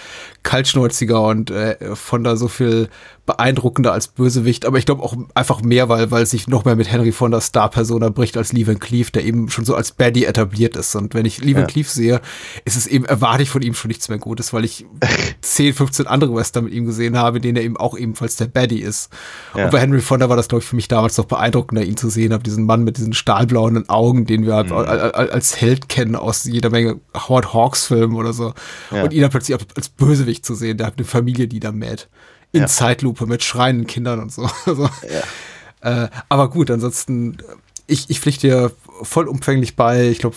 [0.42, 2.88] kaltschnäuziger und äh, Fonda so viel
[3.24, 4.66] beeindruckender als Bösewicht.
[4.66, 8.08] Aber ich glaube auch einfach mehr, weil, weil sich noch mehr mit Henry Fondas Star-Persona
[8.08, 10.94] bricht als Lee Van Cleef, der eben schon so als Baddie etabliert ist.
[10.96, 11.66] Und wenn ich Lee Van Ja.
[11.66, 12.20] Cleef sehe,
[12.64, 14.86] ist es eben, erwarte ich von ihm schon nichts mehr Gutes, weil ich
[15.40, 18.46] 10, 15 andere Western mit ihm gesehen habe, in denen er eben auch ebenfalls der
[18.46, 19.10] Baddie ist.
[19.54, 19.64] Ja.
[19.66, 22.10] Und bei Henry Fonda war das, glaube ich, für mich damals noch beeindruckender, ihn zu
[22.10, 24.76] sehen, habe diesen Mann mit diesen stahlblauen Augen, den wir halt Mhm.
[24.76, 28.52] al- al- als Held kennen aus jeder Menge Howard Hawks Filmen oder so.
[28.90, 29.04] Ja.
[29.04, 32.08] Und ihn dann plötzlich als Bösewicht zu sehen, der hat eine Familie, die da mäht.
[32.52, 32.66] In Ja.
[32.66, 34.48] Zeitlupe mit schreienden Kindern und so.
[34.66, 34.88] Also,
[35.80, 37.38] äh, aber gut, ansonsten,
[37.86, 40.08] ich, ich pflichte dir vollumfänglich bei.
[40.08, 40.36] Ich glaube,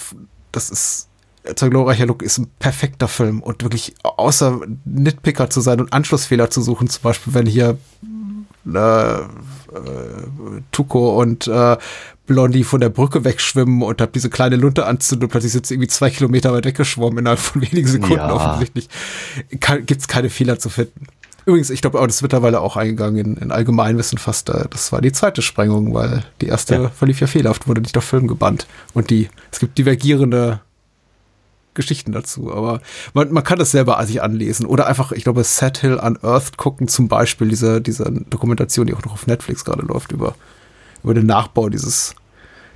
[0.51, 1.09] das ist
[1.55, 6.49] Zeug glorreicher Look ist ein perfekter Film und wirklich außer Nitpicker zu sein und Anschlussfehler
[6.49, 7.77] zu suchen, zum Beispiel, wenn hier
[8.65, 9.19] äh,
[10.71, 11.77] Tuko und äh,
[12.27, 15.75] Blondie von der Brücke wegschwimmen und hab diese kleine Lunte anzünden und plötzlich sind sie
[15.75, 18.33] irgendwie zwei Kilometer weit weggeschwommen innerhalb von wenigen Sekunden Ja.
[18.33, 18.89] offensichtlich.
[19.59, 21.07] Kann, gibt's keine Fehler zu finden.
[21.45, 24.49] Übrigens, ich glaube, aber das ist mittlerweile auch eingegangen in, in Allgemeinwissen fast.
[24.49, 26.89] Äh, das war die zweite Sprengung, weil die erste Ja.
[26.89, 28.65] verlief ja fehlerhaft, wurde nicht auf Film gebannt.
[28.95, 30.61] Und die, es gibt divergierende
[31.75, 32.81] Geschichten dazu, aber
[33.13, 36.87] man, man kann das selber sich anlesen oder einfach, ich glaube, Set Hill Unearthed gucken
[36.87, 40.35] zum Beispiel, diese, diese Dokumentation, die auch noch auf Netflix gerade läuft, über,
[41.03, 42.15] über den Nachbau dieses,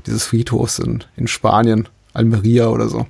[0.06, 3.08] dieses Friedhofs in, in Spanien, Almeria oder so.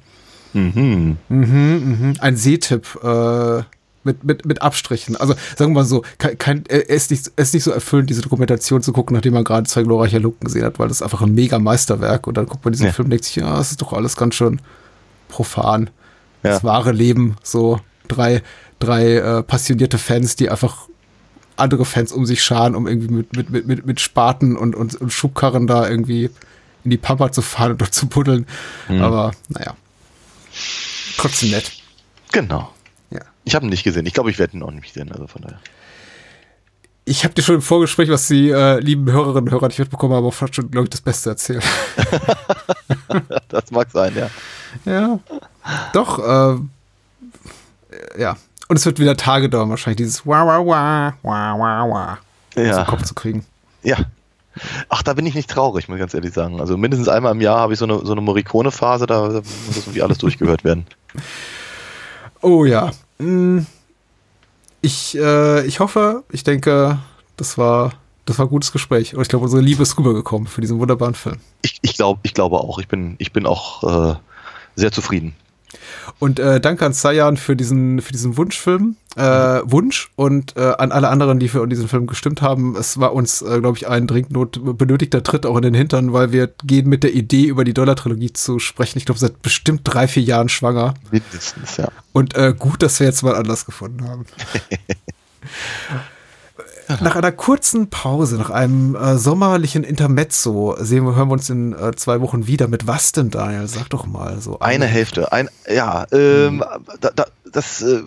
[0.53, 1.17] Mhm.
[1.29, 3.63] Mhm, ein Sehtipp äh,
[4.03, 5.15] mit, mit, mit Abstrichen.
[5.15, 7.71] Also sagen wir mal so, kein, kein, äh, es, ist nicht, es ist nicht so
[7.71, 10.97] erfüllend, diese Dokumentation zu gucken, nachdem man gerade zwei glorreiche Luken gesehen hat, weil das
[10.97, 12.91] ist einfach ein mega Meisterwerk und dann guckt man diesen Ja.
[12.93, 14.59] Film und denkt sich, ja, das ist doch alles ganz schön
[15.29, 15.89] profan.
[16.43, 16.51] Ja.
[16.51, 17.79] Das wahre Leben, so
[18.09, 18.41] drei,
[18.79, 20.87] drei äh, passionierte Fans, die einfach
[21.55, 24.95] andere Fans um sich scharen, um irgendwie mit, mit, mit, mit, mit Spaten und, und,
[24.95, 26.29] und Schubkarren da irgendwie
[26.83, 28.45] in die Pampa zu fahren und dort zu buddeln.
[28.87, 29.01] Mhm.
[29.01, 29.75] Aber naja.
[31.17, 31.71] Trotzdem nett.
[32.31, 32.73] Genau.
[33.11, 33.21] Ja.
[33.43, 34.05] Ich habe ihn nicht gesehen.
[34.05, 35.11] Ich glaube, ich werde ihn auch nicht sehen.
[35.11, 35.59] Also von daher.
[37.05, 40.13] Ich habe dir schon im Vorgespräch, was die äh, lieben Hörerinnen und Hörer nicht mitbekommen
[40.13, 41.63] haben, auch fast schon, glaube ich, das Beste erzählt.
[43.47, 44.29] Das mag sein, ja.
[44.85, 45.19] Ja.
[45.93, 46.57] Doch, äh,
[48.19, 48.37] ja.
[48.67, 52.17] Und es wird wieder Tage dauern, wahrscheinlich, dieses Wah, wah, wah, wah, wah, wah
[52.49, 52.85] aus dem Ja.
[52.85, 53.45] Kopf zu kriegen.
[53.83, 53.97] Ja.
[54.89, 56.59] Ach, da bin ich nicht traurig, muss ich ganz ehrlich sagen.
[56.59, 59.77] Also mindestens einmal im Jahr habe ich so eine, so eine Morricone-Phase, da, muss das
[59.77, 60.85] irgendwie alles durchgehört werden.
[62.41, 62.91] Oh ja.
[63.19, 63.59] Mm.
[64.81, 66.99] Ich, äh, ich hoffe, ich denke,
[67.37, 67.93] das war,
[68.25, 69.13] das war ein gutes Gespräch.
[69.15, 71.37] Und ich glaube, unsere Liebe ist rübergekommen für diesen wunderbaren Film.
[71.61, 72.79] Ich, ich, glaub, ich glaube auch.
[72.79, 74.15] Ich bin, ich bin auch äh,
[74.79, 75.35] sehr zufrieden.
[76.17, 79.21] Und äh, danke an Sayan für diesen, für diesen Wunschfilm, äh,
[79.63, 82.75] Wunsch und äh, an alle anderen, die für diesen Film gestimmt haben.
[82.75, 86.31] Es war uns, äh, glaube ich, ein dringend benötigter Tritt auch in den Hintern, weil
[86.31, 88.97] wir gehen mit der Idee, über die Dollar-Trilogie zu sprechen.
[88.97, 90.95] Ich glaube, seit bestimmt drei, vier Jahren schwanger.
[91.11, 91.89] Mindestens, ja.
[92.11, 94.25] Und äh, gut, dass wir jetzt mal Anlass gefunden haben.
[97.01, 101.73] Nach einer kurzen Pause, nach einem äh, sommerlichen Intermezzo, sehen wir, hören wir uns in
[101.73, 102.67] äh, zwei Wochen wieder.
[102.67, 103.67] Mit was denn, Daniel?
[103.67, 104.59] Sag doch mal so.
[104.59, 105.31] Eine Hälfte.
[105.31, 106.63] Ein, ja, ähm,
[106.99, 108.01] da, da, das äh,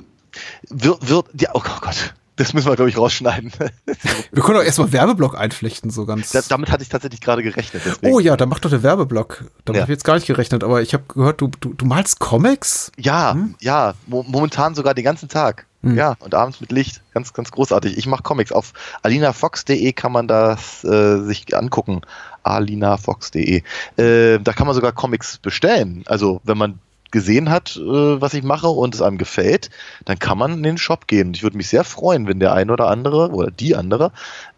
[0.68, 2.14] wird, wird, ja, oh Gott.
[2.36, 3.52] Das müssen wir, glaube ich, rausschneiden.
[4.32, 6.30] Wir können auch erstmal Werbeblock einflechten, so ganz.
[6.30, 7.82] Da, damit hatte ich tatsächlich gerade gerechnet.
[7.84, 8.12] Deswegen.
[8.12, 9.44] oh ja, dann mach doch der Werbeblock.
[9.66, 9.82] Damit Ja.
[9.82, 12.90] habe ich jetzt gar nicht gerechnet, aber ich habe gehört, du, du, du malst Comics?
[12.96, 15.66] Ja, ja, mo momentan sogar den ganzen Tag.
[15.82, 15.96] Hm.
[15.96, 17.02] Ja, und abends mit Licht.
[17.12, 17.98] Ganz, ganz großartig.
[17.98, 18.52] Ich mache Comics.
[18.52, 18.72] Auf
[19.02, 22.02] alinafox.de kann man das äh, sich angucken.
[22.44, 23.62] alinafox.de.
[23.96, 26.04] Äh, da kann man sogar Comics bestellen.
[26.06, 26.78] Also, wenn man
[27.12, 29.70] gesehen hat, äh, was ich mache und es einem gefällt,
[30.04, 31.32] dann kann man in den Shop gehen.
[31.34, 34.10] Ich würde mich sehr freuen, wenn der ein oder andere oder die andere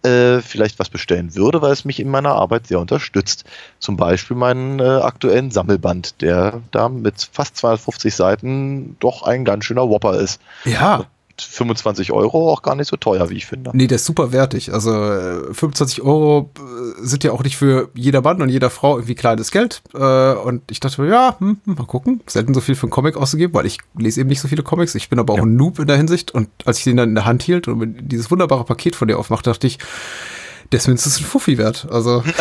[0.02, 3.44] äh, vielleicht was bestellen würde, weil es mich in meiner Arbeit sehr unterstützt.
[3.78, 9.66] Zum Beispiel meinen äh, aktuellen Sammelband, der da mit fast 250 Seiten doch ein ganz
[9.66, 10.40] schöner Whopper ist.
[10.64, 11.06] Ja.
[11.38, 13.70] 25 Euro auch gar nicht so teuer, wie ich finde.
[13.74, 14.72] Nee, der ist super wertig.
[14.72, 16.60] Also äh, 25 Euro äh,
[17.04, 19.82] sind ja auch nicht für jeder Mann und jeder Frau irgendwie kleines Geld.
[19.94, 22.20] Äh, und ich dachte mir, ja, hm, hm, mal gucken.
[22.26, 24.94] Selten so viel für einen Comic auszugeben, weil ich lese eben nicht so viele Comics.
[24.94, 25.44] Ich bin aber auch Ja.
[25.44, 26.30] ein Noob in der Hinsicht.
[26.32, 29.18] Und als ich den dann in der Hand hielt und dieses wunderbare Paket von dir
[29.18, 29.78] aufmachte, dachte ich,
[30.72, 31.86] der ist mindestens ein Fuffi wert.
[31.90, 32.22] Also.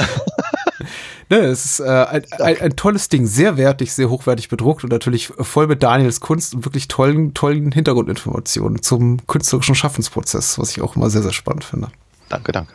[1.33, 4.91] Ne, es ist äh, ein, ein, ein tolles Ding, sehr wertig, sehr hochwertig bedruckt und
[4.91, 10.81] natürlich voll mit Daniels Kunst und wirklich tollen, tollen Hintergrundinformationen zum künstlerischen Schaffensprozess, was ich
[10.83, 11.87] auch immer sehr, sehr spannend finde.
[12.29, 12.73] Danke, danke.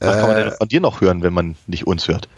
[0.00, 2.28] Was kann man denn von dir noch hören, wenn man nicht uns hört?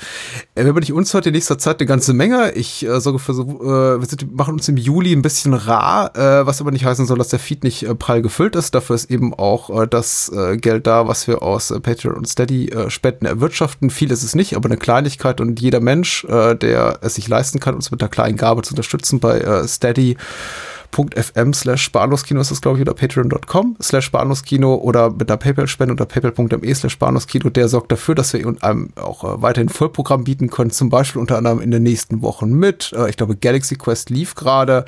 [0.54, 2.52] Äh, Wenn man nicht uns hört, in nächster Zeit eine ganze Menge.
[2.52, 6.16] Ich äh, sorge für so, äh, wir sind, machen uns im Juli ein bisschen rar,
[6.16, 8.74] äh, was aber nicht heißen soll, dass der Feed nicht äh, prall gefüllt ist.
[8.74, 12.28] Dafür ist eben auch äh, das äh, Geld da, was wir aus äh, Patreon und
[12.28, 13.90] Steady äh, Spenden erwirtschaften.
[13.90, 17.58] Viel ist es nicht, aber eine Kleinigkeit und jeder Mensch, äh, der es sich leisten
[17.58, 20.16] kann, uns mit einer kleinen Gabe zu unterstützen bei äh, Steady
[20.90, 25.92] patreon.fm slash Bahnhofskino ist das, glaube ich, oder patreon.com slash Bahnhofskino oder mit einer PayPal-Spende
[25.92, 27.50] unter paypal.me slash Bahnhofskino.
[27.50, 31.36] Der sorgt dafür, dass wir einem auch äh, weiterhin Vollprogramm bieten können, zum Beispiel unter
[31.38, 32.92] anderem in den nächsten Wochen mit.
[32.96, 34.84] Äh, ich glaube, Galaxy Quest lief gerade.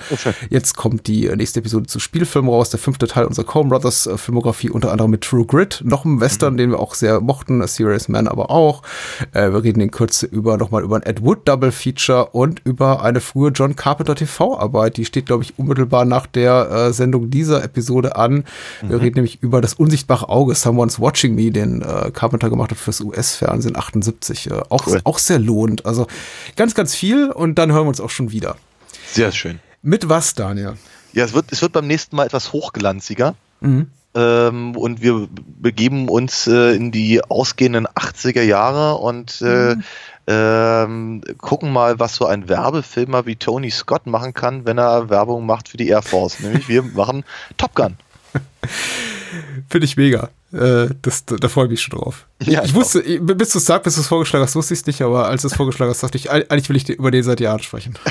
[0.49, 4.09] Jetzt kommt die äh, nächste Episode zu Spielfilm raus, der fünfte Teil unserer Coen Brothers
[4.17, 7.67] Filmografie, unter anderem mit True Grit, noch ein Western, den wir auch sehr mochten, A
[7.67, 8.83] Serious Man aber auch.
[9.33, 13.21] Wir reden in Kürze über nochmal über ein Ed Wood Double Feature und über eine
[13.21, 14.97] frühe John Carpenter TV-Arbeit.
[14.97, 18.45] Die steht, glaube ich, unmittelbar nach der äh, Sendung dieser Episode an.
[18.83, 22.79] Wir reden nämlich über das unsichtbare Auge, Someone's Watching Me, den äh, Carpenter gemacht hat
[22.79, 24.51] fürs US-Fernsehen 78.
[24.51, 25.01] Äh, auch, Cool.
[25.05, 25.87] auch sehr lohnend.
[25.87, 26.07] Also
[26.57, 28.57] ganz, ganz viel und dann hören wir uns auch schon wieder.
[29.13, 29.61] Sehr schön.
[29.83, 30.75] Mit was, Daniel?
[31.13, 33.35] Ja, es wird, es wird beim nächsten Mal etwas hochglanziger.
[33.61, 33.89] Mhm.
[34.15, 35.29] Ähm, und wir
[35.61, 39.77] begeben uns äh, in die ausgehenden 80er Jahre und äh,
[40.31, 45.45] ähm, gucken mal, was so ein Werbefilmer wie Tony Scott machen kann, wenn er Werbung
[45.45, 46.39] macht für die Air Force.
[46.41, 47.25] Nämlich wir machen
[47.57, 47.97] Top Gun.
[49.69, 50.29] Finde ich mega.
[50.53, 52.27] Äh, das, da, freue ich mich schon drauf.
[52.43, 54.75] Ja, ich ich wusste, ich- bis du es sagst, bis du es vorgeschlagen hast, wusste
[54.75, 56.89] ich es nicht, aber als du es vorgeschlagen hast, dachte ich, eig- eigentlich will ich
[56.89, 57.95] über den seit Jahren sprechen.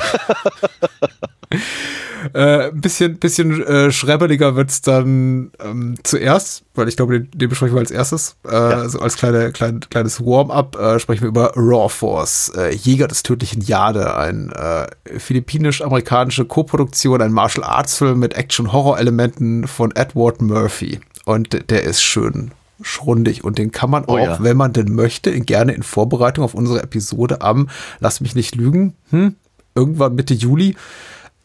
[2.34, 7.50] äh, ein bisschen, bisschen äh, schrebbeliger wird's dann ähm, zuerst, weil ich glaube, den, den
[7.50, 8.36] besprechen wir als erstes.
[8.46, 13.08] Äh, Also als kleine, klein, kleines Warm-up äh, sprechen wir über Raw Force, äh, Jäger
[13.08, 14.88] des tödlichen Jade, ein äh,
[15.20, 21.00] philippinisch-amerikanische Koproduktion, ein Martial Arts Film mit Action-Horror-Elementen von Edward Murphy.
[21.26, 22.52] Und der ist schön
[22.82, 24.38] schrundig und den kann man Oh auch, ja.
[24.42, 27.70] wenn man denn möchte, gerne in Vorbereitung auf unsere Episode am,
[28.00, 29.36] lass mich nicht lügen, hm,
[29.76, 30.76] irgendwann Mitte Juli,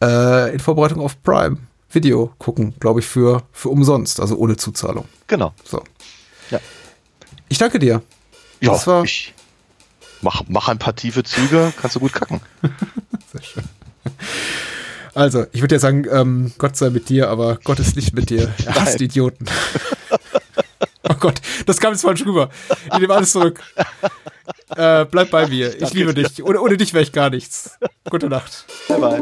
[0.01, 1.57] äh, in Vorbereitung auf Prime
[1.91, 5.05] Video gucken, glaube ich, für, für umsonst, also ohne Zuzahlung.
[5.27, 5.53] Genau.
[5.63, 5.81] So.
[6.51, 6.59] Ja.
[7.47, 8.01] Ich danke dir.
[8.59, 9.33] Ja, Das war- ich
[10.21, 12.41] mach, mach ein paar tiefe Züge, kannst du gut kacken.
[13.31, 13.63] Sehr schön.
[15.13, 18.29] Also, ich würde ja sagen, ähm, Gott sei mit dir, aber Gott ist nicht mit
[18.29, 18.53] dir.
[18.65, 19.03] Er hasst Nein.
[19.05, 19.45] Idioten.
[21.09, 22.49] oh Gott, das kam jetzt falsch rüber.
[22.91, 23.61] Ich nehme alles zurück.
[24.75, 25.73] Äh, bleib bei mir.
[25.73, 26.43] Ich Danke liebe dich.
[26.43, 27.77] Ohne, ohne dich wäre ich gar nichts.
[28.09, 28.65] Gute Nacht.
[28.89, 29.21] Bye bye.